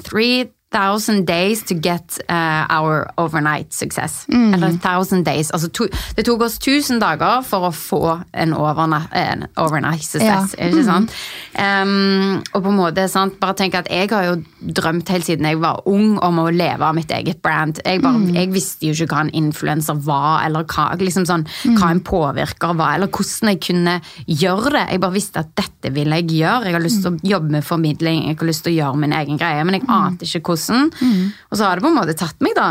three 0.05 0.45
thousand 0.77 1.25
days 1.25 1.63
to 1.63 1.73
get 1.73 2.19
uh, 2.29 2.65
our 2.69 3.09
overnight 3.17 3.73
success. 3.73 4.25
Mm. 4.29 4.53
Eller 4.53 4.71
thousand 4.77 5.25
days. 5.25 5.51
Altså 5.51 5.69
to, 5.69 5.87
det 6.15 6.25
tok 6.25 6.41
oss 6.45 6.57
1000 6.59 7.01
dager 7.01 7.41
for 7.47 7.69
å 7.69 7.71
få 7.73 8.01
en, 8.33 8.53
overnight, 8.53 9.09
en 9.17 9.47
overnight 9.57 10.05
success. 10.05 10.53
Ja. 10.53 10.67
ikke 10.69 10.83
sant? 10.85 11.15
Mm. 11.57 11.63
Um, 11.65 12.43
og 12.53 12.61
på 12.61 12.73
en 12.73 12.77
måte, 12.77 13.07
sant? 13.09 13.39
bare 13.41 13.57
tenk 13.57 13.77
at 13.79 13.89
jeg 13.91 14.11
har 14.11 14.27
jo 14.27 14.35
drømt 14.77 15.09
helt 15.13 15.25
siden 15.25 15.47
jeg 15.49 15.59
var 15.61 15.81
ung 15.89 16.17
om 16.23 16.41
å 16.43 16.47
leve 16.53 16.85
av 16.85 16.95
mitt 16.97 17.11
eget 17.13 17.41
brand. 17.41 17.81
Jeg, 17.81 18.03
bare, 18.03 18.21
mm. 18.21 18.37
jeg 18.37 18.53
visste 18.53 18.89
jo 18.89 18.93
ikke 18.93 19.15
hva 19.15 19.25
en 19.25 19.33
influenser 19.37 19.97
var, 20.05 20.45
eller 20.45 20.67
hva, 20.69 20.91
liksom 21.01 21.25
sånn, 21.29 21.47
hva 21.77 21.91
en 21.93 22.03
påvirker 22.05 22.77
var, 22.77 22.99
eller 22.99 23.09
hvordan 23.09 23.53
jeg 23.53 23.63
kunne 23.69 23.97
gjøre 24.27 24.75
det. 24.77 24.85
Jeg 24.93 25.03
bare 25.07 25.17
visste 25.17 25.41
at 25.41 25.53
dette 25.57 25.93
vil 25.95 26.13
jeg 26.19 26.29
gjøre. 26.37 26.69
Jeg 26.69 26.77
har 26.77 26.85
lyst 26.85 27.03
til 27.05 27.15
å 27.15 27.33
jobbe 27.33 27.57
med 27.57 27.65
formidling, 27.65 28.27
jeg 28.29 28.41
har 28.41 28.51
lyst 28.51 28.65
til 28.67 28.75
å 28.75 28.77
gjøre 28.77 29.03
min 29.05 29.17
egen 29.17 29.41
greie, 29.41 29.65
men 29.65 29.79
jeg 29.79 29.87
ante 29.87 30.27
ikke 30.27 30.53
hvordan 30.53 30.66
hvordan. 30.67 30.91
Mm. 31.01 31.33
Og 31.49 31.57
så 31.57 31.67
har 31.67 31.75
det 31.77 31.85
på 31.87 31.91
en 31.91 31.99
måte 31.99 32.17
tatt 32.19 32.45
meg 32.45 32.55
da 32.57 32.69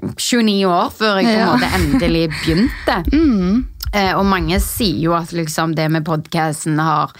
29 0.00 0.64
år 0.66 0.90
før 0.96 1.20
jeg 1.20 1.28
på 1.28 1.38
en 1.38 1.52
måte 1.52 1.74
endelig 1.80 2.26
begynte. 2.38 3.02
Mm. 3.12 3.68
Eh, 3.92 4.14
og 4.16 4.24
mange 4.24 4.56
sier 4.64 5.02
jo 5.04 5.12
at 5.12 5.34
liksom 5.36 5.74
det 5.76 5.84
med 5.92 6.06
podkasten 6.06 6.78
har 6.80 7.10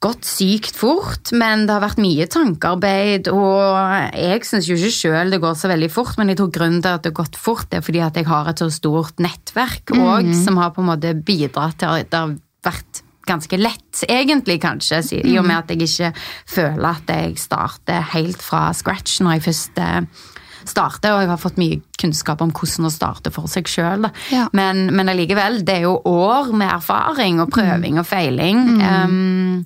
gått 0.00 0.24
sykt 0.24 0.78
fort, 0.80 1.28
men 1.36 1.66
det 1.68 1.74
har 1.74 1.82
vært 1.84 2.00
mye 2.00 2.24
tankearbeid. 2.32 3.28
Og 3.28 4.16
jeg 4.16 4.46
syns 4.48 4.70
jo 4.70 4.78
ikke 4.78 4.94
sjøl 4.96 5.34
det 5.34 5.42
går 5.42 5.58
så 5.60 5.68
veldig 5.68 5.90
fort, 5.92 6.16
men 6.16 6.32
jeg 6.32 6.40
tror 6.40 6.54
grunnen 6.54 6.80
til 6.80 6.96
at 6.96 7.04
det 7.04 7.12
har 7.12 7.18
gått 7.20 7.36
fort, 7.36 7.68
er 7.76 7.84
fordi 7.84 8.00
at 8.06 8.16
jeg 8.16 8.28
har 8.30 8.48
et 8.48 8.62
så 8.62 8.70
stort 8.72 9.20
nettverk 9.20 9.92
òg, 9.98 10.32
som 10.40 10.56
har 10.62 10.72
på 10.72 10.80
en 10.80 10.90
måte 10.94 11.12
bidratt 11.20 11.82
til 11.82 11.92
at 11.92 12.08
det 12.08 12.22
har 12.22 12.34
vært 12.64 13.04
ganske 13.30 13.60
lett, 13.60 14.02
egentlig, 14.08 14.58
kanskje, 14.62 15.00
i 15.22 15.38
og 15.38 15.46
med 15.48 15.62
at 15.62 15.72
jeg 15.72 15.86
ikke 15.86 16.12
føler 16.50 16.90
at 16.90 17.14
jeg 17.14 17.38
starter 17.40 18.04
helt 18.16 18.42
fra 18.44 18.68
scratch 18.76 19.20
når 19.24 19.38
jeg 19.38 19.46
først 19.48 19.80
eh, 19.80 20.26
starter, 20.70 21.14
og 21.16 21.22
jeg 21.24 21.30
har 21.30 21.40
fått 21.40 21.56
mye 21.58 21.78
kunnskap 21.98 22.42
om 22.44 22.50
hvordan 22.52 22.86
å 22.86 22.92
starte 22.92 23.32
for 23.32 23.48
seg 23.50 23.68
sjøl. 23.70 24.04
Ja. 24.30 24.44
Men, 24.56 24.88
men 24.94 25.08
allikevel, 25.08 25.62
det 25.66 25.78
er 25.78 25.86
jo 25.86 25.94
år 26.06 26.50
med 26.52 26.68
erfaring 26.68 27.40
og 27.40 27.48
prøving 27.54 27.98
og 28.02 28.06
feiling. 28.10 28.66
Um, 28.82 29.64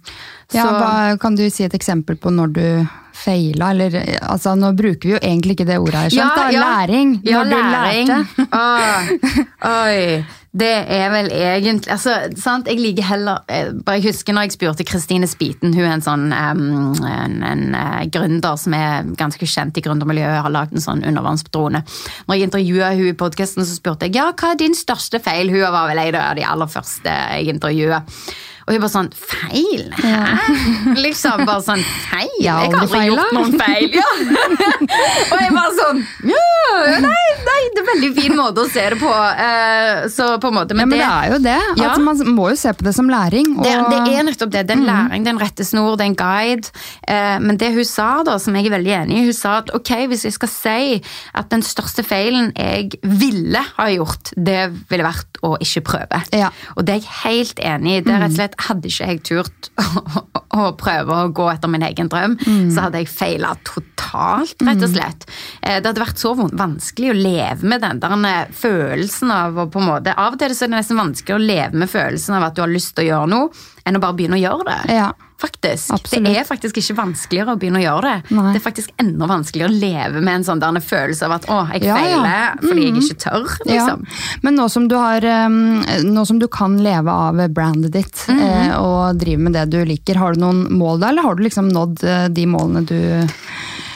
Ja, 0.55 0.69
så- 0.69 0.77
hva, 0.79 1.19
kan 1.19 1.35
du 1.35 1.49
si 1.51 1.65
et 1.67 1.75
eksempel 1.75 2.15
på 2.21 2.31
når 2.31 2.53
du 2.55 2.67
feila, 3.15 3.71
eller 3.71 3.99
altså 4.21 4.55
nå 4.59 4.73
bruker 4.77 5.09
vi 5.09 5.17
jo 5.17 5.21
egentlig 5.23 5.59
ikke 5.59 5.69
det 5.69 5.81
ordet 5.81 6.07
her, 6.07 6.15
skjønt, 6.15 6.39
da. 6.39 6.65
Læring. 6.65 7.19
Ja, 7.25 7.43
når 7.43 7.51
du 7.51 7.59
læring. 7.75 8.09
lærte. 8.09 8.49
Åh, 8.63 9.13
oi. 9.71 10.25
Det 10.55 10.71
er 10.71 11.09
vel 11.11 11.33
egentlig 11.35 11.91
altså, 11.91 12.13
sant? 12.39 12.69
Jeg 12.71 12.79
liker 12.79 13.03
heller 13.09 13.41
eh, 13.51 13.73
Jeg 13.75 14.05
husker 14.05 14.37
når 14.37 14.47
jeg 14.47 14.55
spurte 14.55 14.87
Kristine 14.87 15.27
Spiten, 15.27 15.75
hun 15.75 15.83
er 15.83 15.97
en 15.97 16.05
sånn 16.05 16.29
um, 16.31 16.93
en, 17.11 17.41
en 17.43 17.65
eh, 17.75 18.05
gründer 18.15 18.61
som 18.61 18.77
er 18.79 19.09
ganske 19.19 19.49
kjent 19.51 19.81
i 19.81 19.83
gründermiljøet, 19.83 20.45
har 20.47 20.55
lagd 20.55 20.77
en 20.77 20.85
sånn 20.85 21.03
undervannsdrone. 21.03 21.83
Når 22.29 22.39
jeg 22.39 22.47
intervjua 22.47 22.93
hun 22.95 23.11
i 23.11 23.19
podkasten, 23.19 23.67
så 23.67 23.75
spurte 23.75 24.07
jeg 24.07 24.21
ja, 24.21 24.29
hva 24.31 24.53
er 24.55 24.63
din 24.63 24.79
største 24.79 25.19
feil. 25.25 25.51
Hun 25.51 25.67
var 25.75 25.91
vel 25.91 26.05
en 26.05 26.21
av 26.23 26.39
de 26.39 26.47
aller 26.47 26.71
første 26.71 27.19
jeg 27.35 27.57
intervjua. 27.57 28.05
Og 28.65 28.73
hun 28.73 28.81
bare 28.81 28.93
sånn 28.93 29.11
Feil? 29.15 29.85
Hæ? 29.99 30.13
Liksom 31.05 31.45
bare 31.45 31.61
sånn 31.65 31.83
Feil? 32.09 32.31
Jeg 32.41 32.53
har 32.53 32.65
Jeg 32.65 32.73
har 32.73 32.85
aldri 32.85 33.03
gjort 33.11 33.35
noen 33.37 33.57
feil. 33.61 33.91
Ja. 33.95 34.09
og 35.33 35.43
jeg 35.43 35.53
bare 35.55 35.75
sånn 35.79 36.01
ja, 36.25 36.45
nei, 37.05 37.25
nei, 37.45 37.61
det 37.75 37.81
er 37.81 37.83
en 37.83 37.89
veldig 37.91 38.11
fin 38.17 38.35
måte 38.39 38.65
å 38.65 38.71
se 38.71 38.85
det 38.95 38.99
på. 39.01 39.11
Eh, 39.45 40.07
så 40.13 40.29
på 40.41 40.51
en 40.51 40.57
måte, 40.57 40.77
Ja, 40.77 40.87
men 40.89 40.97
det 40.97 41.07
er 41.07 41.33
jo 41.35 41.39
det. 41.45 41.57
Ja. 41.79 41.91
Altså, 41.91 42.05
man 42.07 42.35
må 42.37 42.49
jo 42.53 42.59
se 42.59 42.73
på 42.75 42.87
det 42.87 42.95
som 42.97 43.11
læring. 43.11 43.53
Og, 43.59 43.67
det, 43.67 44.01
det 44.09 44.17
er 44.17 44.27
nettopp 44.29 44.55
det. 44.55 44.65
Det 44.69 44.75
er 44.77 44.81
en 44.81 44.89
læring, 44.89 45.27
det 45.27 45.33
er 45.33 45.37
en 45.37 45.43
rettesnor, 45.43 45.99
det 46.01 46.07
er 46.07 46.13
en 46.13 46.19
guide. 46.19 46.73
Eh, 47.09 47.37
men 47.45 47.61
det 47.61 47.71
hun 47.77 47.89
sa, 47.89 48.09
da, 48.27 48.39
som 48.43 48.57
jeg 48.57 48.71
er 48.71 48.77
veldig 48.79 48.95
enig 49.03 49.21
i, 49.21 49.27
hun 49.29 49.37
sa 49.37 49.59
at 49.63 49.73
ok, 49.77 49.93
hvis 50.13 50.27
jeg 50.29 50.37
skal 50.39 50.53
si 50.55 50.81
at 51.37 51.51
den 51.53 51.65
største 51.67 52.05
feilen 52.07 52.53
jeg 52.57 53.01
ville 53.05 53.65
ha 53.77 53.89
gjort, 53.93 54.33
det 54.37 54.61
ville 54.91 55.07
vært 55.07 55.34
å 55.45 55.53
ikke 55.63 55.83
prøve. 55.87 56.21
Ja. 56.35 56.51
Og 56.75 56.87
det 56.87 56.97
er 56.97 57.01
jeg 57.03 57.15
helt 57.25 57.61
enig 57.61 57.99
i. 57.99 58.03
Det 58.07 58.15
er 58.15 58.23
rett 58.25 58.33
og 58.35 58.39
slett 58.39 58.57
Hadde 58.65 58.89
ikke 58.91 59.09
jeg 59.11 59.23
turt 59.29 59.69
å, 59.85 60.23
å 60.55 60.67
prøve 60.79 61.19
å 61.25 61.31
gå 61.35 61.49
etter 61.53 61.71
min 61.73 61.85
egen 61.87 62.09
drøm, 62.13 62.37
så 62.73 62.87
hadde 62.87 63.03
jeg 63.03 63.11
feila 63.13 63.55
totalt, 63.67 64.57
rett 64.65 64.85
og 64.87 64.93
slett. 64.95 65.27
Eh, 65.61 65.81
Det 65.81 65.91
hadde 65.91 66.05
vært 66.05 66.23
så 66.23 66.35
vanskelig 66.39 67.13
å 67.13 67.19
leve 67.19 67.69
med 67.75 67.85
den 67.85 68.01
der 68.03 68.17
eh, 68.31 68.55
følelsen 68.55 69.33
av 69.35 69.59
å 69.65 69.69
på 69.71 69.83
en 69.83 69.89
måte 69.91 70.15
Av 70.15 70.35
og 70.35 70.41
til 70.41 70.53
er 70.55 70.59
det 70.61 70.73
nesten 70.77 71.01
vanskelig 71.01 71.37
å 71.37 71.43
leve 71.43 71.83
med 71.85 71.91
følelsen 71.91 72.37
av 72.39 72.49
at 72.49 72.57
du 72.57 72.63
har 72.65 72.73
lyst 72.73 72.95
til 72.97 73.07
å 73.07 73.11
gjøre 73.11 73.33
noe, 73.35 73.65
enn 73.87 73.97
å 73.97 74.01
bare 74.01 74.17
begynne 74.17 74.39
å 74.39 74.43
gjøre 74.43 74.65
det. 74.71 74.95
Ja. 74.97 75.13
Faktisk. 75.45 75.91
Absolutt. 75.93 76.25
Det 76.31 76.37
er 76.41 76.45
faktisk 76.47 76.77
ikke 76.81 76.95
vanskeligere 76.97 77.53
å 77.53 77.59
begynne 77.61 77.81
å 77.81 77.83
gjøre 77.83 78.03
det. 78.07 78.35
Nei. 78.37 78.53
Det 78.55 78.61
er 78.61 78.65
faktisk 78.65 78.93
enda 79.03 79.27
vanskeligere 79.29 79.69
å 79.69 79.81
leve 79.83 80.21
med 80.25 80.39
en 80.39 80.45
sånn 80.47 80.61
der 80.63 80.79
følelse 80.81 81.27
av 81.27 81.33
at 81.37 81.49
å, 81.51 81.59
jeg 81.75 81.83
Ja, 81.85 81.97
ja. 81.99 82.21
feiler 82.23 82.63
fordi 82.63 82.85
jeg 82.87 82.95
ikke 83.03 83.19
tør. 83.25 83.57
liksom. 83.67 84.07
Men 84.47 84.55
nå 84.57 84.69
som 84.71 84.87
du 84.89 84.95
har 84.97 85.21
Nå 86.05 86.25
som 86.27 86.39
du 86.39 86.47
kan 86.49 86.79
leve 86.79 87.11
av 87.11 87.43
brandet 87.53 87.93
ditt 87.93 88.25
Mhm. 88.29 88.41
eh, 88.41 88.79
og 88.79 89.19
drive 89.19 89.39
med 89.41 89.53
det 89.53 89.67
du 89.71 89.85
liker, 89.85 90.17
har 90.17 90.33
du 90.35 90.41
noen 90.41 90.69
mål 90.71 91.01
da, 91.01 91.09
eller 91.09 91.23
har 91.23 91.35
du 91.35 91.43
liksom 91.43 91.69
nådd 91.69 92.05
eh, 92.05 92.29
de 92.29 92.47
målene 92.47 92.87
du 92.87 93.29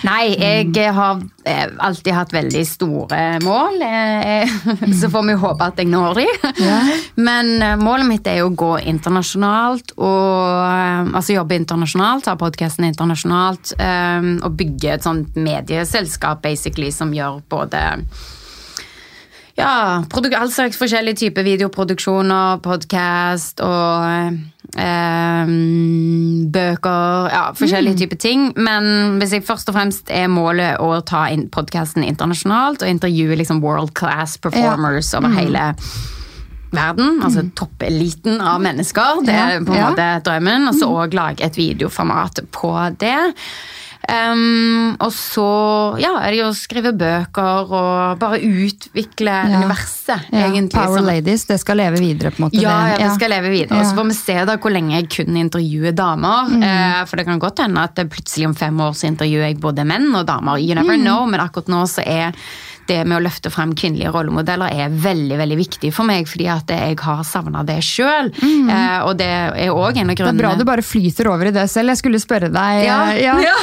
Nei, 0.07 0.37
Mm. 0.39 0.73
jeg 0.75 0.93
har 0.95 1.21
eh, 1.45 1.67
alltid 1.79 2.15
hatt 2.15 2.33
veldig 2.33 2.63
store 2.67 3.39
mål. 3.43 3.83
eh, 3.83 4.49
Så 5.01 5.11
får 5.11 5.27
vi 5.27 5.37
håpe 5.43 5.65
at 5.65 5.77
jeg 5.81 5.89
når 5.91 6.21
de. 6.21 6.27
Men 7.29 7.63
eh, 7.63 7.77
målet 7.81 8.07
mitt 8.07 8.27
er 8.31 8.41
jo 8.43 8.51
å 8.51 8.57
gå 8.57 8.73
internasjonalt 8.93 9.95
og 9.99 11.15
altså 11.19 11.35
jobbe 11.39 11.59
internasjonalt, 11.59 12.27
ha 12.31 12.37
podkasten 12.39 12.87
internasjonalt 12.89 13.75
og 13.79 14.57
bygge 14.59 14.95
et 14.95 15.07
sånt 15.07 15.37
medieselskap 15.39 16.43
basically 16.43 16.91
som 16.95 17.13
gjør 17.15 17.41
både 17.51 17.83
ja, 19.59 20.05
all 20.39 20.53
slags 20.53 20.79
forskjellige 20.79 21.25
typer 21.25 21.47
videoproduksjoner, 21.47 22.61
podkast 22.63 23.63
og 23.65 24.37
eh, 24.79 25.51
bøker. 26.55 27.31
Ja, 27.33 27.43
forskjellige 27.59 28.05
typer 28.05 28.21
ting. 28.23 28.53
Men 28.57 29.19
hvis 29.19 29.35
jeg 29.35 29.47
først 29.49 29.71
og 29.71 29.79
fremst 29.79 30.13
er 30.15 30.31
målet 30.31 30.79
å 30.79 31.01
ta 31.07 31.27
in 31.33 31.49
podkasten 31.51 32.07
internasjonalt 32.07 32.85
og 32.85 32.93
intervjue 32.93 33.39
liksom 33.41 33.63
world 33.65 33.95
class 33.99 34.39
performers 34.39 35.11
over 35.19 35.35
hele 35.35 35.73
verden, 36.71 37.19
altså 37.25 37.47
toppeliten 37.57 38.43
av 38.45 38.61
mennesker. 38.63 39.25
Det 39.27 39.35
er 39.35 39.59
på 39.65 39.75
en 39.75 39.81
ja. 39.81 39.91
måte 39.91 40.09
drømmen. 40.29 40.69
Og 40.71 40.79
så 40.79 40.93
òg 41.03 41.17
lage 41.17 41.47
et 41.47 41.59
videoformat 41.59 42.45
på 42.55 42.73
det. 43.01 43.19
Um, 44.09 44.95
og 45.05 45.11
så 45.13 45.45
ja, 46.01 46.15
er 46.25 46.33
det 46.33 46.39
jo 46.39 46.47
å 46.49 46.57
skrive 46.57 46.95
bøker 46.97 47.73
og 47.77 48.19
bare 48.23 48.39
utvikle 48.41 49.35
Ja. 49.35 49.59
universet, 49.61 50.31
ja, 50.33 50.47
egentlig. 50.49 50.73
Power 50.73 50.97
som- 50.97 51.07
Ladies, 51.07 51.45
det 51.45 51.61
skal 51.61 51.77
leve 51.77 51.99
videre, 52.01 52.31
på 52.33 52.41
en 52.41 52.49
måte? 52.49 52.61
ja, 52.63 52.89
ja, 52.89 52.97
det 52.97 53.15
skal 53.17 53.31
leve 53.31 53.51
videre. 53.51 53.79
Og 53.79 53.85
så 53.85 53.95
får 53.95 54.07
vi 54.09 54.15
se 54.15 54.45
da 54.47 54.57
hvor 54.57 54.73
lenge 54.73 54.95
jeg 54.97 55.09
kun 55.11 55.37
intervjuer 55.37 55.95
damer. 55.95 56.49
Mm. 56.49 56.63
Uh, 56.63 57.05
for 57.05 57.17
det 57.17 57.27
kan 57.27 57.39
godt 57.39 57.59
hende 57.59 57.79
at 57.85 57.95
plutselig 58.09 58.47
om 58.47 58.55
fem 58.55 58.77
år 58.81 58.93
så 58.97 59.09
intervjuer 59.13 59.47
jeg 59.53 59.61
både 59.61 59.85
menn 59.85 60.15
og 60.15 60.27
damer. 60.27 60.57
You 60.59 60.75
never 60.75 60.97
Mm. 60.97 61.03
know, 61.05 61.27
men 61.27 61.41
akkurat 61.41 61.67
nå 61.69 61.83
så 61.87 62.03
er 62.07 62.33
det 62.89 62.99
med 63.05 63.19
å 63.19 63.23
løfte 63.25 63.51
frem 63.53 63.75
kvinnelige 63.79 64.13
rollemodeller 64.15 64.73
er 64.85 64.93
veldig 64.93 65.39
veldig 65.41 65.59
viktig 65.61 65.91
for 65.95 66.09
meg, 66.09 66.29
fordi 66.31 66.49
at 66.53 66.73
jeg 66.73 66.99
har 67.05 67.23
savna 67.27 67.65
det 67.69 67.79
sjøl. 67.85 68.33
Eh, 68.39 68.99
og 69.05 69.15
det 69.21 69.29
er 69.29 69.73
òg 69.73 70.01
en 70.01 70.13
av 70.13 70.19
grunnene 70.19 70.37
Det 70.37 70.43
er 70.43 70.43
bra 70.43 70.55
du 70.59 70.67
bare 70.69 70.85
flyter 70.85 71.31
over 71.31 71.51
i 71.51 71.55
det 71.55 71.67
selv. 71.71 71.95
Jeg 71.95 72.03
skulle 72.03 72.23
spørre 72.23 72.51
deg 72.53 72.83
ja, 72.87 72.99
eh, 73.13 73.23
ja, 73.25 73.37
ja. 73.45 73.57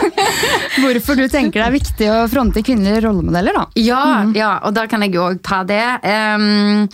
hvorfor 0.80 1.18
du 1.18 1.26
tenker 1.30 1.60
det 1.60 1.66
er 1.68 1.76
viktig 1.76 2.10
å 2.12 2.18
fronte 2.32 2.64
kvinnelige 2.66 3.06
rollemodeller. 3.06 3.56
da. 3.56 3.66
Ja, 3.80 4.04
ja, 4.36 4.52
og 4.66 4.76
da 4.76 4.86
kan 4.90 5.04
jeg 5.06 5.16
jo 5.16 5.28
òg 5.30 5.42
ta 5.46 5.62
det. 5.68 5.84
Um, 6.04 6.86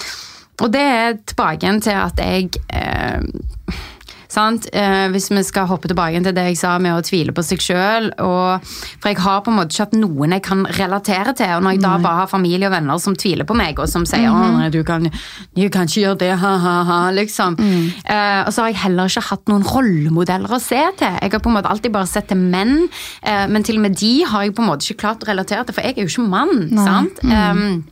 og 0.63 0.73
det 0.73 0.83
er 0.83 1.19
tilbake 1.29 1.75
til 1.85 1.99
at 2.01 2.23
jeg 2.23 2.51
sant? 2.57 3.96
Eh, 4.37 5.07
hvis 5.13 5.31
vi 5.31 5.43
skal 5.47 5.67
hoppe 5.71 5.89
tilbake 5.89 6.23
til 6.25 6.35
det 6.35 6.45
jeg 6.51 6.59
sa 6.61 6.77
med 6.83 6.97
å 6.97 7.03
tvile 7.05 7.33
på 7.35 7.45
seg 7.47 7.63
sjøl. 7.63 8.11
For 8.17 9.09
jeg 9.11 9.19
har 9.23 9.43
på 9.45 9.53
en 9.53 9.59
måte 9.61 9.73
ikke 9.75 9.87
hatt 9.87 9.97
noen 9.97 10.35
jeg 10.37 10.43
kan 10.47 10.65
relatere 10.77 11.35
til. 11.37 11.53
Og 11.57 11.63
når 11.65 11.77
jeg 11.77 11.83
da 11.85 11.95
bare 12.03 12.21
har 12.23 12.31
familie 12.31 12.69
og 12.69 12.75
venner 12.75 12.99
som 13.03 13.17
tviler 13.17 13.47
på 13.49 13.57
meg, 13.57 13.79
og 13.79 13.89
som 13.89 14.07
sier 14.09 14.29
å 14.31 14.43
nei, 14.57 14.69
du 14.75 14.83
kan, 14.87 15.07
du 15.57 15.65
kan 15.73 15.89
ikke 15.89 16.03
gjøre 16.03 16.21
det, 16.25 16.33
ha-ha-ha, 16.43 17.01
liksom. 17.17 17.57
Eh, 17.59 18.43
og 18.47 18.53
så 18.53 18.65
har 18.67 18.73
jeg 18.73 18.83
heller 18.85 19.11
ikke 19.11 19.27
hatt 19.31 19.49
noen 19.53 19.67
rollemodeller 19.67 20.57
å 20.57 20.61
se 20.63 20.83
til. 20.99 21.19
Jeg 21.23 21.33
har 21.33 21.43
på 21.43 21.53
en 21.53 21.59
måte 21.59 21.71
alltid 21.73 21.95
bare 21.95 22.11
sett 22.11 22.29
til 22.33 22.41
menn, 22.41 22.89
eh, 23.23 23.47
men 23.47 23.63
til 23.67 23.79
og 23.81 23.87
med 23.87 23.97
de 23.99 24.13
har 24.29 24.47
jeg 24.47 24.57
på 24.57 24.65
en 24.65 24.71
måte 24.73 24.87
ikke 24.87 25.03
klart 25.07 25.25
å 25.25 25.31
relatere 25.31 25.65
til, 25.67 25.77
for 25.77 25.87
jeg 25.87 25.97
er 25.97 26.07
jo 26.07 26.13
ikke 26.13 26.29
mann. 26.29 26.69
sant? 26.77 27.23
Ehm, 27.25 27.85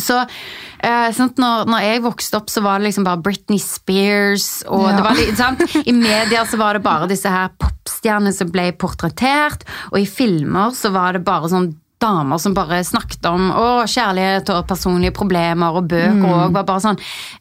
så 0.00 0.18
eh, 0.24 1.10
sant, 1.16 1.38
når, 1.40 1.66
når 1.70 1.84
jeg 1.86 2.02
vokste 2.04 2.36
opp, 2.40 2.50
så 2.52 2.62
var 2.64 2.78
det 2.80 2.90
liksom 2.90 3.06
bare 3.06 3.22
Britney 3.24 3.60
Spears. 3.62 4.48
Og 4.68 4.88
Ja. 4.88 4.96
det 4.96 5.04
var 5.06 5.20
sant? 5.38 5.64
I 5.86 5.94
media 5.96 6.44
så 6.48 6.58
var 6.60 6.76
det 6.76 6.82
bare 6.84 7.08
disse 7.10 7.30
her 7.32 7.52
popstjernene 7.60 8.32
som 8.36 8.50
ble 8.52 8.70
portrettert. 8.80 9.64
Og 9.92 10.00
i 10.02 10.08
filmer 10.08 10.74
så 10.76 10.92
var 10.94 11.16
det 11.16 11.24
bare 11.24 11.48
sånn 11.52 11.70
damer 12.00 12.38
som 12.40 12.54
bare 12.56 12.78
snakket 12.86 13.26
om 13.28 13.50
å, 13.52 13.68
kjærlighet 13.84 14.48
og 14.54 14.66
personlige 14.70 15.16
problemer. 15.16 15.76
Og 15.76 15.88
bøker 15.90 16.28
òg 16.46 16.54
var 16.56 16.64
bare 16.64 16.84
sånn 16.86 17.00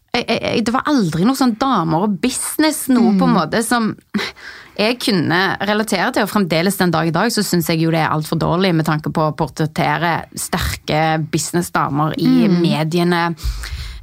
jeg, 0.10 0.26
jeg, 0.26 0.64
Det 0.66 0.74
var 0.74 0.88
aldri 0.90 1.24
noe 1.28 1.38
sånn 1.38 1.54
damer 1.62 2.08
og 2.08 2.16
business, 2.24 2.88
noe 2.90 3.14
på 3.20 3.28
en 3.28 3.36
måte 3.36 3.62
som 3.64 3.92
jeg 4.80 4.96
kunne 5.04 5.40
relatere 5.68 6.12
til, 6.16 6.24
og 6.24 6.32
fremdeles 6.32 6.78
den 6.80 6.94
dag 6.94 7.10
i 7.10 7.16
dag 7.16 7.34
så 7.36 7.44
syns 7.44 7.68
jeg 7.72 7.82
jo 7.84 7.92
det 7.92 8.00
er 8.00 8.14
altfor 8.14 8.40
dårlig 8.40 8.72
med 8.78 8.88
tanke 8.88 9.12
på 9.12 9.26
å 9.28 9.36
portrettere 9.36 10.14
sterke 10.40 11.20
businessdamer 11.32 12.16
i 12.16 12.48
mediene. 12.48 13.26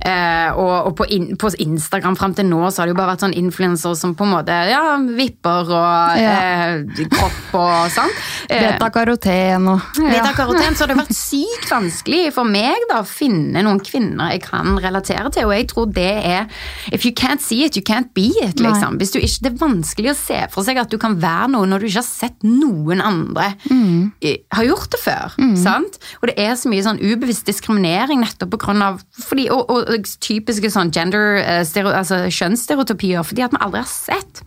Eh, 0.01 0.51
og 0.55 0.87
og 0.87 0.93
på, 0.99 1.07
in, 1.11 1.31
på 1.41 1.49
Instagram 1.63 2.17
fram 2.19 2.35
til 2.37 2.47
nå 2.47 2.59
så 2.71 2.83
har 2.83 2.89
det 2.89 2.95
jo 2.95 2.99
bare 2.99 3.15
vært 3.15 3.23
sånn 3.25 3.35
influensere 3.37 3.97
som 3.99 4.13
på 4.17 4.27
en 4.27 4.35
måte 4.35 4.55
ja, 4.71 4.83
vipper 5.01 5.71
og 5.73 6.21
Ja. 6.21 6.35
eh, 6.77 7.07
kropp 7.11 7.55
og 7.57 7.91
sånn. 7.95 8.13
Eh, 8.51 8.61
Beta-karoten 8.67 9.67
og 9.73 9.81
Beta-karoten, 9.97 10.77
så 10.77 10.85
har 10.85 10.93
det 10.93 10.99
vært 11.01 11.17
sykt 11.17 11.71
vanskelig 11.73 12.33
for 12.37 12.45
meg 12.49 12.77
da, 12.91 13.01
å 13.03 13.09
finne 13.09 13.63
noen 13.65 13.81
kvinner 13.81 14.35
jeg 14.35 14.45
kan 14.47 14.77
relatere 14.83 15.33
til. 15.35 15.49
Og 15.49 15.57
jeg 15.57 15.69
tror 15.73 15.91
det 15.97 16.13
er 16.25 16.47
If 16.93 17.05
you 17.07 17.13
can't 17.13 17.41
see 17.41 17.65
it, 17.65 17.77
you 17.77 17.83
can't 17.83 18.13
be 18.15 18.29
it. 18.43 18.61
liksom. 18.61 18.99
Hvis 19.01 19.13
du 19.13 19.19
ikke, 19.19 19.43
Det 19.47 19.53
er 19.53 19.59
vanskelig 19.61 20.11
å 20.13 20.17
se 20.19 20.39
for 20.53 20.63
seg 20.67 20.79
at 20.79 20.91
du 20.91 20.99
kan 20.99 21.17
være 21.21 21.51
noe 21.53 21.67
når 21.67 21.81
du 21.81 21.87
ikke 21.89 22.03
har 22.03 22.09
sett 22.09 22.43
noen 22.47 23.01
andre 23.01 23.55
mm. 23.71 24.13
har 24.53 24.65
gjort 24.65 24.91
det 24.93 25.01
før. 25.03 25.35
sant? 25.57 25.99
Og 26.23 26.29
det 26.31 26.37
er 26.39 26.55
så 26.55 26.69
mye 26.71 26.85
sånn 26.85 27.01
ubevisst 27.01 27.47
diskriminering 27.47 28.21
nettopp 28.23 28.51
på 28.55 28.61
grunn 28.67 28.83
av 28.83 29.01
fordi, 29.17 29.49
og, 29.51 29.71
og 29.71 29.86
typiske 30.25 30.71
sånn 30.73 30.93
gender, 30.95 31.41
eh, 31.41 31.65
altså 31.87 32.25
kjønnsstereotypier, 32.27 33.25
fordi 33.27 33.47
at 33.47 33.55
vi 33.55 33.63
aldri 33.63 33.83
har 33.83 33.91
sett 33.91 34.43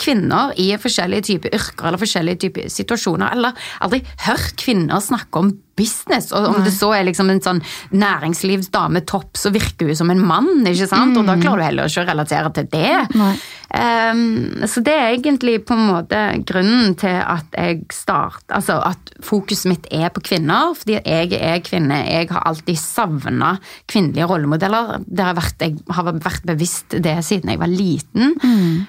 kvinner 0.00 0.52
i 0.60 0.68
forskjellige 0.76 1.28
typer 1.30 1.54
yrker 1.56 1.88
eller 1.88 2.00
forskjellige 2.00 2.42
typer 2.46 2.72
situasjoner, 2.72 3.32
eller 3.32 3.56
aldri 3.80 4.02
hørt 4.26 4.56
kvinner 4.60 5.00
snakke 5.00 5.40
om 5.40 5.54
business. 5.76 6.30
Og 6.32 6.48
om 6.50 6.58
Nei. 6.60 6.66
det 6.68 6.74
så 6.76 6.92
er 6.96 7.06
liksom 7.08 7.30
en 7.32 7.42
sånn 7.44 7.62
næringslivsdame 7.96 9.04
topp, 9.08 9.36
så 9.38 9.52
virker 9.54 9.90
hun 9.90 9.98
som 9.98 10.10
en 10.12 10.24
mann, 10.24 10.64
ikke 10.66 10.88
sant? 10.90 11.16
Og 11.18 11.28
da 11.28 11.36
klarer 11.40 11.62
du 11.62 11.68
heller 11.68 11.92
ikke 11.92 12.06
å 12.06 12.10
relatere 12.10 12.52
til 12.56 12.70
det. 12.72 13.30
Ehm, 13.76 14.64
så 14.68 14.80
det 14.84 14.94
er 14.94 15.14
egentlig 15.16 15.58
på 15.66 15.74
en 15.74 15.88
måte 15.88 16.20
grunnen 16.46 16.94
til 16.98 17.18
at 17.18 17.56
jeg 17.56 17.82
start, 17.92 18.44
altså 18.54 18.78
at 18.86 19.12
fokuset 19.24 19.70
mitt 19.70 19.88
er 19.94 20.12
på 20.14 20.22
kvinner, 20.24 20.74
fordi 20.78 20.98
jeg 21.00 21.40
er 21.40 21.62
kvinne. 21.66 21.98
Jeg 22.06 22.30
har 22.30 22.46
alltid 22.46 22.78
savna 22.78 23.56
kvinnelige 23.90 24.28
rollemodeller. 24.30 25.02
Det 25.06 25.24
har 25.24 25.36
vært, 25.38 25.64
jeg 25.64 25.78
har 25.96 26.10
vært 26.12 26.46
bevisst 26.46 26.98
det 27.02 27.16
siden 27.26 27.52
jeg 27.52 27.62
var 27.62 27.72
liten. 27.72 28.36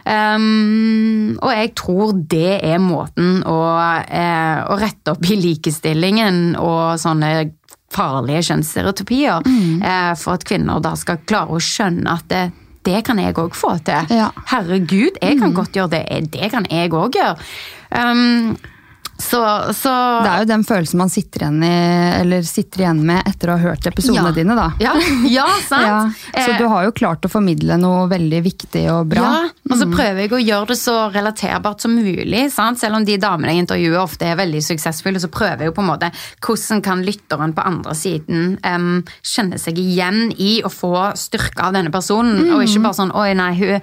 Ehm, 0.07 1.37
og 1.41 1.51
jeg 1.53 1.73
tror 1.79 2.13
det 2.29 2.59
er 2.63 2.79
måten 2.83 3.41
å, 3.47 3.57
eh, 4.07 4.59
å 4.67 4.77
rette 4.79 5.15
opp 5.15 5.25
i 5.25 5.39
likestillingen 5.39 6.55
og 6.59 6.76
sånne 7.01 7.51
farlige 7.93 8.43
kjønnsstereotypier, 8.49 9.45
Mm. 9.47 9.81
for 10.17 10.33
at 10.33 10.43
kvinner 10.45 10.81
da 10.83 10.93
skal 10.99 11.17
klare 11.25 11.55
å 11.55 11.59
skjønne 11.63 12.07
at 12.11 12.27
det, 12.27 12.51
det 12.83 13.03
kan 13.07 13.17
jeg 13.19 13.33
òg 13.35 13.55
få 13.55 13.77
til. 13.83 14.07
Ja. 14.15 14.29
Herregud, 14.51 15.17
jeg 15.21 15.39
kan 15.39 15.53
godt 15.53 15.71
gjøre 15.75 15.89
det. 15.95 16.31
Det 16.31 16.51
kan 16.51 16.65
jeg 16.69 16.91
òg 16.91 17.15
gjøre. 17.15 17.37
Um, 17.91 18.57
så, 19.19 19.39
så 19.73 19.91
Det 20.23 20.29
er 20.29 20.43
jo 20.43 20.47
den 20.49 20.63
følelsen 20.67 20.99
man 21.01 21.09
sitter 21.09 21.43
igjen, 21.45 21.63
i, 21.65 21.71
eller 22.21 22.43
sitter 22.45 22.83
igjen 22.83 22.99
med 23.07 23.25
etter 23.29 23.49
å 23.49 23.55
ha 23.57 23.71
hørt 23.71 23.87
episodene 23.89 24.29
Ja. 24.29 24.33
dine, 24.35 24.55
da. 24.57 24.67
Ja, 24.83 24.93
ja 25.29 25.47
sant? 25.65 25.85
Ja, 25.87 26.43
så 26.43 26.51
Eh, 26.51 26.57
du 26.59 26.65
har 26.69 26.85
jo 26.85 26.91
klart 26.95 27.25
å 27.25 27.31
formidle 27.31 27.77
noe 27.81 28.05
veldig 28.11 28.41
viktig 28.45 28.83
og 28.93 29.07
bra. 29.13 29.23
Ja, 29.25 29.49
og 29.71 29.79
så 29.79 29.87
prøver 29.89 30.21
jeg 30.23 30.33
å 30.37 30.41
gjøre 30.41 30.69
det 30.71 30.77
så 30.79 30.95
relaterbart 31.13 31.81
som 31.81 31.95
mulig. 31.97 32.43
Sant? 32.53 32.79
Selv 32.81 32.99
om 32.99 33.05
de 33.07 33.17
damene 33.21 33.55
jeg 33.55 33.65
intervjuer 33.65 33.97
ofte 34.01 34.29
er 34.29 34.37
veldig 34.39 34.61
suksessfulle, 34.67 35.21
så 35.23 35.31
prøver 35.33 35.65
jeg 35.65 35.71
jo 35.71 35.77
på 35.79 35.85
en 35.85 35.91
måte 35.91 36.11
hvordan 36.45 36.83
kan 36.85 37.01
lytteren 37.05 37.55
på 37.57 37.65
andre 37.65 37.95
siden 37.97 38.55
um, 38.63 39.01
kjenne 39.25 39.57
seg 39.61 39.81
igjen 39.81 40.27
i 40.37 40.59
å 40.65 40.69
få 40.71 40.93
styrke 41.17 41.67
av 41.67 41.73
denne 41.77 41.91
personen, 41.93 42.51
og 42.53 42.63
ikke 42.63 42.85
bare 42.85 42.99
sånn 43.01 43.15
oi 43.17 43.31
nei, 43.37 43.51
hun 43.57 43.81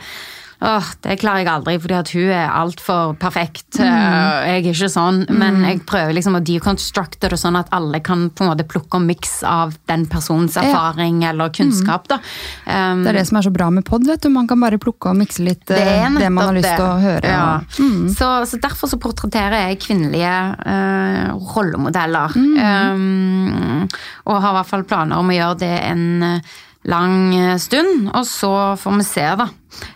Åh, 0.61 0.91
det 1.05 1.17
klarer 1.21 1.43
jeg 1.43 1.51
aldri, 1.51 1.75
fordi 1.83 1.97
at 1.99 2.11
hun 2.15 2.31
er 2.35 2.53
altfor 2.55 3.15
perfekt. 3.21 3.79
Mm. 3.79 3.85
Jeg 3.85 4.55
er 4.55 4.69
ikke 4.71 4.91
sånn. 4.93 5.23
Men 5.35 5.63
jeg 5.67 5.83
prøver 5.89 6.15
liksom 6.17 6.39
å 6.39 6.43
deconstructe 6.45 7.31
det 7.33 7.39
sånn 7.41 7.59
at 7.59 7.73
alle 7.75 8.01
kan 8.05 8.29
på 8.31 8.45
en 8.45 8.53
måte 8.53 8.67
plukke 8.69 9.01
en 9.01 9.09
miks 9.09 9.37
av 9.49 9.75
den 9.91 10.07
personens 10.11 10.57
erfaring 10.61 11.23
eller 11.27 11.53
kunnskap. 11.55 12.09
da. 12.09 12.21
Um, 12.67 13.05
Det 13.05 13.13
er 13.15 13.21
det 13.21 13.27
som 13.29 13.41
er 13.41 13.49
så 13.49 13.55
bra 13.55 13.71
med 13.75 13.85
pod, 13.89 14.07
vet 14.07 14.23
du. 14.23 14.31
Man 14.33 14.49
kan 14.51 14.61
bare 14.63 14.79
plukke 14.83 15.11
og 15.13 15.19
mikse 15.19 15.45
litt 15.45 15.69
eh, 15.71 15.81
det 15.81 15.97
er 15.99 16.19
det, 16.19 16.31
man 16.33 16.49
har 16.51 16.59
lyst 16.59 16.71
til 16.71 16.87
å 16.87 16.99
høre. 17.03 17.35
Ja. 17.35 17.61
Mm. 17.79 18.09
Så, 18.15 18.31
så 18.51 18.61
derfor 18.63 18.91
så 18.91 19.01
portretterer 19.03 19.69
jeg 19.69 19.83
kvinnelige 19.85 20.35
uh, 20.65 21.35
rollemodeller. 21.55 22.35
Um, 22.39 23.89
og 24.25 24.41
har 24.41 24.53
i 24.53 24.57
hvert 24.61 24.71
fall 24.71 24.87
planer 24.89 25.21
om 25.21 25.31
å 25.31 25.37
gjøre 25.37 25.59
det 25.65 25.75
en 25.89 26.07
eh, 26.23 26.55
lang 26.91 27.35
eh, 27.37 27.57
stund. 27.61 28.09
Og 28.15 28.27
så 28.29 28.53
får 28.81 28.99
vi 29.01 29.07
se, 29.09 29.27
da. 29.41 29.49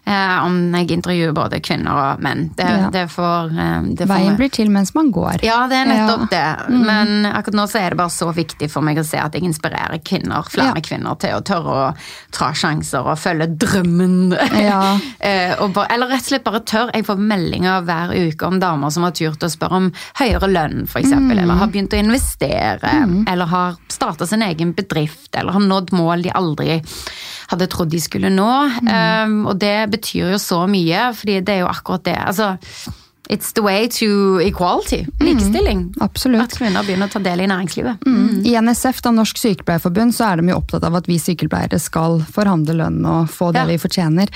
Eh, 0.07 0.45
om 0.45 0.75
jeg 0.75 0.91
intervjuer 0.99 1.33
både 1.37 1.61
kvinner 1.61 1.93
og 2.15 2.21
menn. 2.25 2.51
Det, 2.57 2.65
Ja. 2.69 2.91
det 2.91 3.07
får, 3.11 3.51
eh, 3.59 3.83
det 3.95 4.07
får 4.07 4.15
Veien 4.15 4.37
blir 4.37 4.51
til 4.51 4.71
mens 4.71 4.95
man 4.95 5.11
går. 5.13 5.43
ja, 5.43 5.67
det 5.69 5.77
er 5.77 5.87
nettopp 5.87 6.31
Ja. 6.33 6.57
det. 6.67 6.75
Men 6.75 7.27
akkurat 7.27 7.55
nå 7.55 7.67
så 7.69 7.81
er 7.81 7.91
det 7.91 7.99
bare 7.99 8.11
så 8.11 8.33
viktig 8.35 8.71
for 8.71 8.81
meg 8.83 8.97
å 8.99 9.05
se 9.05 9.19
at 9.19 9.33
jeg 9.33 9.43
inspirerer 9.43 9.99
kvinner, 10.05 10.43
flere 10.49 10.75
Ja. 10.77 10.81
kvinner 10.81 11.19
til 11.19 11.31
å 11.35 11.43
tørre 11.43 11.93
å 11.93 11.97
ta 12.33 12.51
sjanser 12.53 13.07
og 13.07 13.19
følge 13.19 13.57
drømmen. 13.59 14.37
Ja. 14.63 14.99
Eh, 15.21 15.55
bare, 15.75 15.87
eller 15.91 16.07
rett 16.09 16.21
og 16.23 16.29
slett 16.31 16.45
bare 16.45 16.61
tør. 16.61 16.91
Jeg 16.95 17.05
får 17.05 17.19
meldinger 17.19 17.83
hver 17.85 18.13
uke 18.15 18.47
om 18.47 18.59
damer 18.61 18.91
som 18.91 19.03
har 19.03 19.11
turt 19.13 19.39
å 19.43 19.51
spørre 19.51 19.73
om 19.77 19.93
høyere 20.19 20.49
lønn, 20.49 20.83
f.eks. 20.87 21.09
eksempel 21.09 21.39
Eller 21.39 21.55
har 21.55 21.67
begynt 21.69 21.93
å 21.93 21.99
investere. 21.99 23.25
Eller 23.27 23.47
har 23.47 23.77
starta 23.89 24.27
sin 24.27 24.43
egen 24.43 24.73
bedrift. 24.75 25.29
Eller 25.35 25.53
har 25.53 25.61
nådd 25.61 25.91
mål 25.93 26.23
de 26.23 26.31
aldri 26.31 26.83
hadde 27.49 27.69
trodd 27.73 27.93
de 27.93 28.01
skulle 28.03 28.31
nå. 28.33 28.53
Um, 28.85 29.39
og 29.49 29.59
det 29.63 29.89
betyr 29.95 30.35
jo 30.35 30.41
så 30.43 30.65
mye, 30.71 31.09
fordi 31.17 31.41
det 31.41 31.57
er 31.57 31.63
jo 31.65 31.71
akkurat 31.71 32.05
det. 32.09 32.17
Altså, 32.21 32.51
it's 33.29 33.53
the 33.53 33.63
way 33.63 33.89
to 33.89 34.41
equality. 34.41 35.07
Likestilling. 35.21 35.95
Absolutt. 36.01 36.43
At 36.43 36.57
kvinner 36.59 36.87
begynner 36.87 37.11
å 37.11 37.13
ta 37.13 37.21
del 37.23 37.43
i 37.45 37.49
næringslivet. 37.51 38.07
I 38.49 38.55
NSF, 38.57 39.03
da 39.05 39.13
Norsk 39.13 39.39
Sykepleierforbund, 39.41 40.15
så 40.17 40.31
er 40.31 40.41
de 40.41 40.53
jo 40.53 40.59
opptatt 40.59 40.87
av 40.89 40.97
at 40.97 41.09
vi 41.11 41.19
sykepleiere 41.21 41.79
skal 41.83 42.23
forhandle 42.25 42.79
lønn 42.79 43.05
og 43.05 43.29
få 43.33 43.51
det 43.53 43.61
Ja. 43.61 43.67
vi 43.69 43.79
fortjener. 43.79 44.29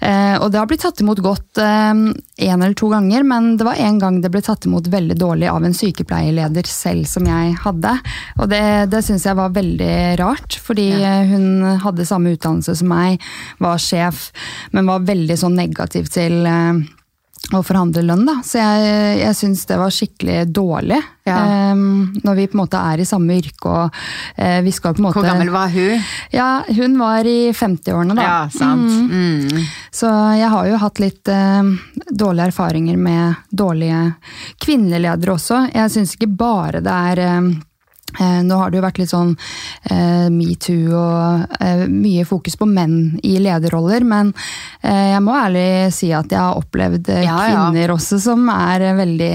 Eh, 0.00 0.36
og 0.40 0.50
det 0.50 0.58
har 0.58 0.66
blitt 0.66 0.82
tatt 0.82 1.00
imot 1.00 1.22
godt 1.22 1.62
én 1.62 2.14
eller 2.38 2.74
to 2.74 2.88
ganger, 2.90 3.22
men 3.22 3.56
det 3.56 3.64
var 3.64 3.78
en 3.78 3.98
gang 3.98 4.20
det 4.20 4.30
ble 4.30 4.42
tatt 4.42 4.66
imot 4.66 4.88
veldig 4.90 5.16
dårlig 5.18 5.48
av 5.50 5.64
en 5.64 5.74
sykepleierleder 5.74 6.66
selv 6.66 7.06
som 7.06 7.24
jeg 7.26 7.54
hadde. 7.62 7.94
Og 8.40 8.48
det, 8.50 8.90
det 8.90 9.04
syns 9.06 9.24
jeg 9.24 9.38
var 9.38 9.54
veldig 9.54 10.18
rart, 10.18 10.58
fordi 10.60 10.90
ja. 11.00 11.22
hun 11.30 11.78
hadde 11.84 12.06
samme 12.08 12.34
utdannelse 12.34 12.74
som 12.80 12.90
meg, 12.90 13.22
var 13.62 13.78
sjef, 13.78 14.32
men 14.72 14.90
var 14.90 15.06
veldig 15.06 15.38
sånn 15.38 15.54
negativ 15.58 16.10
til 16.10 16.44
eh, 16.50 16.82
å 17.52 17.60
forhandle 17.64 18.04
lønn, 18.06 18.24
da. 18.24 18.38
Så 18.46 18.60
jeg, 18.60 19.18
jeg 19.20 19.36
syns 19.36 19.64
det 19.68 19.76
var 19.80 19.92
skikkelig 19.92 20.38
dårlig. 20.54 21.00
Ja. 21.24 21.72
Um, 21.72 22.12
når 22.24 22.36
vi 22.36 22.46
på 22.52 22.56
en 22.56 22.62
måte 22.62 22.80
er 22.80 23.00
i 23.00 23.06
samme 23.08 23.38
yrke 23.40 23.70
og 23.72 23.94
uh, 23.96 24.58
vi 24.64 24.72
skal 24.76 24.92
på 24.92 25.00
en 25.00 25.06
måte 25.06 25.22
Hvor 25.22 25.28
gammel 25.30 25.48
var 25.54 25.70
hun? 25.72 26.02
Ja, 26.34 26.48
hun 26.68 26.98
var 27.00 27.28
i 27.28 27.52
50-årene, 27.56 28.16
da. 28.16 28.26
Ja, 28.28 28.40
sant. 28.52 28.92
Mm. 29.08 29.62
Så 29.94 30.10
jeg 30.38 30.50
har 30.52 30.68
jo 30.68 30.80
hatt 30.84 31.00
litt 31.04 31.32
uh, 31.32 31.72
dårlige 32.10 32.50
erfaringer 32.52 33.00
med 33.00 33.44
dårlige 33.48 34.02
kvinnelige 34.64 35.04
ledere 35.06 35.36
også. 35.36 35.66
Jeg 35.72 35.92
syns 35.96 36.16
ikke 36.16 36.32
bare 36.38 36.80
det 36.84 36.92
er 37.10 37.22
eh, 37.24 37.48
nå 38.20 38.58
har 38.60 38.70
det 38.70 38.78
jo 38.78 38.84
vært 38.84 38.98
litt 39.02 39.10
sånn 39.12 39.32
eh, 39.90 40.28
metoo 40.32 40.94
og 40.98 41.56
eh, 41.60 41.84
mye 41.90 42.24
fokus 42.28 42.56
på 42.60 42.68
menn 42.70 43.18
i 43.26 43.36
lederroller, 43.42 44.04
men 44.06 44.32
eh, 44.82 45.14
jeg 45.14 45.22
må 45.26 45.34
ærlig 45.38 45.68
si 45.94 46.12
at 46.14 46.30
jeg 46.30 46.40
har 46.40 46.60
opplevd 46.60 47.08
eh, 47.14 47.24
Ja, 47.26 47.38
ja. 47.50 47.64
kvinner 47.70 47.94
også 47.96 48.20
som 48.22 48.46
er 48.54 48.88
eh, 48.90 48.94
veldig 49.00 49.32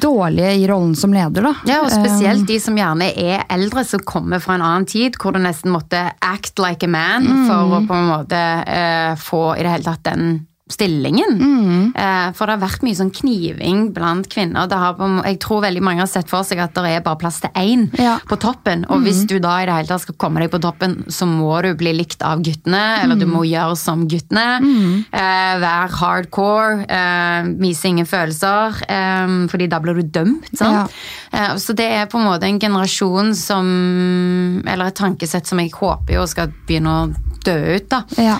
dårlige 0.00 0.52
i 0.54 0.66
rollen 0.70 0.94
som 0.96 1.12
leder, 1.12 1.42
da. 1.44 1.52
Ja, 1.68 1.80
og 1.84 1.90
spesielt 1.92 2.46
de 2.48 2.56
som 2.62 2.76
gjerne 2.78 3.10
er 3.20 3.42
eldre, 3.52 3.82
som 3.84 4.00
kommer 4.06 4.40
fra 4.40 4.54
en 4.56 4.62
annen 4.64 4.86
tid, 4.88 5.18
hvor 5.20 5.34
du 5.34 5.40
nesten 5.42 5.74
måtte 5.74 6.00
act 6.24 6.58
like 6.62 6.86
a 6.86 6.88
man 6.88 7.26
for 7.48 7.74
å 7.80 7.82
på 7.88 7.98
en 7.98 8.08
måte 8.08 8.40
eh, 8.64 9.12
få 9.20 9.42
i 9.58 9.64
det 9.66 9.74
hele 9.74 9.88
tatt 9.90 10.04
den 10.08 10.34
stillingen. 10.70 11.92
Eh, 11.94 12.30
for 12.32 12.48
det 12.48 12.54
har 12.56 12.62
vært 12.62 12.84
mye 12.86 12.96
sånn 12.96 13.10
kniving 13.12 13.90
blant 13.92 14.28
kvinner. 14.32 14.64
Det 14.70 14.78
har, 14.80 14.96
jeg 15.26 15.36
tror 15.44 15.60
veldig 15.66 15.82
mange 15.84 16.00
har 16.00 16.08
sett 16.08 16.30
for 16.30 16.40
seg 16.48 16.62
at 16.64 16.72
det 16.78 16.84
er 16.88 17.02
bare 17.04 17.18
plass 17.20 17.40
til 17.42 17.50
én 17.54 17.82
Ja. 18.00 18.14
på 18.26 18.38
toppen. 18.40 18.86
Og 18.88 19.02
hvis 19.04 19.26
du 19.28 19.38
da 19.44 19.58
i 19.60 19.66
det 19.66 19.74
hele 19.74 19.86
tatt 19.90 20.00
skal 20.06 20.14
komme 20.16 20.40
deg 20.40 20.50
på 20.50 20.60
toppen, 20.64 21.04
så 21.12 21.26
må 21.28 21.60
du 21.62 21.74
bli 21.74 21.92
likt 21.92 22.22
av 22.24 22.40
guttene, 22.40 23.02
eller 23.02 23.14
du 23.20 23.26
må 23.26 23.44
gjøre 23.44 23.76
som 23.76 24.06
guttene. 24.08 25.04
Eh, 25.12 25.58
være 25.60 25.90
hardcore, 26.00 26.86
eh, 26.88 27.42
vise 27.60 27.84
ingen 27.92 28.06
følelser, 28.08 28.80
eh, 28.88 29.26
fordi 29.52 29.68
da 29.68 29.78
blir 29.80 29.94
du 30.00 30.02
dømt. 30.02 30.48
sant? 30.56 30.90
Eh, 31.32 31.54
Så 31.56 31.74
det 31.76 31.90
er 31.92 32.06
på 32.06 32.18
en 32.18 32.24
måte 32.26 32.44
en 32.44 32.58
generasjon 32.58 33.34
som 33.34 34.62
Eller 34.66 34.86
et 34.86 34.94
tankesett 34.94 35.46
som 35.46 35.58
jeg 35.58 35.70
håper 35.72 36.14
jo 36.14 36.26
skal 36.26 36.52
begynne 36.66 36.86
å 36.88 37.14
dø 37.46 37.56
ut, 37.76 37.86
da. 37.92 38.02
Ja. 38.20 38.38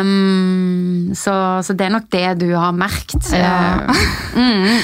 Um, 0.00 1.12
så, 1.16 1.34
så 1.66 1.76
det 1.76 1.88
er 1.88 1.94
nok 1.96 2.08
det 2.12 2.26
du 2.42 2.48
har 2.54 2.74
merket. 2.76 3.32
Ja. 3.34 3.86
Uh, 3.90 4.40
mm. 4.40 4.80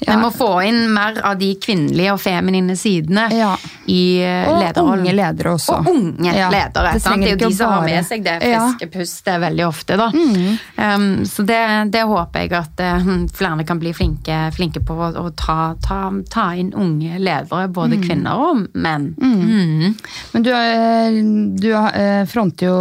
Vi 0.00 0.16
må 0.16 0.28
få 0.30 0.50
inn 0.68 0.92
mer 0.94 1.18
av 1.26 1.38
de 1.40 1.54
kvinnelige 1.60 2.12
og 2.14 2.20
feminine 2.22 2.76
sidene 2.78 3.26
Ja. 3.34 3.56
i 3.86 4.20
lederrollen. 4.22 4.78
Og 4.78 4.98
unge 4.98 5.14
ledere 5.16 5.54
også. 5.56 5.78
Og 5.80 5.88
unge 5.90 6.34
Ja, 6.36 6.50
ledere. 6.50 6.92
det? 6.94 7.02
Det 7.02 7.26
er 7.26 7.30
jo 7.32 7.48
de 7.48 7.54
som 7.56 7.72
har 7.72 7.82
med 7.82 8.04
seg 8.06 8.22
det 8.24 8.36
Ja. 8.42 8.60
friske 8.68 8.90
pustet 8.92 9.40
veldig 9.42 9.66
ofte. 9.66 9.96
da. 9.96 10.06
Um, 10.94 11.24
så 11.24 11.44
det, 11.46 11.90
det 11.92 12.02
håper 12.06 12.40
jeg 12.46 12.52
at 12.52 12.80
eh, 12.80 13.08
flere 13.34 13.64
kan 13.66 13.78
bli 13.80 13.92
flinke, 13.92 14.38
flinke 14.54 14.80
på 14.84 14.94
å, 14.94 15.10
å 15.16 15.30
ta, 15.34 15.74
ta, 15.82 16.12
ta 16.30 16.52
inn 16.54 16.72
unge 16.74 17.18
ledere. 17.18 17.68
Både 17.68 17.98
kvinner 18.02 18.38
og 18.38 18.68
menn. 18.74 19.14
Mm. 19.18 19.94
Men 20.34 20.42
du, 20.46 20.52
eh, 20.52 21.18
du 21.58 21.72
eh, 21.74 22.24
fronter 22.30 22.66
jo 22.70 22.78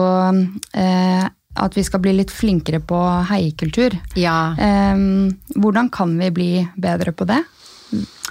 eh, 0.73 1.25
at 1.57 1.77
vi 1.77 1.83
skal 1.85 2.03
bli 2.03 2.15
litt 2.17 2.33
flinkere 2.33 2.81
på 2.83 3.01
heiekultur. 3.31 3.97
Ja. 4.19 4.55
Um, 4.57 5.35
Hvordan 5.57 5.91
kan 5.93 6.17
vi 6.19 6.31
bli 6.33 6.51
bedre 6.77 7.13
på 7.15 7.27
det? 7.29 7.43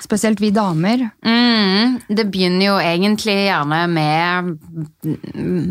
Spesielt 0.00 0.40
vi 0.40 0.50
damer. 0.52 1.00
Mm, 1.24 1.96
det 2.12 2.26
begynner 2.28 2.66
jo 2.66 2.74
egentlig 2.76 3.36
gjerne 3.46 3.78
med 3.88 4.50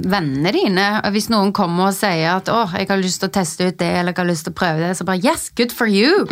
vennene 0.09 0.53
dine. 0.55 0.87
Hvis 1.13 1.29
noen 1.29 1.53
kommer 1.55 1.91
og 1.91 1.95
sier 1.95 2.39
at 2.39 2.49
åh, 2.51 2.73
jeg 2.79 2.89
har 2.89 3.03
lyst 3.03 3.21
til 3.21 3.29
å 3.29 3.35
teste 3.37 3.69
ut 3.69 3.77
det, 3.79 3.91
eller 3.99 4.15
jeg 4.15 4.23
har 4.23 4.31
lyst 4.31 4.47
til 4.49 4.55
å 4.55 4.57
prøve 4.57 4.81
det, 4.81 4.91
så 4.97 5.05
bare 5.07 5.21
yes, 5.21 5.51
good 5.55 5.75
for 5.75 5.85
you! 5.85 6.25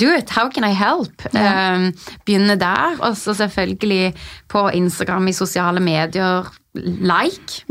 Do 0.00 0.08
it! 0.16 0.32
How 0.32 0.48
can 0.48 0.64
I 0.64 0.72
help? 0.72 1.28
Um, 1.36 1.90
begynne 2.24 2.56
der. 2.60 2.96
Og 3.04 3.18
så 3.20 3.36
selvfølgelig 3.36 4.14
på 4.48 4.68
Instagram, 4.80 5.28
i 5.28 5.36
sosiale 5.36 5.84
medier. 5.84 6.48
like. 6.74 7.64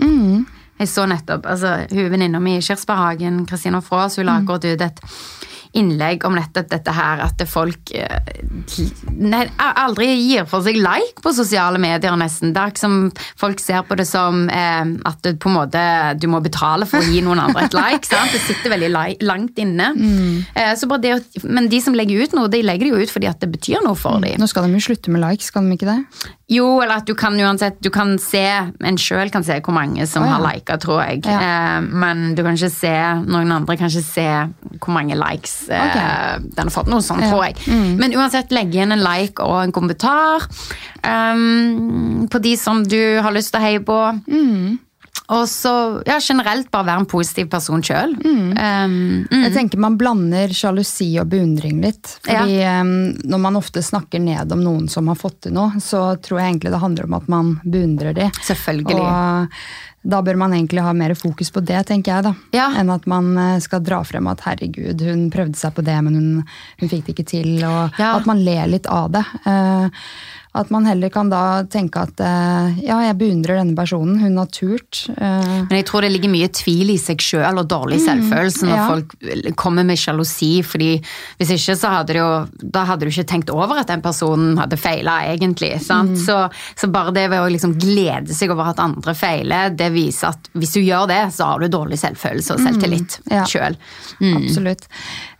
Jeg 0.79 0.91
så 0.91 1.05
nettopp 1.07 1.47
altså, 1.47 1.77
hun 1.91 2.11
venninna 2.11 2.41
mi 2.43 2.57
i 2.59 2.63
Kirsberghagen, 2.63 3.45
Kristina 3.49 3.81
Frås, 3.83 4.19
hun 4.19 4.27
la 4.27 4.39
akkurat 4.41 4.67
ut 4.67 4.83
et 4.83 5.03
innlegg 5.75 6.23
om 6.25 6.35
nettopp 6.37 6.69
dette 6.71 6.93
her 6.95 7.21
at 7.25 7.41
folk 7.49 7.91
eh, 7.95 8.39
nei, 9.11 9.43
aldri 9.59 10.07
gir 10.13 10.47
for 10.49 10.63
seg 10.65 10.79
like 10.79 11.23
på 11.23 11.33
sosiale 11.35 11.79
medier, 11.81 12.15
nesten. 12.19 12.53
Det 12.55 12.61
er 12.61 12.73
ikke 12.73 12.83
som 12.83 12.97
folk 13.39 13.61
ser 13.63 13.83
på 13.87 13.97
det 13.99 14.07
som 14.07 14.45
eh, 14.47 14.93
at 15.07 15.19
du 15.25 15.35
på 15.41 15.51
en 15.51 15.57
måte 15.57 15.83
du 16.21 16.29
må 16.31 16.39
betale 16.45 16.87
for 16.89 17.03
å 17.03 17.09
gi 17.09 17.23
noen 17.25 17.43
andre 17.43 17.67
et 17.67 17.75
like. 17.77 18.07
sant? 18.07 18.31
Det 18.31 18.43
sitter 18.45 18.71
veldig 18.75 18.91
like, 18.93 19.27
langt 19.27 19.59
inne. 19.61 19.91
Eh, 20.55 20.73
så 20.79 20.89
bare 20.91 21.03
det, 21.03 21.43
men 21.43 21.67
de 21.71 21.81
som 21.83 21.97
legger 21.97 22.23
ut 22.23 22.37
noe, 22.37 22.51
de 22.51 22.63
legger 22.63 22.87
det 22.87 22.93
jo 22.93 23.03
ut 23.03 23.15
fordi 23.17 23.31
at 23.31 23.43
det 23.43 23.51
betyr 23.51 23.83
noe 23.83 23.99
for 23.99 24.23
dem. 24.23 24.39
Nå 24.39 24.49
skal 24.51 24.67
de 24.67 24.79
jo 24.79 24.87
slutte 24.87 25.11
med 25.11 25.23
likes, 25.25 25.51
skal 25.51 25.67
de 25.67 25.75
ikke 25.75 25.91
det? 25.91 25.99
Jo, 26.47 26.65
eller 26.83 27.01
at 27.01 27.07
du 27.09 27.15
kan 27.17 27.33
uansett 27.41 27.79
Du 27.81 27.89
kan 27.89 28.19
se 28.21 28.43
En 28.85 28.99
sjøl 29.01 29.31
kan 29.33 29.41
se 29.45 29.57
hvor 29.65 29.73
mange 29.73 30.05
som 30.05 30.21
oh, 30.21 30.29
ja. 30.29 30.35
har 30.37 30.43
lika, 30.45 30.77
tror 30.81 31.01
jeg. 31.01 31.23
Ja. 31.25 31.39
Eh, 31.41 31.87
men 31.89 32.35
du 32.37 32.43
kan 32.45 32.57
ikke 32.57 32.69
se 32.73 32.93
Noen 33.25 33.53
andre 33.55 33.77
kan 33.79 33.89
ikke 33.89 34.05
se 34.05 34.27
hvor 34.77 34.93
mange 34.93 35.17
likes 35.17 35.55
eh, 35.73 35.81
okay. 35.81 36.45
den 36.45 36.69
har 36.69 36.73
fått. 36.73 36.91
Noe 36.91 37.01
sånt, 37.01 37.25
Ja. 37.25 37.29
Mm. 37.29 37.33
tror 37.33 37.45
jeg. 37.47 37.97
Men 37.97 38.13
uansett, 38.13 38.53
legge 38.53 38.77
igjen 38.77 38.93
en 38.93 39.01
like 39.01 39.41
og 39.41 39.63
en 39.63 39.73
kommentar 39.73 40.45
um, 41.01 42.27
på 42.29 42.41
de 42.43 42.55
som 42.59 42.83
du 42.85 42.99
har 43.23 43.33
lyst 43.33 43.53
til 43.53 43.61
å 43.61 43.65
heie 43.65 43.81
på. 43.85 43.99
Mm. 44.29 44.77
Og 45.33 45.47
så 45.49 45.71
ja, 46.05 46.19
generelt 46.21 46.67
bare 46.73 46.85
være 46.85 47.01
en 47.01 47.07
positiv 47.09 47.47
person 47.49 47.81
sjøl. 47.85 48.13
Um, 48.21 48.53
mm. 49.25 49.31
Jeg 49.31 49.53
tenker 49.55 49.81
Man 49.81 49.97
blander 49.97 50.53
sjalusi 50.53 51.07
og 51.21 51.31
beundring 51.31 51.79
litt. 51.81 52.17
Fordi 52.27 52.59
em, 52.61 52.91
Når 53.25 53.41
man 53.47 53.57
ofte 53.57 53.81
snakker 53.85 54.21
ned 54.21 54.53
om 54.53 54.61
noen 54.61 54.85
som 54.91 55.09
har 55.09 55.17
fått 55.17 55.41
til 55.47 55.55
noe, 55.57 55.81
så 55.81 56.11
tror 56.21 56.41
jeg 56.43 56.53
egentlig 56.53 56.75
det 56.75 56.83
handler 56.83 57.09
om 57.09 57.17
at 57.17 57.27
man 57.31 57.51
beundrer 57.65 58.13
de. 58.17 58.29
Selvfølgelig. 58.45 59.01
Og 59.01 59.57
da 60.05 60.19
bør 60.21 60.37
man 60.37 60.53
egentlig 60.53 60.83
ha 60.85 60.91
mer 60.93 61.15
fokus 61.17 61.49
på 61.49 61.63
det, 61.65 61.79
tenker 61.89 62.13
jeg. 62.13 62.23
da. 62.27 62.33
Ja. 62.53 62.67
Enn 62.77 62.91
at 62.93 63.07
man 63.09 63.31
eh, 63.41 63.57
skal 63.65 63.81
dra 63.81 64.03
frem 64.05 64.27
at 64.29 64.43
herregud, 64.45 65.01
hun 65.01 65.25
prøvde 65.33 65.57
seg 65.57 65.73
på 65.73 65.81
det, 65.87 65.95
men 66.05 66.13
hun, 66.19 66.43
hun 66.83 66.91
fikk 66.91 67.07
det 67.07 67.15
ikke 67.15 67.29
til. 67.33 67.51
Og 67.65 67.97
Ja. 67.97 68.11
at 68.19 68.27
man 68.29 68.43
ler 68.45 68.69
litt 68.69 68.85
av 68.85 69.09
det. 69.15 69.25
Eh, 69.49 69.87
at 70.55 70.69
man 70.71 70.85
heller 70.87 71.09
kan 71.13 71.29
da 71.29 71.63
tenke 71.71 72.01
at 72.07 72.19
eh, 72.23 72.79
ja, 72.87 72.97
jeg 73.07 73.17
beundrer 73.19 73.59
denne 73.59 73.75
personen, 73.77 74.17
hun 74.21 74.37
har 74.39 74.47
turt. 74.55 75.03
eh, 75.11 75.65
Men 75.69 75.75
jeg 75.79 75.85
tror 75.89 76.01
det 76.05 76.11
ligger 76.13 76.31
mye 76.31 76.47
tvil 76.55 76.93
i 76.93 76.97
seg 77.01 77.21
sjøl 77.21 77.59
og 77.61 77.67
dårlig 77.71 77.99
selvfølelse 78.05 78.65
når 78.65 78.75
Mm, 78.75 78.79
ja. 78.79 78.87
folk 78.89 79.55
kommer 79.59 79.83
med 79.85 79.97
sjalusi. 79.99 80.63
fordi 80.63 80.91
hvis 81.39 81.51
ikke 81.57 81.75
så 81.77 81.89
hadde 81.95 82.13
du 82.15 82.19
jo 82.19 82.29
Da 82.71 82.85
hadde 82.85 83.05
du 83.05 83.11
ikke 83.11 83.27
tenkt 83.27 83.49
over 83.53 83.77
at 83.81 83.87
den 83.87 84.01
personen 84.01 84.57
hadde 84.57 84.77
feila, 84.77 85.19
egentlig. 85.33 85.73
sant? 85.81 86.11
Mm. 86.15 86.23
Så, 86.25 86.39
så 86.75 86.91
bare 86.91 87.11
det 87.13 87.29
ved 87.29 87.39
å 87.43 87.49
liksom 87.51 87.77
glede 87.79 88.33
seg 88.33 88.51
over 88.51 88.71
at 88.71 88.79
andre 88.79 89.13
feiler, 89.13 89.69
det 89.75 89.91
viser 89.93 90.29
at 90.33 90.49
hvis 90.55 90.73
du 90.73 90.81
gjør 90.81 91.07
det, 91.07 91.21
så 91.35 91.51
har 91.51 91.59
du 91.59 91.67
dårlig 91.69 91.99
selvfølelse 91.99 92.55
og 92.55 92.59
selvtillit 92.65 93.19
Mm, 93.25 93.31
ja. 93.35 93.43
sjøl. 93.45 93.75
Absolutt. 94.35 94.87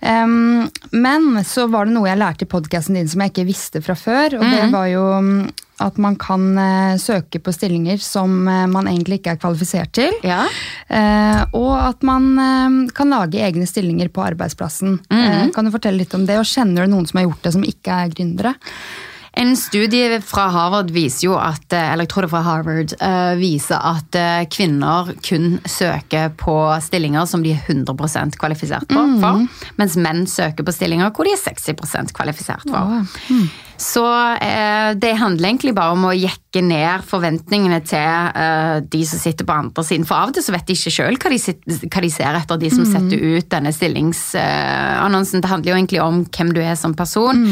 Em, 0.06 0.68
men 0.92 1.44
så 1.48 1.66
var 1.72 1.88
det 1.88 1.96
noe 1.96 2.10
jeg 2.10 2.22
lærte 2.22 2.46
i 2.46 2.50
podkasten 2.50 2.98
din 3.00 3.10
som 3.10 3.24
jeg 3.24 3.34
ikke 3.34 3.48
visste 3.48 3.82
fra 3.86 3.96
før. 3.98 4.38
Og 4.40 4.44
det 4.46 4.68
var 4.74 4.90
jo 4.92 5.06
mm, 5.26 5.40
at 5.84 5.98
man 6.00 6.16
kan 6.20 6.44
uh, 6.56 6.98
søke 7.02 7.42
på 7.44 7.54
stillinger 7.56 8.00
som 8.04 8.46
uh, 8.48 8.64
man 8.72 8.88
egentlig 8.92 9.20
ikke 9.20 9.34
er 9.34 9.42
kvalifisert 9.42 9.92
til. 9.98 10.14
Ja. 10.24 10.46
Uh, 10.88 11.42
og 11.58 11.74
at 11.80 12.06
man 12.06 12.88
kan 12.96 13.12
lage 13.12 13.42
egne 13.44 13.66
stillinger 13.68 14.12
på 14.14 14.24
arbeidsplassen. 14.24 15.00
Eh, 15.12 15.50
kan 15.56 15.66
du 15.66 15.74
fortelle 15.74 16.00
litt 16.02 16.14
om 16.16 16.26
det, 16.28 16.38
og 16.40 16.48
kjenner 16.48 16.86
du 16.86 16.94
noen 16.94 17.08
som 17.10 17.20
har 17.20 17.28
gjort 17.28 17.44
det, 17.46 17.54
som 17.56 17.66
ikke 17.68 18.00
er 18.06 18.14
gründere? 18.14 18.54
En 19.36 19.56
studie 19.60 20.22
fra 20.24 20.48
Harvard 20.54 20.94
viser 20.96 21.28
jo 21.28 21.36
at 21.36 21.74
eh, 21.76 21.92
eller 21.92 22.06
jeg 22.06 22.12
tror 22.14 22.26
det 22.26 22.32
fra 22.32 22.44
Harvard, 22.46 22.96
eh, 23.04 23.34
viser 23.40 23.82
at 23.84 24.16
eh, 24.20 24.46
kvinner 24.52 25.12
kun 25.28 25.58
søker 25.68 26.32
på 26.40 26.56
stillinger 26.86 27.28
som 27.28 27.44
de 27.44 27.52
er 27.52 27.60
100 27.68 28.38
kvalifisert 28.40 28.88
på, 28.88 29.04
for, 29.20 29.44
mens 29.82 30.00
menn 30.00 30.24
søker 30.32 30.64
på 30.64 30.76
stillinger 30.76 31.12
hvor 31.12 31.28
de 31.28 31.36
er 31.36 31.44
60% 31.44 32.16
kvalifisert 32.16 32.64
for. 32.72 33.08
Så 33.82 34.04
eh, 34.42 34.96
det 35.00 35.14
handler 35.20 35.50
egentlig 35.50 35.74
bare 35.76 35.96
om 35.96 36.06
å 36.08 36.14
jekke 36.16 36.62
ned 36.64 37.04
forventningene 37.08 37.82
til 37.86 38.40
eh, 38.40 38.78
de 38.92 39.02
som 39.08 39.20
sitter 39.20 39.48
på 39.48 39.56
andre 39.56 39.86
siden. 39.86 40.08
For 40.08 40.18
av 40.18 40.32
og 40.32 40.38
til 40.38 40.46
så 40.46 40.56
vet 40.56 40.68
de 40.68 40.78
ikke 40.78 40.94
sjøl 40.96 41.20
hva, 41.20 41.32
de 41.34 41.40
hva 41.92 42.04
de 42.06 42.12
ser 42.14 42.40
etter, 42.40 42.62
de 42.62 42.72
som 42.74 42.88
setter 42.88 43.26
ut 43.36 43.50
denne 43.52 43.74
stillingsannonsen. 43.76 45.44
det 45.44 45.52
handler 45.52 45.72
jo 45.72 45.80
egentlig 45.80 46.04
om 46.04 46.22
hvem 46.30 46.54
du 46.56 46.62
er 46.64 46.78
som 46.80 46.96
person. 46.98 47.44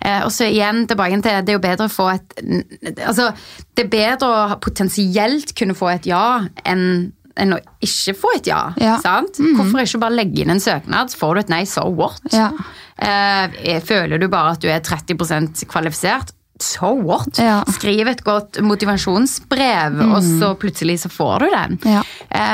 Eh, 0.00 0.20
og 0.26 0.32
så 0.34 0.50
igjen 0.50 0.84
tilbake 0.90 1.20
til 1.20 1.40
det 1.46 1.54
er 1.54 1.58
jo 1.58 1.64
bedre 1.64 1.88
å 1.88 1.92
få 1.92 2.10
et 2.12 2.36
Altså, 3.00 3.30
det 3.76 3.86
er 3.86 3.90
bedre 3.92 4.28
å 4.28 4.58
potensielt 4.62 5.54
kunne 5.58 5.76
få 5.76 5.90
et 5.92 6.06
ja 6.08 6.42
enn 6.68 7.10
enn 7.40 7.56
å 7.56 7.60
ikke 7.84 8.14
få 8.18 8.34
et 8.36 8.50
ja. 8.50 8.60
Ja. 8.80 8.98
sant? 9.02 9.40
Hvorfor 9.56 9.82
ikke 9.82 10.02
bare 10.02 10.18
legge 10.18 10.44
inn 10.44 10.52
en 10.52 10.62
søknad, 10.62 11.14
får 11.16 11.34
du 11.34 11.42
et 11.44 11.54
nei, 11.54 11.62
so 11.68 11.86
what? 11.88 12.20
Ja. 12.34 12.50
Eh, 13.00 13.80
føler 13.86 14.20
du 14.20 14.28
bare 14.28 14.54
at 14.56 14.64
du 14.64 14.68
er 14.68 14.82
30% 14.84 15.64
kvalifisert? 15.70 16.34
So 16.62 16.92
what? 16.94 17.38
Ja. 17.40 17.60
Skriv 17.72 18.08
et 18.10 18.22
godt 18.26 18.60
motivasjonsbrev, 18.64 20.00
og 20.10 20.18
så 20.24 20.52
plutselig 20.60 21.00
så 21.04 21.10
får 21.12 21.44
du 21.44 21.48
den. 21.54 21.78
Ja. 21.96 22.02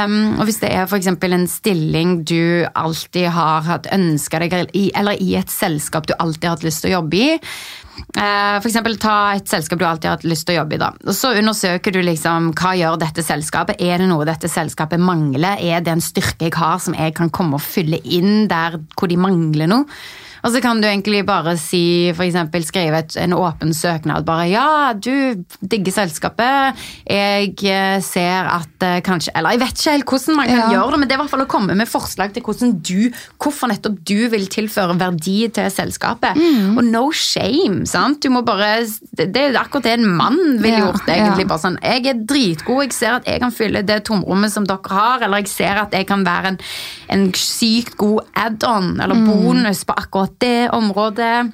Um, 0.04 0.36
og 0.38 0.46
hvis 0.48 0.60
det 0.62 0.70
er 0.72 0.86
eksempel 0.96 1.34
en 1.36 1.48
stilling 1.50 2.20
du 2.26 2.66
alltid 2.74 3.28
har 3.34 3.66
hatt 3.66 3.90
ønska 3.92 4.40
deg 4.42 4.54
i, 4.76 4.88
eller 4.96 5.18
i 5.22 5.34
et 5.38 5.50
selskap 5.52 6.06
du 6.08 6.14
alltid 6.18 6.48
har 6.48 6.56
hatt 6.56 6.66
lyst 6.66 6.84
til 6.84 6.92
å 6.92 6.96
jobbe 6.98 7.18
i, 7.18 7.30
eh, 7.36 8.56
for 8.60 8.68
eksempel 8.70 8.98
ta 9.02 9.16
et 9.36 9.48
selskap 9.50 9.80
du 9.80 9.86
alltid 9.88 10.10
har 10.10 10.18
hatt 10.18 10.28
lyst 10.28 10.46
til 10.48 10.56
å 10.56 10.60
jobbe 10.60 10.76
i, 10.76 10.82
da. 10.82 10.92
Og 11.06 11.16
så 11.16 11.32
undersøker 11.40 11.94
du 11.94 12.02
liksom 12.04 12.52
hva 12.58 12.74
gjør 12.78 13.00
dette 13.02 13.24
selskapet. 13.26 13.80
Er 13.82 14.02
det 14.02 14.10
noe 14.10 14.28
dette 14.28 14.50
selskapet 14.52 15.02
mangler? 15.02 15.58
Er 15.60 15.82
det 15.84 15.96
en 15.96 16.04
styrke 16.04 16.48
jeg 16.48 16.56
har 16.56 16.78
som 16.82 16.96
jeg 16.96 17.16
kan 17.18 17.32
komme 17.34 17.58
og 17.58 17.64
fylle 17.64 18.00
inn 18.04 18.46
der 18.50 18.78
hvor 18.94 19.10
de 19.10 19.18
mangler 19.20 19.70
noe? 19.70 19.98
Og 20.46 20.52
så 20.54 20.60
kan 20.62 20.78
du 20.80 20.86
egentlig 20.86 21.24
bare 21.26 21.56
si, 21.58 22.12
for 22.14 22.22
eksempel 22.22 22.62
skrive 22.62 23.00
et, 23.02 23.16
en 23.18 23.32
åpen 23.34 23.72
søknad. 23.74 24.22
Bare 24.28 24.44
ja, 24.46 24.92
du 24.94 25.42
digger 25.66 25.90
selskapet. 25.96 26.78
Jeg 27.10 27.50
eh, 27.66 27.96
ser 28.06 28.46
at 28.52 28.84
eh, 28.86 29.00
kanskje 29.02 29.32
Eller 29.34 29.56
jeg 29.56 29.60
vet 29.64 29.74
ikke 29.80 29.94
helt 29.96 30.06
hvordan 30.12 30.36
man 30.38 30.46
kan 30.46 30.60
Ja. 30.60 30.68
gjøre 30.76 30.90
det, 30.94 30.98
men 31.00 31.08
det 31.08 31.14
er 31.16 31.18
i 31.18 31.22
hvert 31.24 31.32
fall 31.34 31.42
å 31.44 31.48
komme 31.50 31.74
med 31.76 31.88
forslag 31.90 32.32
til 32.36 32.44
hvordan 32.46 32.76
du, 32.78 33.10
hvorfor 33.42 33.72
nettopp 33.72 33.98
du 34.06 34.28
vil 34.32 34.46
tilføre 34.52 34.94
verdi 35.00 35.48
til 35.56 35.66
selskapet. 35.74 36.38
Mm. 36.38 36.76
Og 36.78 36.84
no 36.92 37.04
shame, 37.12 37.82
sant. 37.90 38.22
Du 38.22 38.30
må 38.30 38.44
bare 38.46 38.86
Det 39.16 39.32
det 39.34 39.42
er 39.50 39.58
akkurat 39.58 39.82
det 39.88 39.96
en 39.98 40.06
mann 40.16 40.38
ville 40.62 40.76
Ja, 40.78 40.86
gjort, 40.86 41.08
egentlig. 41.08 41.42
ja. 41.46 41.50
Bare 41.50 41.62
sånn, 41.64 41.78
jeg 41.82 42.06
er 42.06 42.22
dritgod, 42.28 42.82
jeg 42.86 42.92
ser 42.92 43.18
at 43.18 43.26
jeg 43.26 43.40
kan 43.42 43.50
fylle 43.54 43.82
det 43.82 44.04
tomrommet 44.06 44.52
som 44.52 44.64
dere 44.68 44.92
har, 44.94 45.22
eller 45.26 45.42
jeg 45.42 45.48
ser 45.50 45.82
at 45.82 45.92
jeg 45.96 46.06
kan 46.06 46.22
være 46.24 46.52
en, 46.54 46.58
en 47.10 47.26
sykt 47.34 47.96
god 47.98 48.22
add-on 48.36 48.94
eller 49.00 49.16
Mm. 49.16 49.26
bonus 49.26 49.84
på 49.88 49.94
akkurat 49.96 50.35
det 50.42 50.68
området. 50.76 51.52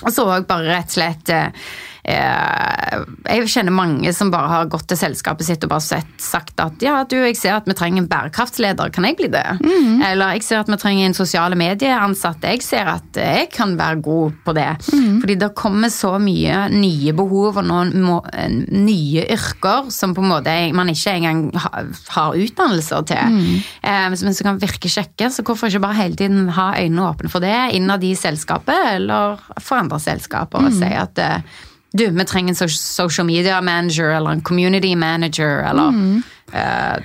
Og 0.00 0.12
så 0.14 0.24
òg 0.32 0.46
bare 0.48 0.68
rett 0.70 0.92
og 0.92 0.96
slett 0.96 1.32
eh, 1.34 1.70
Jeg 2.04 3.48
kjenner 3.52 3.74
mange 3.74 4.12
som 4.16 4.30
bare 4.32 4.48
har 4.50 4.70
gått 4.72 4.88
til 4.90 4.98
selskapet 4.98 5.46
sitt 5.46 5.64
og 5.66 5.72
bare 5.74 5.84
sett, 5.84 6.10
sagt 6.22 6.60
at 6.62 6.80
ja, 6.84 7.02
du, 7.08 7.18
jeg 7.20 7.36
ser 7.38 7.58
at 7.58 7.68
vi 7.68 7.76
trenger 7.76 8.02
en 8.02 8.08
bærekraftsleder, 8.10 8.92
kan 8.94 9.06
jeg 9.06 9.18
bli 9.18 9.28
det? 9.32 9.44
Mm. 9.60 10.00
Eller 10.08 10.36
jeg 10.36 10.46
ser 10.46 10.62
at 10.62 10.70
vi 10.70 10.78
trenger 10.80 11.10
en 11.10 11.16
sosiale 11.16 11.58
medieansatt, 11.60 12.44
jeg 12.46 12.64
ser 12.64 12.90
at 12.90 13.20
jeg 13.20 13.50
kan 13.54 13.76
være 13.78 14.00
god 14.04 14.40
på 14.46 14.56
det. 14.56 14.68
Mm. 14.94 15.20
Fordi 15.22 15.38
det 15.42 15.50
kommer 15.58 15.92
så 15.92 16.14
mye 16.22 16.66
nye 16.72 17.14
behov 17.16 17.60
og 17.60 17.68
noen 17.68 17.94
må, 18.04 18.20
eh, 18.32 18.50
nye 18.50 19.26
yrker 19.36 19.90
som 19.94 20.14
på 20.16 20.24
en 20.24 20.32
måte 20.32 20.56
man 20.76 20.90
ikke 20.92 21.14
engang 21.18 21.44
har 21.54 22.36
utdannelser 22.36 23.06
til. 23.10 23.36
Mm. 23.36 23.56
Eh, 23.82 24.06
men 24.10 24.20
som 24.20 24.50
kan 24.50 24.60
virke 24.62 24.90
kjekke, 24.90 25.30
så 25.30 25.44
hvorfor 25.46 25.70
ikke 25.70 25.84
bare 25.84 26.00
hele 26.00 26.18
tiden 26.18 26.48
ha 26.56 26.72
øynene 26.78 27.08
åpne 27.10 27.30
for 27.32 27.44
det 27.44 27.56
innad 27.76 28.04
i 28.04 28.14
selskapet, 28.18 28.94
eller 28.96 29.40
for 29.60 29.80
andre 29.80 30.00
selskaper, 30.02 30.66
og 30.66 30.76
si 30.76 30.90
at 30.90 31.20
eh, 31.20 31.58
du, 31.92 32.10
vi 32.10 32.24
trenger 32.24 32.62
en 32.62 32.68
social 32.68 33.26
media 33.26 33.60
manager 33.60 34.10
eller 34.16 34.30
en 34.30 34.40
community 34.40 34.94
manager 34.94 35.70
eller 35.70 35.88
eh, 35.88 36.22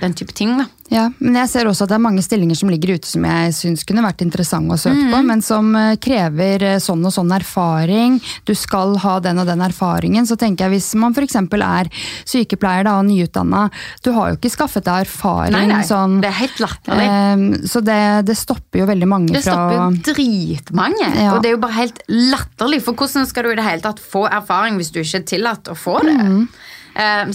den 0.00 0.14
type 0.18 0.32
ting. 0.34 0.56
da. 0.58 0.66
Ja, 0.88 1.08
men 1.18 1.34
jeg 1.34 1.48
ser 1.50 1.66
også 1.66 1.82
at 1.82 1.90
det 1.90 1.96
er 1.96 2.02
mange 2.04 2.22
stillinger 2.22 2.54
som 2.54 2.68
ligger 2.70 2.92
ute 2.94 3.08
som 3.10 3.24
jeg 3.26 3.54
syns 3.56 3.82
kunne 3.86 4.04
vært 4.04 4.20
interessante 4.22 4.76
å 4.76 4.78
søke 4.78 5.08
på, 5.10 5.18
men 5.26 5.40
som 5.42 5.72
eh, 5.74 5.96
krever 5.98 6.62
eh, 6.62 6.76
sånn 6.82 7.02
og 7.08 7.10
sånn 7.14 7.32
erfaring. 7.34 8.20
Du 8.46 8.52
skal 8.54 8.94
ha 9.02 9.16
den 9.24 9.40
og 9.42 9.48
den 9.50 9.64
erfaringen. 9.66 10.28
Så 10.30 10.36
tenker 10.38 10.66
jeg 10.68 10.76
hvis 10.76 10.92
man 10.94 11.10
f.eks. 11.16 11.34
er 11.42 11.90
sykepleier 12.24 12.86
da, 12.86 12.96
og 13.00 13.08
nyutdanna, 13.08 13.64
du 14.06 14.12
har 14.14 14.30
jo 14.30 14.38
ikke 14.38 14.52
skaffet 14.54 14.86
deg 14.86 15.08
erfaring 15.08 15.56
Nei, 15.56 15.64
nei, 15.72 15.82
sånn 15.88 16.20
det 16.22 16.30
er 16.30 16.38
helt 16.38 16.62
latterlig. 16.62 17.08
eh, 17.10 17.66
Så 17.66 17.82
det, 17.86 17.98
det 18.30 18.38
stopper 18.38 18.84
jo 18.84 18.88
veldig 18.92 19.10
mange 19.10 19.34
fra 19.34 19.40
Det 19.40 19.42
fra 19.42 19.58
stopper 19.58 19.76
jo 19.80 20.06
dritmange. 20.12 21.10
Ja. 21.18 21.34
Og 21.34 21.42
det 21.42 21.50
er 21.50 21.58
jo 21.58 21.62
bare 21.66 21.78
helt 21.80 22.00
latterlig. 22.08 22.82
For 22.86 22.94
hvordan 22.94 23.26
skal 23.26 23.42
du 23.48 23.52
i 23.56 23.58
det 23.58 23.66
hele 23.66 23.82
tatt 23.84 23.98
få 24.02 24.26
erfaring 24.30 24.78
hvis 24.78 24.94
du 24.94 25.02
ikke 25.02 25.22
er 25.24 25.28
tillatt 25.34 25.70
å 25.72 25.76
få 25.78 25.98
det? 26.06 26.14
Eh, 26.14 26.64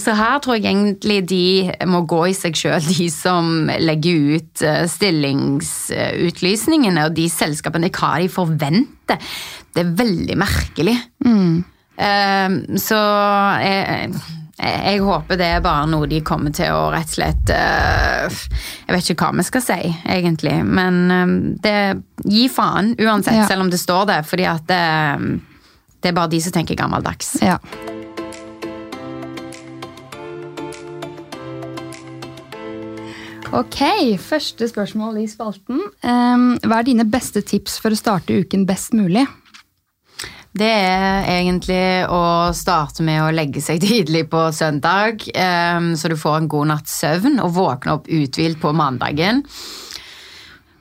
Så 0.02 0.10
her 0.18 0.40
tror 0.42 0.56
jeg 0.58 0.66
egentlig 0.72 1.20
de 1.30 1.42
må 1.86 2.00
gå 2.10 2.24
i 2.30 2.34
seg 2.34 2.56
sjøl, 2.58 2.82
de 2.82 3.06
som 3.14 3.68
legger 3.78 4.40
ut 4.40 4.62
eh, 4.66 4.86
stillingsutlysningene 4.90 7.04
og 7.06 7.14
de 7.16 7.28
selskapene, 7.30 7.90
hva 7.94 8.16
de 8.22 8.28
forventer. 8.32 9.18
Det 9.72 9.80
er 9.84 9.92
veldig 10.02 10.36
merkelig. 10.40 10.96
Mm. 11.24 11.62
Så 12.82 12.98
jeg, 13.62 14.10
jeg 14.58 14.98
håper 15.04 15.36
det 15.38 15.48
er 15.56 15.62
bare 15.64 15.86
noe 15.92 16.06
de 16.10 16.20
kommer 16.26 16.50
til 16.56 16.68
å 16.74 16.88
rett 16.92 17.10
og 17.12 17.14
slett 17.14 17.46
eh, 17.54 18.26
Jeg 18.88 18.94
vet 18.96 19.10
ikke 19.12 19.24
hva 19.28 19.32
vi 19.38 19.44
skal 19.46 19.62
si, 19.68 19.80
egentlig. 20.16 20.56
Men 20.66 20.94
eh, 21.14 21.30
det, 21.64 21.76
gi 22.26 22.48
faen 22.52 22.86
uansett, 22.98 23.38
Ja. 23.38 23.46
selv 23.50 23.62
om 23.68 23.72
det 23.72 23.80
står 23.82 24.02
det. 24.10 24.20
Fordi 24.26 24.46
at 24.50 24.64
det, 24.66 24.86
det 26.02 26.08
er 26.10 26.18
bare 26.18 26.32
de 26.34 26.40
som 26.42 26.52
tenker 26.58 26.74
gammeldags. 26.82 27.28
Ja. 27.44 27.56
Ok, 33.52 33.82
første 34.16 34.64
spørsmål 34.64 35.18
i 35.20 35.26
spalten. 35.28 35.82
Ehm, 36.08 36.54
hva 36.64 36.78
er 36.78 36.86
dine 36.86 37.04
beste 37.04 37.42
tips 37.44 37.74
for 37.84 37.92
å 37.92 37.98
starte 37.98 38.32
uken 38.32 38.64
best 38.64 38.94
mulig? 38.96 39.26
Det 40.56 40.68
er 40.68 41.28
egentlig 41.28 42.08
å 42.08 42.48
starte 42.56 43.04
med 43.04 43.20
å 43.20 43.32
legge 43.32 43.60
seg 43.60 43.80
tidlig 43.84 44.24
på 44.32 44.46
søndag, 44.56 45.28
eh, 45.36 45.80
så 46.00 46.08
du 46.08 46.16
får 46.16 46.38
en 46.38 46.48
god 46.48 46.70
natts 46.72 46.96
søvn 47.04 47.40
og 47.44 47.52
våkne 47.58 47.98
opp 47.98 48.08
uthvilt 48.08 48.60
på 48.60 48.72
mandagen. 48.72 49.44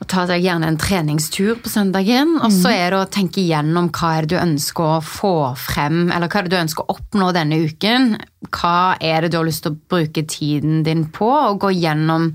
Og 0.01 0.07
ta 0.09 0.23
deg 0.25 0.41
gjerne 0.41 0.65
en 0.71 0.79
treningstur 0.81 1.59
på 1.61 1.69
søndagen. 1.69 2.33
Og 2.41 2.49
så 2.49 2.71
er 2.73 2.89
det 2.89 2.99
å 3.03 3.09
tenke 3.13 3.43
igjennom 3.43 3.91
hva 3.93 4.15
er 4.17 4.25
det 4.25 4.33
du 4.33 4.41
ønsker 4.41 4.95
å 4.95 5.01
få 5.05 5.33
frem, 5.61 6.07
eller 6.09 6.25
hva 6.27 6.39
er 6.41 6.47
det 6.47 6.55
du 6.55 6.61
ønsker 6.63 6.87
å 6.87 6.95
oppnå 6.95 7.29
denne 7.37 7.59
uken. 7.67 8.15
Hva 8.49 8.95
er 8.97 9.21
det 9.21 9.29
du 9.31 9.37
har 9.37 9.45
lyst 9.45 9.61
til 9.67 9.75
å 9.75 9.81
bruke 9.93 10.23
tiden 10.25 10.81
din 10.87 11.05
på, 11.13 11.29
og 11.29 11.61
gå 11.61 11.69
gjennom 11.77 12.31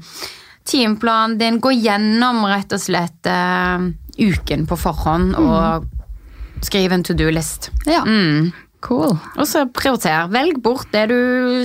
timeplanen 0.66 1.38
din. 1.42 1.58
Gå 1.62 1.74
gjennom 1.74 2.44
rett 2.46 2.72
og 2.74 2.82
slett 2.82 3.26
uh, 3.30 3.82
uken 4.18 4.66
på 4.70 4.78
forhånd, 4.78 5.34
og 5.38 5.90
skriv 6.66 6.94
en 6.94 7.04
to 7.04 7.18
do-list. 7.18 7.70
Ja, 7.86 8.04
Mm. 8.06 8.52
Cool. 8.86 9.16
Og 9.36 9.46
så 9.48 9.64
prioriter. 9.74 10.28
Velg 10.32 10.60
bort 10.62 10.90
det 10.94 11.06
du 11.10 11.18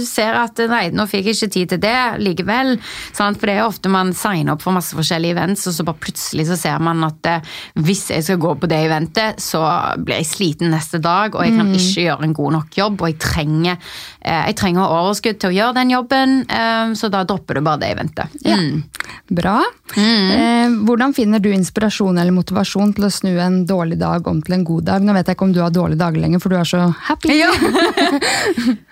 ser 0.05 0.35
at 0.39 0.59
nei, 0.71 0.87
nå 0.93 1.05
fikk 1.09 1.29
jeg 1.29 1.37
ikke 1.37 1.51
tid 1.55 1.73
til 1.73 1.81
det 1.83 1.97
likevel. 2.21 2.73
Sant? 3.13 3.39
For 3.39 3.49
det 3.49 3.57
er 3.57 3.67
ofte 3.67 3.91
man 3.91 4.13
signer 4.17 4.55
opp 4.55 4.65
for 4.65 4.75
masse 4.75 4.97
forskjellige 4.97 5.37
events, 5.37 5.67
og 5.69 5.75
så 5.77 5.85
bare 5.87 6.01
plutselig 6.07 6.47
så 6.49 6.57
ser 6.59 6.81
man 6.83 7.03
at 7.07 7.29
eh, 7.29 7.51
hvis 7.81 8.07
jeg 8.13 8.25
skal 8.27 8.41
gå 8.41 8.55
på 8.61 8.69
det 8.71 8.81
eventet, 8.87 9.41
så 9.43 9.63
blir 10.01 10.21
jeg 10.21 10.31
sliten 10.31 10.73
neste 10.73 11.01
dag, 11.03 11.35
og 11.35 11.45
jeg 11.45 11.55
kan 11.57 11.71
ikke 11.75 12.07
gjøre 12.07 12.27
en 12.27 12.37
god 12.37 12.57
nok 12.57 12.79
jobb, 12.81 13.01
og 13.01 13.11
jeg 13.11 13.19
trenger, 13.21 13.93
eh, 14.21 14.43
jeg 14.51 14.57
trenger 14.61 14.97
overskudd 14.99 15.41
til 15.41 15.51
å 15.51 15.57
gjøre 15.59 15.77
den 15.81 15.95
jobben, 15.95 16.37
eh, 16.49 16.95
så 16.97 17.11
da 17.13 17.23
dropper 17.27 17.59
du 17.59 17.65
bare 17.65 17.83
det 17.83 17.93
eventet. 17.95 18.39
Mm. 18.45 18.83
Bra. 19.31 19.59
Eh, 19.95 20.71
hvordan 20.87 21.13
finner 21.15 21.39
du 21.43 21.49
inspirasjon 21.51 22.19
eller 22.19 22.35
motivasjon 22.35 22.93
til 22.97 23.07
å 23.07 23.11
snu 23.13 23.31
en 23.39 23.61
dårlig 23.67 23.97
dag 24.01 24.27
om 24.27 24.41
til 24.43 24.57
en 24.57 24.65
god 24.67 24.87
dag? 24.89 25.05
Nå 25.05 25.15
vet 25.15 25.29
jeg 25.29 25.37
ikke 25.37 25.47
om 25.47 25.55
du 25.55 25.61
har 25.63 25.73
dårlige 25.73 26.01
dager 26.01 26.23
lenger, 26.23 26.41
for 26.43 26.51
du 26.51 26.59
er 26.59 26.67
så 26.67 26.83
happy. 27.11 27.37
Ja. 27.39 27.51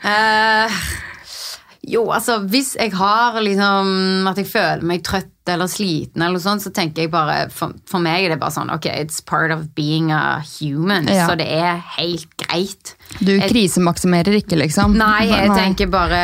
uh, 0.05 0.69
jo, 1.93 2.05
altså 2.13 2.39
hvis 2.51 2.75
jeg 2.77 2.93
har 2.97 3.39
liksom 3.41 4.27
At 4.29 4.39
jeg 4.39 4.49
føler 4.49 4.85
meg 4.85 5.03
trøtt 5.07 5.35
eller 5.49 5.69
sliten, 5.71 6.21
eller 6.21 6.37
sånt, 6.43 6.61
så 6.61 6.69
tenker 6.69 7.07
jeg 7.07 7.11
bare 7.13 7.47
for, 7.53 7.73
for 7.89 8.03
meg 8.03 8.27
er 8.27 8.35
det 8.35 8.39
bare 8.41 8.53
sånn 8.53 8.69
Ok, 8.75 8.85
it's 8.91 9.17
part 9.25 9.49
of 9.55 9.63
being 9.77 10.11
a 10.13 10.43
human, 10.45 11.09
Ja. 11.09 11.25
så 11.25 11.37
det 11.39 11.47
er 11.49 11.79
helt 11.97 12.29
greit. 12.37 12.93
Du 13.17 13.33
krisemaksimerer 13.41 14.37
ikke, 14.43 14.59
liksom? 14.61 14.93
Nei, 14.99 15.25
jeg 15.31 15.49
tenker 15.57 15.89
bare 15.89 16.23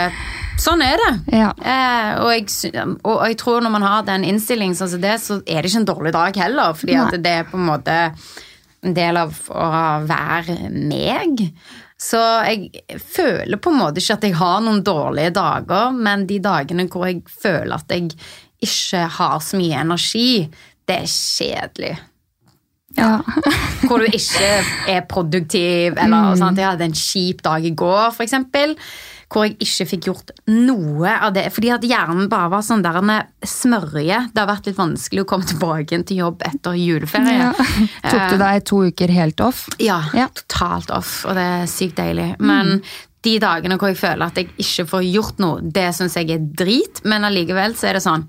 Sånn 0.61 0.79
er 0.85 1.01
det. 1.01 1.35
Ja. 1.35 1.49
Eh, 1.59 2.11
og, 2.23 2.29
jeg, 2.31 2.83
og 3.03 3.25
jeg 3.27 3.35
tror 3.41 3.63
når 3.65 3.73
man 3.73 3.83
har 3.83 4.05
den 4.07 4.23
innstillingen 4.23 4.77
sånn 4.77 4.93
som 4.93 5.01
det, 5.03 5.17
så 5.19 5.41
er 5.43 5.59
det 5.59 5.67
ikke 5.71 5.81
en 5.81 5.89
dårlig 5.89 6.13
dag 6.15 6.37
heller. 6.39 6.77
Fordi 6.79 6.95
det 7.25 7.33
er 7.41 7.49
på 7.49 7.59
en 7.59 7.65
måte 7.67 7.97
en 8.85 8.95
del 8.95 9.19
av 9.19 9.35
å 9.51 9.67
være 10.07 10.69
meg. 10.71 11.49
Så 12.01 12.19
jeg 12.43 12.99
føler 12.99 13.59
på 13.61 13.71
en 13.71 13.79
måte 13.79 14.01
ikke 14.01 14.17
at 14.17 14.25
jeg 14.27 14.35
har 14.35 14.63
noen 14.65 14.81
dårlige 14.83 15.31
dager, 15.37 15.93
men 15.95 16.25
de 16.27 16.41
dagene 16.43 16.89
hvor 16.91 17.07
jeg 17.07 17.21
føler 17.31 17.77
at 17.77 17.95
jeg 17.95 18.11
ikke 18.65 19.05
har 19.17 19.39
så 19.43 19.59
mye 19.59 19.79
energi, 19.79 20.29
det 20.85 20.99
er 21.05 21.07
kjedelig. 21.11 21.95
Ja. 22.95 23.19
Hvor 23.87 23.99
du 23.99 24.05
ikke 24.07 24.51
er 24.87 25.01
produktiv, 25.09 25.97
eller 25.99 26.37
sånn 26.39 26.53
at 26.53 26.61
jeg 26.61 26.69
hadde 26.69 26.87
en 26.87 26.95
kjip 26.95 27.41
dag 27.43 27.65
i 27.67 27.73
går, 27.75 28.13
for 28.15 28.23
eksempel. 28.23 28.77
Hvor 29.31 29.45
jeg 29.47 29.55
ikke 29.65 29.85
fikk 29.89 30.05
gjort 30.09 30.31
noe 30.47 31.09
av 31.17 31.33
det. 31.33 31.47
Fordi 31.55 31.71
at 31.73 31.81
hjernen 31.87 32.27
bare 32.29 32.49
var 32.53 32.61
sånn 32.65 32.83
der 32.85 32.99
en 33.01 33.11
smørje. 33.45 34.19
Det 34.33 34.41
har 34.43 34.49
vært 34.51 34.69
litt 34.69 34.77
vanskelig 34.77 35.23
å 35.23 35.27
komme 35.31 35.47
tilbake 35.49 35.99
til 36.05 36.21
jobb 36.21 36.45
etter 36.45 36.77
juleferie. 36.77 37.39
Ja. 37.41 37.51
Tok 38.05 38.27
du 38.35 38.37
deg 38.41 38.63
to 38.69 38.83
uker 38.89 39.13
helt 39.15 39.41
off? 39.41 39.65
Ja, 39.81 40.01
Ja. 40.13 40.27
totalt 40.29 40.91
off, 40.93 41.25
og 41.25 41.35
det 41.35 41.43
er 41.55 41.65
sykt 41.71 41.97
deilig. 41.97 42.35
Men 42.39 42.81
de 43.25 43.39
dagene 43.41 43.79
hvor 43.81 43.89
jeg 43.89 43.97
føler 43.97 44.27
at 44.29 44.35
jeg 44.37 44.51
ikke 44.61 44.85
får 44.93 45.05
gjort 45.09 45.39
noe, 45.41 45.61
det 45.73 45.87
syns 45.97 46.13
jeg 46.19 46.29
er 46.35 46.45
drit, 46.53 47.01
men 47.03 47.25
allikevel 47.25 47.73
så 47.75 47.89
er 47.89 47.93
det 47.97 48.03
sånn 48.05 48.27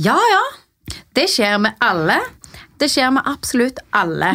Ja, 0.00 0.16
ja, 0.16 0.96
det 1.14 1.26
skjer 1.28 1.58
med 1.60 1.74
alle. 1.84 2.16
Det 2.80 2.88
skjer 2.88 3.12
med 3.12 3.26
absolutt 3.28 3.78
alle. 3.92 4.30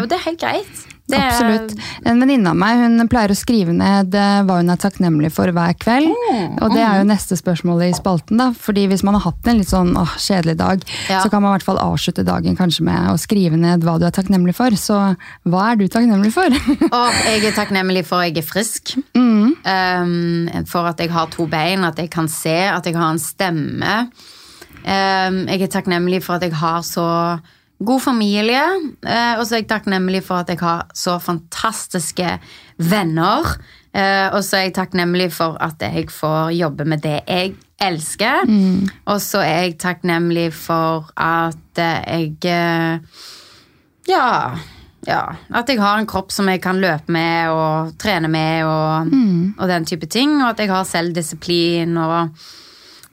Og 0.00 0.08
det 0.08 0.16
er 0.16 0.24
helt 0.30 0.40
greit. 0.40 0.86
Det 1.10 1.20
Absolutt. 1.20 1.74
En 2.06 2.20
venninne 2.22 2.52
av 2.52 2.58
meg 2.58 2.80
hun 2.84 3.08
pleier 3.10 3.32
å 3.34 3.38
skrive 3.38 3.74
ned 3.76 4.14
eh, 4.14 4.40
hva 4.46 4.60
hun 4.60 4.72
er 4.72 4.80
takknemlig 4.80 5.32
for 5.34 5.50
hver 5.54 5.74
kveld. 5.80 6.10
Mm. 6.30 6.56
Og 6.62 6.74
det 6.74 6.82
er 6.84 7.00
jo 7.00 7.08
neste 7.10 7.38
spørsmål 7.38 7.84
i 7.88 7.92
spalten. 7.96 8.40
da. 8.40 8.50
Fordi 8.56 8.86
hvis 8.90 9.04
man 9.06 9.18
har 9.18 9.26
hatt 9.28 9.50
en 9.50 9.60
litt 9.60 9.70
sånn 9.72 9.92
åh, 9.98 10.16
kjedelig 10.20 10.56
dag, 10.60 10.84
Ja. 11.08 11.22
så 11.22 11.30
kan 11.32 11.42
man 11.42 11.52
i 11.52 11.58
hvert 11.58 11.66
fall 11.66 11.82
avslutte 11.82 12.24
dagen 12.26 12.56
kanskje 12.58 12.86
med 12.86 13.10
å 13.12 13.18
skrive 13.20 13.58
ned 13.60 13.84
hva 13.86 13.98
du 13.98 14.06
er 14.06 14.14
takknemlig 14.14 14.54
for. 14.58 14.70
Så 14.78 14.98
hva 15.50 15.66
er 15.72 15.80
du 15.80 15.86
takknemlig 15.88 16.32
for? 16.34 16.48
Og 17.00 17.22
jeg 17.26 17.44
er 17.50 17.56
takknemlig 17.56 18.04
for 18.08 18.22
at 18.22 18.30
jeg 18.30 18.44
er 18.44 18.48
frisk. 18.50 18.96
Um, 19.16 20.48
for 20.70 20.88
at 20.88 21.00
jeg 21.02 21.10
har 21.12 21.30
to 21.32 21.46
bein, 21.50 21.84
at 21.84 21.98
jeg 22.00 22.10
kan 22.12 22.28
se, 22.30 22.54
at 22.70 22.86
jeg 22.86 22.96
har 22.96 23.10
en 23.12 23.20
stemme. 23.22 23.94
Um, 24.80 25.42
jeg 25.50 25.66
er 25.66 25.72
takknemlig 25.72 26.22
for 26.24 26.38
at 26.38 26.46
jeg 26.46 26.54
har 26.56 26.84
så 26.86 27.06
god 27.84 28.02
familie. 28.04 28.62
Uh, 29.06 29.38
og 29.38 29.46
så 29.46 29.56
er 29.56 29.62
jeg 29.62 29.70
takknemlig 29.70 30.22
for 30.26 30.42
at 30.42 30.52
jeg 30.52 30.60
har 30.60 30.86
så 30.94 31.18
fantastiske 31.22 32.36
venner. 32.76 33.48
Uh, 33.90 34.28
og 34.36 34.44
så 34.46 34.60
er 34.60 34.68
jeg 34.68 34.76
takknemlig 34.78 35.30
for 35.34 35.58
at 35.62 35.82
jeg 35.82 36.10
får 36.12 36.52
jobbe 36.58 36.84
med 36.84 37.02
det 37.06 37.18
jeg 37.26 37.54
elsker. 37.80 38.44
Og 39.08 39.20
så 39.24 39.42
er 39.44 39.64
jeg 39.64 39.78
takknemlig 39.80 40.50
for 40.54 41.10
at 41.16 41.80
jeg 41.80 42.36
uh, 42.44 43.26
ja, 44.08 44.30
ja. 45.06 45.22
At 45.54 45.68
jeg 45.68 45.80
har 45.80 45.98
en 45.98 46.08
kropp 46.08 46.32
som 46.34 46.48
jeg 46.50 46.60
kan 46.62 46.80
løpe 46.80 47.12
med 47.12 47.52
og 47.54 47.92
trene 48.00 48.28
med 48.28 48.64
og, 48.68 49.12
og 49.58 49.68
den 49.68 49.86
type 49.86 50.06
ting. 50.06 50.42
Og 50.42 50.50
at 50.50 50.60
jeg 50.60 50.72
har 50.72 50.84
selvdisiplin 50.84 51.96
og 51.96 52.28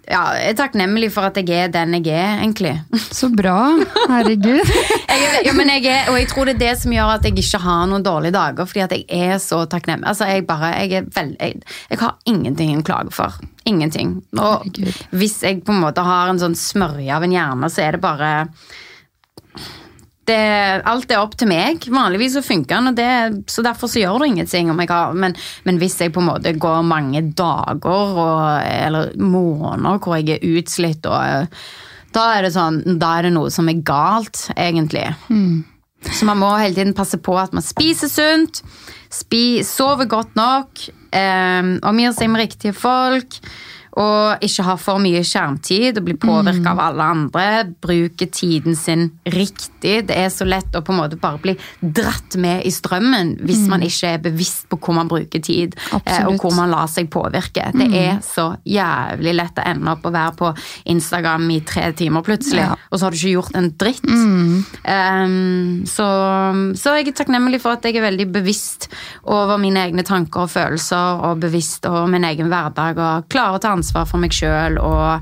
ja, 0.08 0.22
Jeg 0.38 0.54
er 0.54 0.56
takknemlig 0.56 1.10
for 1.12 1.28
at 1.28 1.36
jeg 1.40 1.52
er 1.52 1.72
den 1.72 1.98
jeg 1.98 2.14
er, 2.16 2.40
egentlig. 2.40 2.74
Så 3.12 3.28
bra. 3.34 3.58
Herregud. 4.08 4.64
Jeg 5.18 5.46
ja, 5.48 5.54
men 5.58 5.70
jeg 5.72 5.86
er, 5.90 6.10
og 6.12 6.18
jeg 6.20 6.28
tror 6.30 6.46
det 6.46 6.54
er 6.56 6.60
det 6.62 6.74
som 6.80 6.92
gjør 6.94 7.12
at 7.16 7.24
jeg 7.26 7.34
ikke 7.42 7.60
har 7.64 7.88
noen 7.90 8.04
dårlige 8.06 8.36
dager. 8.36 8.68
Fordi 8.70 8.84
at 8.84 8.94
jeg 8.94 9.06
er 9.10 9.40
så 9.42 9.64
takknemlig. 9.70 10.06
Altså, 10.12 10.28
jeg 10.30 10.46
bare, 10.48 10.70
jeg 10.78 11.00
er 11.00 11.08
veld, 11.16 11.36
jeg, 11.42 11.62
jeg 11.90 12.00
har 12.02 12.16
ingenting 12.30 12.76
å 12.78 12.86
klage 12.86 13.14
for. 13.16 13.38
Ingenting. 13.66 14.18
Og 14.38 14.68
Herregud. 14.68 15.02
hvis 15.18 15.40
jeg 15.44 15.64
på 15.66 15.74
en 15.74 15.82
måte 15.82 16.06
har 16.06 16.30
en 16.32 16.42
sånn 16.42 16.58
smørje 16.58 17.10
av 17.18 17.26
en 17.26 17.34
hjerne, 17.34 17.72
så 17.74 17.88
er 17.88 17.98
det 17.98 18.04
bare 18.06 18.32
det, 20.28 20.38
alt 20.88 21.12
er 21.12 21.22
opp 21.22 21.38
til 21.40 21.50
meg. 21.52 21.88
Vanligvis 21.94 22.38
så 22.38 22.44
funker 22.46 22.76
den, 22.76 22.92
og 22.92 22.98
det, 22.98 23.50
så 23.52 23.64
derfor 23.66 23.92
så 23.92 24.02
gjør 24.02 24.22
det 24.24 24.32
ingenting. 24.34 24.72
om 24.72 24.82
jeg 24.84 24.92
har, 24.92 25.14
men, 25.14 25.36
men 25.64 25.80
hvis 25.82 26.00
jeg 26.02 26.14
på 26.16 26.24
en 26.24 26.30
måte 26.32 26.54
går 26.58 26.82
mange 26.88 27.24
dager 27.38 28.20
og, 28.20 28.42
eller 28.66 29.14
måneder 29.20 30.02
hvor 30.04 30.20
jeg 30.20 30.38
er 30.38 30.60
utslitt, 30.60 31.08
og, 31.08 31.56
da, 32.16 32.28
er 32.36 32.48
det 32.48 32.54
sånn, 32.56 32.82
da 33.00 33.16
er 33.18 33.28
det 33.28 33.34
noe 33.36 33.52
som 33.54 33.70
er 33.70 33.82
galt, 33.86 34.48
egentlig. 34.56 35.06
Så 36.14 36.28
man 36.30 36.40
må 36.40 36.52
hele 36.60 36.76
tiden 36.78 36.96
passe 36.98 37.18
på 37.22 37.36
at 37.40 37.56
man 37.56 37.66
spiser 37.66 38.12
sunt, 38.12 38.62
spi, 39.14 39.64
sover 39.66 40.10
godt 40.10 40.36
nok, 40.38 40.88
eh, 41.16 41.74
omgir 41.88 42.14
seg 42.16 42.32
med 42.32 42.46
riktige 42.46 42.76
folk. 42.76 43.40
Og 43.98 44.44
ikke 44.46 44.64
ha 44.68 44.76
for 44.78 45.02
mye 45.02 45.24
skjermtid 45.26 45.98
og 45.98 46.06
bli 46.06 46.14
påvirka 46.22 46.70
av 46.76 46.82
alle 46.84 47.06
andre. 47.16 47.46
Bruke 47.82 48.28
tiden 48.30 48.76
sin 48.78 49.08
riktig. 49.26 50.04
Det 50.10 50.14
er 50.14 50.30
så 50.30 50.46
lett 50.46 50.76
å 50.78 50.84
på 50.86 50.94
en 50.94 51.00
måte 51.02 51.18
bare 51.18 51.40
bli 51.42 51.56
dratt 51.82 52.38
med 52.38 52.62
i 52.68 52.72
strømmen 52.74 53.36
hvis 53.48 53.64
man 53.72 53.82
ikke 53.86 54.12
er 54.14 54.22
bevisst 54.28 54.68
på 54.70 54.78
hvor 54.78 54.94
man 55.00 55.10
bruker 55.10 55.42
tid, 55.42 55.74
Absolutt. 55.90 56.28
og 56.30 56.44
hvor 56.44 56.54
man 56.60 56.70
lar 56.70 56.86
seg 56.92 57.10
påvirke. 57.14 57.72
Det 57.74 57.88
er 57.98 58.20
så 58.26 58.52
jævlig 58.70 59.34
lett 59.40 59.58
å 59.58 59.66
ende 59.66 59.96
opp 59.96 60.06
å 60.06 60.14
være 60.14 60.36
på 60.38 60.52
Instagram 60.94 61.50
i 61.56 61.60
tre 61.66 61.90
timer 61.98 62.22
plutselig, 62.28 62.68
Ja. 62.68 62.76
og 62.92 63.00
så 63.00 63.06
har 63.08 63.12
du 63.12 63.18
ikke 63.18 63.34
gjort 63.34 63.56
en 63.58 63.72
dritt. 63.82 64.06
Um, 64.86 65.84
så, 65.90 66.06
så 66.78 66.94
jeg 67.00 67.08
er 67.10 67.18
takknemlig 67.18 67.60
for 67.64 67.74
at 67.78 67.86
jeg 67.88 67.98
er 67.98 68.06
veldig 68.06 68.28
bevisst 68.36 68.88
over 69.26 69.58
mine 69.62 69.82
egne 69.88 70.06
tanker 70.08 70.46
og 70.46 70.52
følelser, 70.54 71.24
og 71.26 71.42
bevisst 71.42 71.86
over 71.90 72.06
min 72.12 72.24
egen 72.28 72.48
hverdag, 72.52 72.98
og 73.02 73.28
klarer 73.32 73.58
å 73.58 73.60
ta 73.64 73.70
ansvar 73.74 73.87
for 73.94 74.18
meg 74.20 74.32
sjøl. 74.32 74.78
Og 74.82 75.22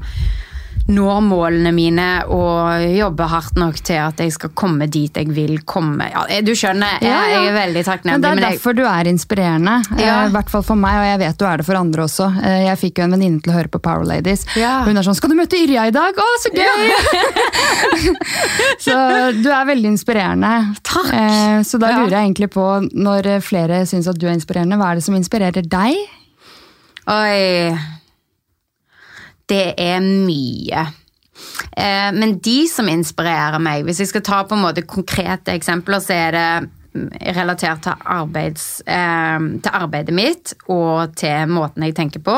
når 0.85 1.21
målene 1.25 1.71
mine 1.73 2.07
og 2.29 2.83
jobber 2.93 3.25
hardt 3.31 3.55
nok 3.57 3.79
til 3.81 3.95
at 3.97 4.19
jeg 4.21 4.31
skal 4.35 4.51
komme 4.53 4.85
dit 4.91 5.15
jeg 5.17 5.31
vil 5.33 5.55
komme. 5.65 6.05
Ja, 6.11 6.25
du 6.45 6.51
skjønner, 6.53 6.99
jeg, 7.01 7.09
Ja, 7.09 7.21
ja. 7.25 7.39
jeg 7.41 7.47
er 7.49 7.55
veldig 7.57 7.83
Men 8.05 8.21
det 8.21 8.29
er 8.29 8.35
men 8.35 8.43
jeg- 8.43 8.59
derfor 8.59 8.75
du 8.75 8.83
er 8.85 9.03
inspirerende. 9.09 9.81
Eh, 9.97 10.05
I 10.27 10.29
hvert 10.29 10.49
fall 10.51 10.61
for 10.61 10.75
meg, 10.75 10.93
og 10.99 11.05
jeg 11.09 11.19
vet 11.23 11.37
du 11.39 11.45
er 11.45 11.57
det 11.57 11.65
for 11.65 11.75
andre 11.75 12.03
også. 12.03 12.27
Eh, 12.43 12.65
Jeg 12.65 12.77
fikk 12.77 12.97
jo 12.99 13.03
en 13.05 13.11
venninne 13.17 13.41
til 13.41 13.51
å 13.51 13.55
høre 13.55 13.67
på 13.67 13.81
Power 13.81 14.05
Ladies. 14.05 14.45
Hun 14.53 14.95
er 14.97 15.01
sånn 15.01 15.15
'Skal 15.15 15.29
du 15.29 15.35
møte 15.35 15.57
Yrja 15.57 15.87
i 15.87 15.91
dag?' 15.91 16.13
Å, 16.13 16.29
så 16.43 16.49
gøy! 16.53 16.91
så 18.85 18.95
du 19.41 19.49
er 19.49 19.65
veldig 19.65 19.89
inspirerende. 19.89 20.75
Takk. 20.83 21.11
Eh, 21.13 21.59
Så 21.63 21.79
da 21.79 21.87
lurer 21.97 22.11
jeg 22.11 22.29
egentlig 22.29 22.49
på, 22.51 22.89
når 22.93 23.41
flere 23.41 23.85
syns 23.87 24.07
at 24.07 24.19
du 24.19 24.27
er 24.27 24.33
inspirerende, 24.37 24.77
hva 24.77 24.91
er 24.91 24.95
det 24.95 25.03
som 25.03 25.15
inspirerer 25.15 25.65
deg? 25.67 25.95
Oi 27.07 27.77
Det 29.49 29.75
er 29.77 29.99
mye. 30.01 30.85
Eh, 31.77 32.11
men 32.15 32.37
de 32.43 32.57
som 32.71 32.89
inspirerer 32.89 33.61
meg, 33.61 33.85
hvis 33.85 34.01
jeg 34.03 34.11
skal 34.13 34.25
ta 34.25 34.41
på 34.47 34.57
en 34.57 34.63
måte 34.65 34.85
konkrete 34.87 35.55
eksempler, 35.55 36.01
så 36.03 36.15
er 36.15 36.35
det 36.35 36.49
mm, 36.95 37.09
relatert 37.37 37.83
til, 37.85 38.05
arbeids, 38.17 38.67
eh, 38.87 39.49
til 39.61 39.81
arbeidet 39.81 40.15
mitt 40.15 40.55
og 40.71 41.15
til 41.19 41.51
måten 41.51 41.85
jeg 41.85 41.97
tenker 41.97 42.23
på. 42.25 42.37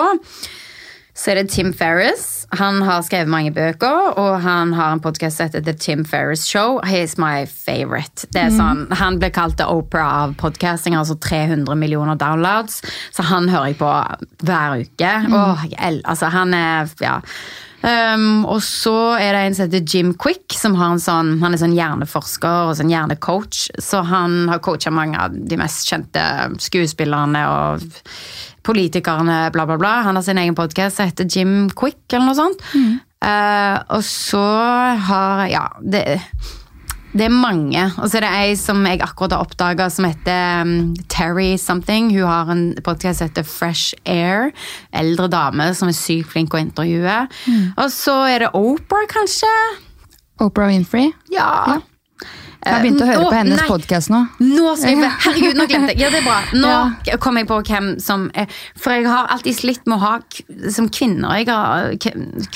Så 1.18 1.32
er 1.34 1.40
det 1.40 1.50
Tim 1.50 1.72
Ferris. 1.74 2.46
Han 2.60 2.78
har 2.86 3.02
skrevet 3.04 3.28
mange 3.32 3.50
bøker, 3.52 4.14
og 4.22 4.36
han 4.44 4.72
har 4.78 4.94
en 4.94 5.02
podkast 5.04 5.40
som 5.40 5.50
heter 5.50 5.64
The 5.66 5.74
Tim 5.74 6.06
Ferris 6.06 6.46
Show. 6.46 6.78
He's 6.86 7.18
my 7.20 7.48
favorite. 7.50 8.28
Det 8.32 8.44
er 8.46 8.54
sånn, 8.54 8.86
Han 9.02 9.18
ble 9.20 9.32
kalt 9.34 9.58
The 9.58 9.66
Opera 9.66 10.06
av 10.24 10.36
podcasting, 10.40 10.96
altså 10.96 11.18
300 11.20 11.74
millioner 11.76 12.16
downloads. 12.16 12.84
Så 13.12 13.26
han 13.28 13.50
hører 13.50 13.74
jeg 13.74 13.80
på 13.82 13.90
hver 14.46 14.78
uke. 14.86 15.14
Åh, 15.34 15.66
jeg 15.74 16.04
altså 16.06 16.30
han 16.32 16.54
er 16.54 16.94
Ja. 17.02 17.18
Um, 17.82 18.42
og 18.50 18.60
så 18.66 18.96
er 19.22 19.36
det 19.36 19.42
en 19.46 19.56
som 19.56 19.68
heter 19.68 19.84
Jim 19.86 20.14
Quick, 20.18 20.56
som 20.58 20.76
har 20.80 20.96
en 20.96 21.02
sånn, 21.02 21.36
han 21.44 21.54
er 21.54 21.62
sånn 21.62 21.76
hjerneforsker 21.78 22.72
og 22.72 22.78
sånn 22.80 22.92
hjernecoach. 22.92 23.68
Så 23.84 24.02
han 24.10 24.48
har 24.52 24.64
coacha 24.66 24.92
mange 24.94 25.20
av 25.22 25.36
de 25.36 25.60
mest 25.62 25.88
kjente 25.90 26.24
skuespillerne 26.64 27.44
og 27.52 27.86
politikerne, 28.68 29.48
bla, 29.56 29.68
bla, 29.70 29.78
bla. 29.80 29.94
Han 30.08 30.18
har 30.20 30.26
sin 30.26 30.42
egen 30.42 30.58
podkast 30.58 31.00
som 31.00 31.08
heter 31.08 31.30
Jim 31.32 31.70
Quick, 31.70 32.02
eller 32.12 32.28
noe 32.28 32.40
sånt. 32.40 32.66
Eh, 33.18 33.78
og 33.96 34.04
så 34.06 34.46
har 35.08 35.48
Ja, 35.50 35.68
det 35.82 36.20
det 37.16 37.26
er 37.28 37.34
mange. 37.34 37.84
Og 37.98 38.10
så 38.10 38.20
er 38.20 38.26
det 38.26 38.32
ei 38.36 38.56
som 38.60 38.84
jeg 38.86 39.02
akkurat 39.06 39.36
har 39.38 39.46
oppdaga, 39.46 39.88
som 39.94 40.08
heter 40.10 40.62
um, 40.62 40.94
Terry 41.10 41.56
something. 41.58 42.12
Hun 42.14 42.28
har 42.28 42.52
en 42.52 42.64
podkast 42.84 43.22
som 43.22 43.30
heter 43.30 43.48
Fresh 43.48 43.96
Air. 44.06 44.52
Eldre 44.92 45.30
dame 45.32 45.70
som 45.78 45.92
er 45.92 45.98
sykt 45.98 46.32
flink 46.34 46.56
å 46.56 46.62
intervjue. 46.62 47.20
Og 47.78 47.92
så 47.94 48.18
er 48.28 48.46
det 48.46 48.54
Oprah, 48.58 49.08
kanskje. 49.12 49.54
Oprah 50.44 50.70
Winfrey? 50.74 51.14
Ja. 51.34 51.52
Ja. 51.78 51.80
Jeg 52.68 52.76
har 52.76 52.84
begynt 52.84 53.04
å 53.04 53.08
høre 53.08 53.24
Å, 53.24 53.30
på 53.32 53.38
hennes 53.38 53.64
podkast 53.70 54.12
nå. 54.14 54.22
Nå 54.44 54.74
skal 54.80 54.94
jeg 54.94 55.12
Herregud, 55.24 55.58
nå 55.58 55.68
glemte 55.70 55.94
jeg. 55.94 56.02
Ja, 56.04 56.12
det 56.14 56.22
er 56.22 56.28
bra. 56.28 56.38
Nå 56.58 57.18
kom 57.24 57.40
jeg 57.40 57.50
på 57.50 57.60
hvem 57.70 57.90
som 58.04 58.28
er 58.38 58.52
For 58.78 58.96
jeg 58.96 59.08
har 59.10 59.32
alltid 59.34 59.58
slitt 59.58 59.88
med 59.88 59.98
å 59.98 60.04
ha 60.04 60.14
som 60.74 60.90
kvinner 60.94 61.40
jeg 61.40 61.50
har, 61.50 61.96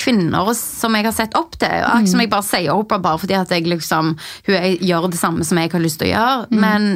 Kvinner 0.00 0.52
som 0.58 0.98
jeg 0.98 1.08
har 1.08 1.16
sett 1.16 1.36
opp 1.38 1.56
til. 1.60 1.72
Mm. 1.72 2.08
Som 2.12 2.22
jeg 2.22 2.32
bare 2.32 2.46
sier 2.46 2.76
Oprah 2.76 3.02
bare 3.02 3.22
fordi 3.22 3.38
at 3.38 3.52
jeg 3.54 3.68
liksom 3.70 4.14
Hun 4.48 4.78
gjør 4.78 5.10
det 5.12 5.20
samme 5.20 5.46
som 5.48 5.60
jeg 5.60 5.72
har 5.72 5.82
lyst 5.84 6.02
til 6.02 6.10
å 6.10 6.14
gjøre. 6.14 6.62
Men 6.62 6.88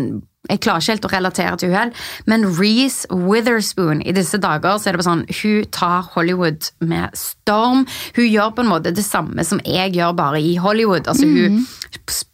jeg 0.50 0.62
klarer 0.64 0.82
ikke 0.82 0.94
helt 0.94 1.08
å 1.08 1.12
relatere 1.12 1.60
til 1.60 1.74
henne. 1.74 2.06
Men 2.30 2.46
Reece 2.58 3.08
Witherspoon 3.10 4.02
i 4.06 4.14
disse 4.16 4.38
dager 4.42 4.78
så 4.78 4.90
er 4.90 4.96
det 4.96 5.02
bare 5.02 5.10
sånn 5.10 5.26
Hun 5.40 5.70
tar 5.74 6.06
Hollywood 6.14 6.70
med 6.80 7.16
storm. 7.18 7.86
Hun 8.16 8.28
gjør 8.28 8.54
på 8.56 8.64
en 8.64 8.70
måte 8.70 8.94
det 8.94 9.04
samme 9.06 9.44
som 9.46 9.60
jeg 9.66 9.96
gjør, 9.96 10.16
bare 10.18 10.42
i 10.42 10.56
Hollywood. 10.60 11.08
Altså 11.10 11.26
Hun 11.26 11.64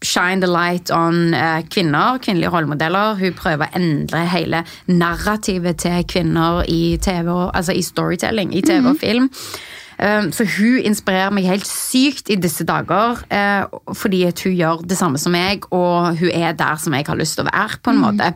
shine 0.05 0.41
the 0.41 0.51
light 0.51 0.91
on 0.91 1.35
eh, 1.35 1.63
kvinner, 1.71 2.19
kvinnelige 2.23 2.53
rollemodeller. 2.53 3.17
Hun 3.21 3.37
prøver 3.39 3.69
å 3.69 3.79
endre 3.79 4.25
hele 4.33 4.65
narrativet 4.91 5.83
til 5.85 6.05
kvinner 6.09 6.63
i 6.69 6.99
TV, 7.03 7.31
altså 7.53 7.77
i 7.77 7.85
storytelling, 7.87 8.55
i 8.55 8.65
TV 8.67 8.91
og 8.93 8.99
film. 9.01 9.31
Um, 9.31 9.82
så 10.35 10.47
hun 10.57 10.81
inspirerer 10.83 11.35
meg 11.35 11.47
helt 11.47 11.69
sykt 11.69 12.31
i 12.33 12.39
disse 12.41 12.65
dager, 12.67 13.21
eh, 13.31 13.67
fordi 13.95 14.25
hun 14.27 14.57
gjør 14.59 14.83
det 14.89 14.99
samme 14.99 15.21
som 15.21 15.35
meg, 15.35 15.69
og 15.71 16.19
hun 16.19 16.33
er 16.33 16.57
der 16.59 16.81
som 16.83 16.97
jeg 16.97 17.07
har 17.07 17.19
lyst 17.19 17.39
til 17.39 17.47
å 17.47 17.51
være, 17.51 17.79
på 17.83 17.93
en 17.93 18.03
måte. 18.03 18.33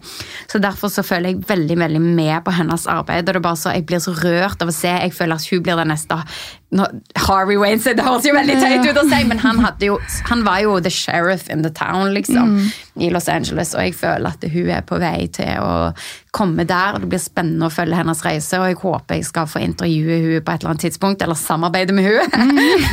Så 0.51 0.61
derfor 0.63 0.93
så 0.93 1.03
føler 1.07 1.33
jeg 1.33 1.49
veldig 1.49 1.79
veldig 1.83 2.03
med 2.05 2.45
på 2.47 2.55
hennes 2.55 2.87
arbeid, 2.87 3.27
og 3.27 3.35
det 3.35 3.41
er 3.41 3.49
bare 3.49 3.61
så, 3.61 3.75
jeg 3.75 3.87
blir 3.89 4.03
så 4.05 4.15
rørt 4.15 4.63
av 4.63 4.71
å 4.71 4.77
se. 4.77 4.93
Jeg 4.93 5.17
føler 5.17 5.41
at 5.41 5.51
hun 5.51 5.67
blir 5.67 5.83
den 5.83 5.91
neste 5.91 6.21
nå, 6.75 6.87
Harvey 7.15 7.57
Wayne, 7.57 7.79
det 7.79 8.03
høres 8.03 8.27
jo 8.27 8.33
veldig 8.35 8.57
teit 8.59 8.83
ut 8.83 8.99
å 8.99 9.05
si, 9.07 9.21
men 9.29 9.39
han, 9.39 9.61
jo, 9.85 10.01
han 10.27 10.43
var 10.47 10.65
jo 10.65 10.79
the 10.83 10.91
sheriff 10.91 11.47
in 11.53 11.63
the 11.63 11.71
town, 11.71 12.11
liksom, 12.15 12.57
i 12.99 13.11
Los 13.15 13.29
Angeles, 13.31 13.75
og 13.77 13.87
jeg 13.87 13.95
føler 14.01 14.35
at 14.35 14.47
hun 14.51 14.73
er 14.75 14.83
på 14.87 14.99
vei 14.99 15.29
til 15.31 15.63
å 15.63 15.93
komme 16.37 16.67
der, 16.69 16.97
og 16.97 17.05
det 17.05 17.13
blir 17.15 17.23
spennende 17.23 17.71
å 17.71 17.73
følge 17.73 18.01
hennes 18.01 18.25
reise, 18.27 18.59
og 18.59 18.67
jeg 18.71 18.81
håper 18.83 19.21
jeg 19.21 19.29
skal 19.31 19.49
få 19.51 19.63
intervjue 19.63 20.21
hun 20.25 20.43
på 20.43 20.57
et 20.57 20.59
eller 20.59 20.75
annet 20.75 20.87
tidspunkt, 20.89 21.23
eller 21.23 21.39
samarbeide 21.39 21.95
med 21.97 22.11
hun. 22.11 22.37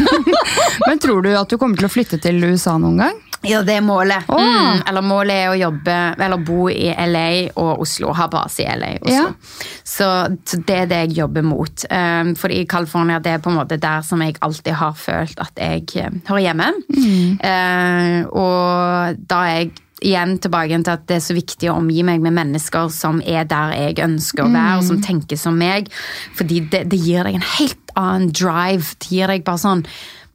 Men 0.87 1.01
tror 1.01 1.25
du 1.25 1.33
at 1.33 1.49
du 1.49 1.57
kommer 1.57 1.79
til 1.79 1.89
å 1.89 1.93
flytte 1.93 2.21
til 2.21 2.43
USA 2.45 2.77
noen 2.77 3.01
gang? 3.07 3.21
Ja, 3.43 3.59
det 3.65 3.75
er 3.75 3.83
målet. 3.83 4.27
Oh. 4.31 4.39
Mm, 4.39 4.83
eller 4.87 5.03
målet 5.05 5.35
er 5.35 5.51
å 5.51 5.57
jobbe, 5.59 5.97
eller 6.15 6.43
bo 6.47 6.69
i 6.71 6.87
LA 6.91 7.27
og 7.59 7.83
Oslo. 7.83 8.13
Ha 8.15 8.27
base 8.31 8.63
i 8.63 8.67
LA 8.71 8.93
og 9.01 9.09
Oslo. 9.09 9.27
Ja. 9.27 9.73
Så, 9.83 10.09
så 10.47 10.59
det 10.63 10.77
er 10.83 10.89
det 10.91 11.01
jeg 11.07 11.17
jobber 11.19 11.45
mot. 11.45 11.85
Um, 11.91 12.33
fordi 12.39 12.61
i 12.63 12.69
California 12.69 13.19
det 13.23 13.35
er 13.35 13.43
på 13.43 13.51
en 13.51 13.59
måte 13.59 13.79
der 13.81 14.05
som 14.07 14.23
jeg 14.23 14.39
alltid 14.43 14.77
har 14.79 14.95
følt 14.97 15.43
at 15.43 15.59
jeg 15.59 15.87
eh, 15.99 16.19
hører 16.29 16.45
hjemme. 16.47 16.69
Eh, 17.43 18.19
og 18.31 19.23
da 19.29 19.41
er 19.49 19.57
jeg 19.59 19.73
igjen 20.03 20.37
tilbake 20.43 20.79
til 20.83 20.93
at 20.93 21.05
det 21.07 21.17
er 21.17 21.23
så 21.23 21.35
viktig 21.35 21.69
å 21.71 21.77
omgi 21.79 22.03
meg 22.05 22.23
med 22.23 22.35
mennesker 22.35 22.89
som 22.91 23.21
er 23.23 23.47
der 23.47 23.75
jeg 23.77 24.01
ønsker 24.03 24.45
å 24.45 24.51
være, 24.51 24.79
og 24.79 24.87
som 24.87 24.99
tenker 25.03 25.39
som 25.39 25.55
meg. 25.59 25.91
Fordi 26.37 26.63
det, 26.71 26.85
det 26.91 26.99
gir 26.99 27.27
deg 27.27 27.39
en 27.39 27.47
helt 27.57 27.95
annen 27.99 28.33
drive. 28.35 28.95
Det 28.99 29.15
gir 29.15 29.31
deg 29.31 29.47
bare 29.47 29.63
sånn 29.63 29.87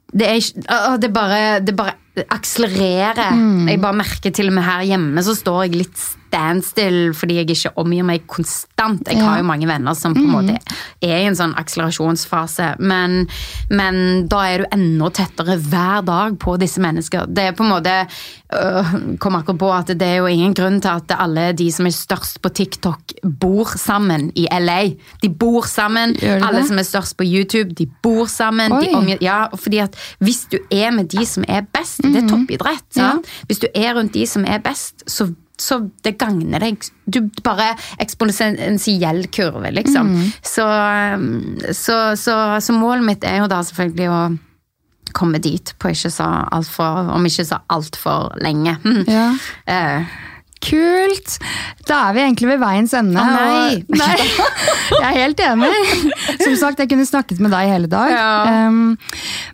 det, 0.08 0.24
er, 0.24 0.96
det 0.96 1.10
bare, 1.12 1.60
det 1.60 1.74
bare 1.76 1.98
akselererer. 2.28 3.34
Jeg 3.68 3.80
bare 3.82 3.98
merker 4.00 4.34
til 4.34 4.50
og 4.50 4.56
med 4.58 4.66
her 4.66 4.82
hjemme 4.88 5.22
så 5.22 5.34
står 5.38 5.66
jeg 5.68 5.82
litt 5.84 6.06
standstill 6.28 7.12
fordi 7.16 7.40
jeg 7.40 7.50
ikke 7.52 7.72
omgir 7.80 8.06
meg 8.06 8.26
konstant. 8.30 9.08
Jeg 9.08 9.22
har 9.24 9.40
jo 9.40 9.46
mange 9.48 9.68
venner 9.68 9.96
som 9.98 10.14
på 10.16 10.22
en 10.22 10.32
måte 10.32 10.56
er 11.04 11.22
i 11.22 11.28
en 11.28 11.36
sånn 11.38 11.54
akselerasjonsfase, 11.58 12.74
men, 12.78 13.24
men 13.72 14.28
da 14.30 14.42
er 14.48 14.62
du 14.62 14.68
enda 14.74 15.10
tettere 15.14 15.58
hver 15.68 16.04
dag 16.06 16.36
på 16.40 16.56
disse 16.60 16.82
mennesker. 16.82 17.28
Det 17.32 17.48
er 17.48 17.56
på 17.56 17.64
en 17.66 17.72
måte 17.72 17.94
øh, 18.04 18.94
Kom 19.22 19.36
akkurat 19.38 19.60
på 19.60 19.70
at 19.74 19.92
det 19.98 20.06
er 20.06 20.20
jo 20.20 20.28
ingen 20.30 20.54
grunn 20.56 20.78
til 20.84 21.00
at 21.00 21.14
alle 21.18 21.50
de 21.56 21.68
som 21.74 21.88
er 21.88 21.94
størst 21.94 22.40
på 22.44 22.52
TikTok, 22.54 23.14
bor 23.40 23.72
sammen 23.78 24.28
i 24.38 24.46
LA. 24.52 24.78
De 25.22 25.30
bor 25.30 25.66
sammen. 25.68 26.14
De 26.18 26.30
Alle 26.36 26.62
det? 26.62 26.68
som 26.70 26.80
er 26.80 26.86
størst 26.86 27.16
på 27.18 27.26
YouTube, 27.26 27.74
de 27.78 27.88
bor 28.02 28.28
sammen. 28.30 28.72
De 28.82 28.92
omgir, 28.96 29.18
ja, 29.24 29.46
fordi 29.54 29.82
at 29.84 29.96
Hvis 30.18 30.46
du 30.52 30.58
er 30.70 30.90
med 30.94 31.10
de 31.10 31.26
som 31.26 31.44
er 31.48 31.64
best, 31.74 32.02
det 32.02 32.22
er 32.22 32.28
toppidrett. 32.28 32.86
Ja. 32.96 33.12
Hvis 33.46 33.58
du 33.58 33.66
er 33.74 33.94
rundt 33.94 34.14
de 34.14 34.26
som 34.26 34.44
er 34.46 34.58
best, 34.64 35.04
så, 35.10 35.28
så 35.58 35.80
det 36.06 36.12
gagner 36.20 36.62
deg. 36.62 36.84
Du 37.10 37.20
bare 37.42 37.72
eksponentiell 38.02 39.24
kurve, 39.34 39.72
liksom. 39.74 40.12
Så, 40.46 40.64
um, 40.64 41.58
så, 41.74 41.96
så, 42.20 42.36
så 42.62 42.76
målet 42.76 43.04
mitt 43.08 43.26
er 43.26 43.40
jo 43.42 43.48
da 43.50 43.58
selvfølgelig 43.66 44.08
å 44.14 44.20
komme 45.18 45.40
dit 45.42 45.72
på 45.80 45.88
ikke 45.94 46.10
så 46.12 46.26
altfor 46.52 47.08
Om 47.16 47.24
ikke 47.30 47.46
så 47.48 47.58
altfor 47.74 48.34
lenge. 48.44 48.76
Ja. 49.08 49.28
uh, 49.66 50.16
Kult! 50.58 51.36
Da 51.86 52.00
er 52.08 52.14
vi 52.16 52.22
egentlig 52.24 52.48
ved 52.50 52.58
veiens 52.58 52.90
ende. 52.98 53.22
Å, 53.22 53.26
nei. 53.30 53.76
og- 53.78 53.92
nei. 54.00 54.16
Jeg 54.98 55.04
er 55.06 55.18
helt 55.20 55.42
enig. 55.44 55.68
Som 56.42 56.56
sagt, 56.58 56.80
jeg 56.82 56.90
kunne 56.90 57.06
snakket 57.06 57.38
med 57.44 57.52
deg 57.54 57.68
hele 57.70 57.86
dag. 57.92 58.10
Ja. 58.10 58.66
Um, 58.66 58.96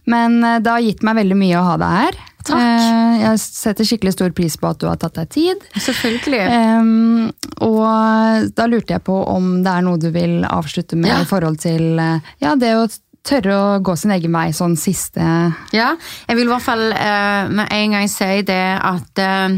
men 0.08 0.38
eh, 0.46 0.60
det 0.64 0.70
har 0.72 0.80
gitt 0.84 1.02
meg 1.04 1.18
veldig 1.18 1.36
mye 1.36 1.58
å 1.60 1.64
ha 1.66 1.74
deg 1.82 1.96
her. 1.98 2.18
Takk. 2.44 2.60
Eh, 2.60 3.22
Jeg 3.24 3.38
setter 3.40 3.84
skikkelig 3.88 4.12
stor 4.16 4.30
pris 4.36 4.56
på 4.60 4.68
at 4.68 4.78
du 4.82 4.86
har 4.90 4.96
tatt 5.00 5.14
deg 5.16 5.30
tid. 5.32 5.64
selvfølgelig. 5.80 6.42
Um, 6.78 7.32
og 7.64 8.50
da 8.54 8.66
lurte 8.68 8.92
jeg 8.98 9.04
på 9.06 9.16
om 9.32 9.62
det 9.64 9.72
er 9.72 9.82
noe 9.86 9.98
du 10.02 10.10
vil 10.14 10.44
avslutte 10.44 10.96
med 10.96 11.10
Ja. 11.10 11.20
i 11.22 11.28
forhold 11.30 11.58
til 11.64 11.98
eh, 11.98 12.20
ja, 12.44 12.54
det 12.60 12.74
å 12.76 12.86
tørre 13.24 13.54
å 13.56 13.80
gå 13.80 13.94
sin 13.96 14.10
egen 14.12 14.32
vei 14.36 14.50
sånn 14.52 14.74
siste 14.76 15.24
Ja, 15.72 15.94
jeg 16.28 16.36
vil 16.36 16.44
i 16.44 16.52
hvert 16.52 16.66
fall 16.66 16.90
uh, 16.92 17.48
med 17.48 17.72
en 17.72 17.94
gang 17.96 18.08
si 18.12 18.42
det 18.44 18.58
at 18.84 19.22
uh, 19.24 19.48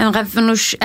en 0.00 0.12
revolus- 0.12 0.76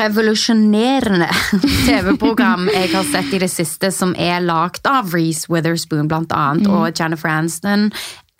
revolusjonerende 0.00 1.28
TV-program 1.86 2.68
jeg 2.72 2.90
har 2.94 3.04
sett 3.12 3.34
i 3.36 3.40
det 3.42 3.50
siste, 3.52 3.90
som 3.94 4.14
er 4.18 4.40
lagd 4.44 4.86
av 4.88 5.12
Reece 5.14 5.48
Witherspoon 5.52 6.08
blant 6.10 6.32
annet, 6.32 6.66
og 6.68 6.90
Jennifer 6.98 7.28
Aniston, 7.32 7.90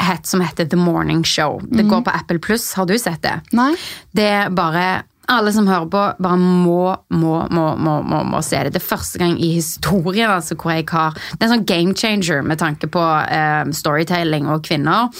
het, 0.00 0.26
som 0.26 0.40
heter 0.44 0.68
The 0.70 0.78
Morning 0.80 1.24
Show. 1.26 1.60
Det 1.62 1.84
går 1.88 2.02
på 2.06 2.10
Apple 2.10 2.38
Pluss, 2.42 2.72
har 2.74 2.86
du 2.86 2.96
sett 2.98 3.22
det? 3.22 3.36
Nei? 3.56 3.72
Det 4.16 4.26
er 4.26 4.50
bare 4.54 5.02
alle 5.30 5.52
som 5.52 5.68
hører 5.68 5.86
på, 5.90 6.02
bare 6.22 6.38
må, 6.40 6.96
må, 7.14 7.34
må, 7.50 7.64
må, 7.76 7.94
må, 8.02 8.22
må 8.26 8.42
se 8.44 8.58
det. 8.64 8.74
Det 8.74 8.80
er 8.80 8.86
første 8.86 9.20
gang 9.20 9.36
i 9.40 9.52
historien 9.56 10.30
altså, 10.30 10.56
hvor 10.58 10.74
jeg 10.74 10.88
har 10.90 11.14
Det 11.14 11.40
er 11.40 11.46
en 11.46 11.52
sånn 11.54 11.66
game 11.68 11.94
changer 11.96 12.42
med 12.46 12.60
tanke 12.60 12.88
på 12.90 13.02
eh, 13.30 13.70
storytelling 13.76 14.48
og 14.50 14.64
kvinner. 14.66 15.10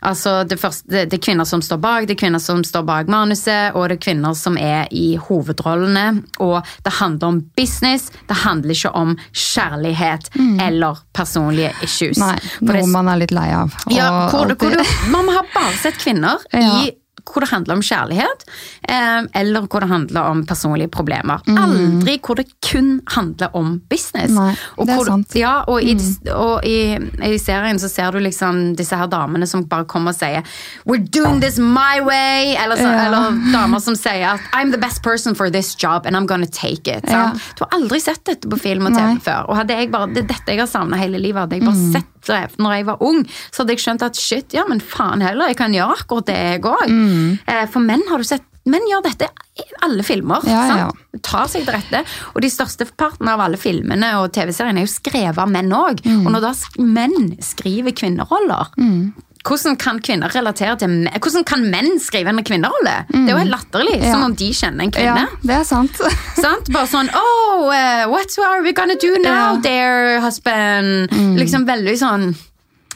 Altså, 0.00 0.42
det, 0.48 0.58
første, 0.60 0.88
det, 0.88 1.06
det, 1.12 1.18
er 1.20 1.24
kvinner 1.28 1.48
som 1.48 1.62
står 1.64 1.80
bak, 1.82 2.08
det 2.08 2.16
er 2.16 2.22
kvinner 2.24 2.42
som 2.42 2.62
står 2.64 2.86
bak 2.88 3.10
manuset, 3.12 3.76
og 3.76 3.88
det 3.88 3.98
er 3.98 4.04
kvinner 4.08 4.36
som 4.38 4.58
er 4.60 4.88
i 4.94 5.18
hovedrollene. 5.28 6.06
Og 6.44 6.58
det 6.86 6.94
handler 7.00 7.34
om 7.34 7.42
business, 7.58 8.08
det 8.28 8.40
handler 8.44 8.76
ikke 8.76 8.94
om 8.96 9.16
kjærlighet 9.32 10.30
mm. 10.36 10.54
eller 10.68 11.02
personlige 11.16 11.74
issues. 11.84 12.20
Nei, 12.22 12.36
noe 12.64 12.86
man 12.92 13.10
er 13.12 13.20
litt 13.24 13.34
lei 13.36 13.50
av. 13.54 13.76
Ja, 13.92 14.28
hvor, 14.32 14.48
hvor 14.54 14.72
du, 14.72 14.96
man 15.12 15.28
har 15.34 15.46
bare 15.54 15.76
sett 15.82 16.00
kvinner 16.00 16.40
ja. 16.52 16.80
i 16.80 16.96
hvor 17.32 17.44
det 17.44 17.50
handler 17.52 17.78
om 17.78 17.82
kjærlighet, 17.84 18.44
eh, 18.88 19.20
eller 19.40 19.66
hvor 19.66 19.84
det 19.84 19.90
handler 19.90 20.30
om 20.32 20.44
personlige 20.48 20.90
problemer. 20.94 21.42
Mm. 21.46 21.58
Aldri 21.62 22.18
hvor 22.24 22.38
det 22.40 22.46
kun 22.64 23.00
handler 23.14 23.54
om 23.56 23.78
business. 23.90 24.32
Nei, 24.34 24.54
det 24.84 24.94
er 24.94 25.04
sant. 25.08 25.36
Ja, 25.38 25.54
og, 25.68 25.82
i, 25.82 25.94
mm. 25.94 26.30
og 26.34 26.66
i, 26.66 26.96
i, 27.28 27.38
serien 27.42 27.80
så 27.80 27.90
ser 27.90 28.12
du 28.12 28.20
liksom 28.24 28.74
disse 28.78 28.96
her 28.98 29.10
damene 29.10 29.48
som 29.48 29.64
bare 29.68 29.86
kommer 29.88 30.14
og 30.14 30.18
sier 30.18 30.44
We're 30.88 31.02
doing 31.02 31.40
this 31.42 31.58
my 31.58 32.00
way! 32.04 32.54
Eller, 32.58 32.76
så, 32.80 32.88
ja. 32.88 33.06
eller 33.06 33.38
damer 33.52 33.82
som 33.84 33.96
sier 33.98 34.34
at 34.34 34.52
I'm 34.56 34.72
the 34.74 34.80
best 34.80 35.02
person 35.02 35.36
for 35.38 35.50
this 35.50 35.74
job 35.78 36.06
and 36.06 36.16
I'm 36.16 36.26
gonna 36.26 36.46
take 36.46 36.88
it. 36.88 37.04
Ja. 37.08 37.32
Du 37.56 37.64
har 37.64 37.78
aldri 37.78 38.00
sett 38.02 38.24
dette 38.28 38.48
på 38.48 38.58
film 38.60 38.88
og 38.88 38.96
TV 38.96 39.14
Nei. 39.14 39.22
før. 39.24 39.48
Og 39.48 39.60
hadde 39.60 39.76
jeg 39.78 39.92
bare, 39.92 40.10
det 40.12 40.24
er 40.24 40.32
dette 40.34 40.54
jeg 40.54 40.62
har 40.64 40.70
savna 40.70 40.98
hele 41.00 41.20
livet. 41.20 41.44
Hadde 41.44 41.60
jeg 41.60 41.66
bare 41.66 41.78
mm. 41.78 41.92
sett 41.96 42.17
det 42.30 42.42
når 42.58 42.76
jeg 42.76 42.88
var 42.90 43.02
ung, 43.08 43.24
så 43.50 43.62
hadde 43.62 43.76
jeg 43.76 43.84
skjønt 43.84 44.06
at 44.06 44.20
shit, 44.20 44.54
ja, 44.56 44.66
men 44.68 44.82
faen 44.82 45.24
heller, 45.24 45.50
jeg 45.52 45.58
kan 45.60 45.74
gjøre 45.74 45.98
akkurat 45.98 46.30
det, 46.30 46.38
jeg 46.52 46.62
òg. 46.68 46.92
Mm. 46.92 47.34
Eh, 47.48 47.64
for 47.72 47.84
menn 47.84 48.06
har 48.10 48.22
du 48.22 48.28
sett 48.28 48.46
Menn 48.68 48.84
gjør 48.84 49.04
dette 49.06 49.28
i 49.58 49.64
alle 49.86 50.04
filmer. 50.04 50.44
Ja, 50.44 50.64
ja. 50.76 50.88
Tar 51.24 51.48
seg 51.50 51.64
til 51.64 51.72
rette. 51.72 52.02
Og 52.34 52.42
de 52.44 52.50
største 52.52 52.84
partene 53.00 53.32
av 53.32 53.40
alle 53.40 53.56
filmene 53.60 54.10
og 54.20 54.28
TV-seriene 54.34 54.82
er 54.82 54.86
jo 54.86 54.92
skrevet 54.92 55.40
av 55.40 55.48
menn 55.48 55.72
òg. 55.72 56.02
Mm. 56.04 56.26
Og 56.26 56.34
når 56.34 56.44
da 56.44 56.52
menn 56.84 57.30
skriver 57.44 57.96
kvinneroller 57.96 58.74
mm. 58.76 59.00
Hvordan 59.46 59.78
kan 59.80 60.00
kvinner 60.02 60.32
relatere 60.34 60.74
til 60.80 60.90
menn? 60.90 61.20
Hvordan 61.22 61.46
kan 61.46 61.62
menn 61.70 62.00
skrive 62.02 62.32
en 62.32 62.42
kvinnerolle? 62.44 62.96
Mm. 63.08 63.14
Det 63.14 63.22
er 63.22 63.32
jo 63.32 63.40
helt 63.44 63.54
latterlig. 63.54 63.96
Ja. 64.02 64.12
Som 64.12 64.26
om 64.26 64.34
de 64.36 64.50
kjenner 64.56 64.86
en 64.86 64.92
kvinne. 64.94 65.24
Ja, 65.28 65.40
det 65.50 65.56
er 65.60 65.64
sant. 65.68 66.02
sant? 66.44 66.72
Bare 66.74 66.90
sånn 66.90 67.10
Oh, 67.16 67.70
uh, 67.70 68.04
what 68.10 68.34
are 68.44 68.62
we 68.66 68.74
gonna 68.76 68.98
do 68.98 69.14
now, 69.22 69.56
ja. 69.56 69.62
dear 69.64 70.20
husband? 70.24 71.14
Mm. 71.14 71.34
Liksom 71.40 71.66
veldig 71.68 71.96
sånn 72.02 72.30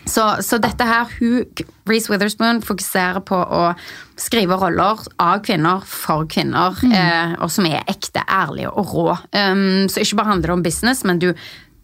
så, 0.04 0.24
så, 0.42 0.58
dette 0.58 0.86
her, 0.86 1.10
hun, 1.20 1.44
Reece 1.86 2.10
Witherspoon 2.10 2.58
fokuserer 2.66 3.22
på 3.26 3.38
å 3.38 3.62
skrive 4.18 4.56
roller 4.58 5.02
av 5.22 5.42
kvinner 5.46 5.84
for 5.86 6.26
kvinner, 6.30 6.74
mm. 6.82 6.94
eh, 6.98 7.34
og 7.38 7.52
som 7.54 7.68
er 7.70 7.84
ekte, 7.90 8.24
ærlige 8.26 8.72
og 8.74 8.94
rå. 8.96 9.04
Um, 9.30 9.86
så 9.86 10.02
ikke 10.02 10.18
bare 10.18 10.32
handler 10.34 10.50
det 10.50 10.56
om 10.56 10.64
business, 10.66 11.04
men 11.06 11.22
du 11.22 11.30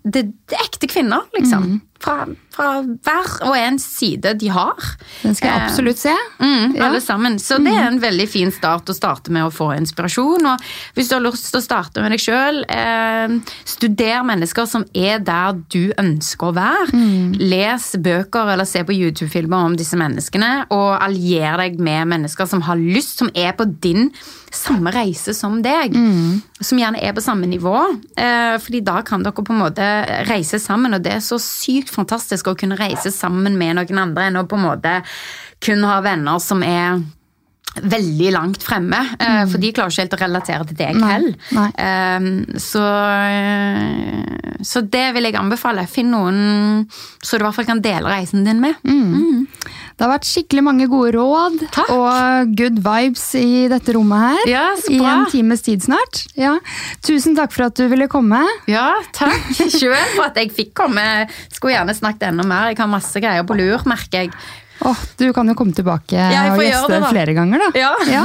det, 0.08 0.24
det 0.48 0.56
er 0.56 0.64
ekte 0.64 0.88
kvinner, 0.88 1.26
liksom. 1.36 1.80
Fra, 1.98 2.28
fra, 2.54 2.66
hver 3.02 3.32
og 3.48 3.56
en 3.58 3.78
side 3.82 4.30
de 4.38 4.50
har. 4.54 4.76
Den 5.24 5.34
skal 5.34 5.50
jeg 5.50 5.64
absolutt 5.66 5.98
se. 5.98 6.12
Mm, 6.38 6.76
ja. 6.76 6.86
Alle 6.86 7.00
sammen. 7.02 7.40
Så 7.42 7.58
det 7.62 7.72
er 7.74 7.88
en 7.88 7.98
veldig 8.02 8.28
fin 8.30 8.52
start 8.54 8.90
å 8.92 8.94
starte 8.94 9.34
med 9.34 9.48
å 9.48 9.50
få 9.54 9.72
inspirasjon. 9.74 10.46
Og 10.46 10.68
hvis 10.94 11.10
du 11.10 11.16
har 11.16 11.24
lyst 11.26 11.50
til 11.50 11.58
å 11.58 11.64
starte 11.64 12.04
med 12.04 12.14
deg 12.14 12.22
sjøl, 12.22 12.62
eh, 12.70 13.34
studer 13.66 14.22
mennesker 14.30 14.70
som 14.70 14.86
er 14.94 15.18
der 15.26 15.58
du 15.74 15.90
ønsker 15.98 16.52
å 16.52 16.56
være. 16.56 16.88
Mm. 16.94 17.34
Les 17.50 17.90
bøker 17.98 18.54
eller 18.54 18.68
se 18.68 18.84
på 18.86 18.94
YouTube-filmer 18.94 19.72
om 19.72 19.78
disse 19.78 19.98
menneskene, 19.98 20.68
og 20.70 20.90
allier 21.02 21.58
deg 21.64 21.82
med 21.82 22.12
mennesker 22.14 22.46
som 22.46 22.62
har 22.68 22.78
lyst, 22.78 23.18
som 23.18 23.32
er 23.34 23.56
på 23.58 23.66
din 23.82 24.12
samme 24.54 24.92
reise 24.94 25.34
som 25.36 25.58
deg. 25.64 25.94
Mm. 25.94 26.40
Som 26.60 26.80
gjerne 26.80 27.00
er 27.04 27.14
på 27.16 27.22
samme 27.24 27.48
nivå. 27.50 27.74
Eh, 28.16 28.56
fordi 28.62 28.80
da 28.84 29.00
kan 29.06 29.24
dere 29.24 29.44
på 29.44 29.54
en 29.54 29.62
måte 29.62 29.88
reise 30.28 30.60
sammen, 30.62 30.94
og 30.96 31.04
det 31.04 31.18
er 31.18 31.24
så 31.24 31.40
sykt 31.42 31.87
fantastisk 31.94 32.50
å 32.50 32.56
kunne 32.58 32.78
reise 32.78 33.12
sammen 33.14 33.58
med 33.60 33.78
noen 33.78 34.02
andre 34.02 34.28
enn 34.28 34.40
å 34.40 34.46
på 34.48 34.58
en 34.58 34.66
måte 34.66 34.94
kun 35.64 35.84
ha 35.88 36.00
venner 36.04 36.42
som 36.42 36.62
er 36.66 37.00
veldig 37.78 38.30
langt 38.34 38.62
fremme. 38.64 39.00
Eh, 39.18 39.40
mm. 39.42 39.50
For 39.52 39.62
de 39.62 39.72
klarer 39.74 39.92
ikke 39.92 40.04
helt 40.04 40.16
å 40.16 40.20
relatere 40.22 40.68
til 40.68 40.78
deg 40.78 41.02
heller. 41.02 41.34
Um, 41.78 42.30
så, 42.60 42.84
så 44.66 44.82
det 44.82 45.04
vil 45.16 45.28
jeg 45.28 45.38
anbefale. 45.38 45.86
Finn 45.90 46.10
noen 46.14 46.86
så 47.22 47.36
du 47.36 47.42
i 47.42 47.46
hvert 47.46 47.58
fall 47.58 47.68
kan 47.68 47.82
dele 47.84 48.10
reisen 48.10 48.46
din 48.46 48.62
med. 48.62 48.78
Mm. 48.86 49.14
Mm. 49.14 49.44
Det 49.98 50.06
har 50.06 50.12
vært 50.12 50.28
skikkelig 50.28 50.62
mange 50.62 50.86
gode 50.90 51.10
råd 51.16 51.56
Takk. 51.74 51.88
og 51.90 52.52
good 52.58 52.78
vibes 52.84 53.24
i 53.38 53.66
dette 53.70 53.94
rommet 53.96 54.22
her. 54.28 54.44
Ja. 54.46 54.66
I 54.94 55.00
en 55.02 55.26
times 55.32 55.64
tid 55.66 55.82
snart. 55.82 56.22
Ja. 56.38 56.54
Tusen 57.02 57.34
takk 57.38 57.50
for 57.54 57.66
at 57.66 57.78
du 57.78 57.88
ville 57.90 58.06
komme. 58.10 58.44
Ja, 58.70 58.92
takk 59.16 59.50
sjøl 59.78 59.98
for 60.14 60.28
at 60.28 60.38
jeg 60.38 60.54
fikk 60.54 60.72
komme. 60.78 61.02
Skulle 61.50 61.74
gjerne 61.74 61.98
snakket 61.98 62.30
enda 62.30 62.46
mer. 62.46 62.70
Jeg 62.70 62.78
har 62.78 62.90
masse 62.90 63.22
greier 63.22 63.46
på 63.46 63.58
lur, 63.58 63.82
merker 63.90 64.28
jeg. 64.28 64.34
Oh, 64.86 64.98
du 65.18 65.32
kan 65.34 65.48
jo 65.50 65.56
komme 65.58 65.74
tilbake 65.74 66.14
og 66.14 66.60
gjeste 66.62 66.92
det, 66.92 67.00
flere 67.10 67.34
ganger, 67.34 67.64
da. 67.66 67.70
Ja. 67.78 67.92
ja. 68.06 68.22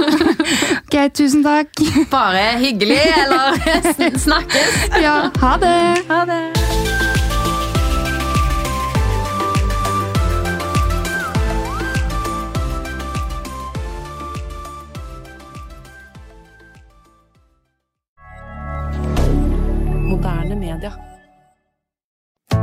Ok, 0.84 0.98
tusen 1.18 1.42
takk. 1.46 1.74
Bare 2.14 2.54
hyggelig, 2.62 3.00
eller 3.26 3.58
snakkes. 4.28 4.78
Ja, 5.02 5.18
ha 5.42 5.56
det. 5.62 5.78
Ha 6.12 6.26
det. 6.30 6.44
media. 20.84 21.13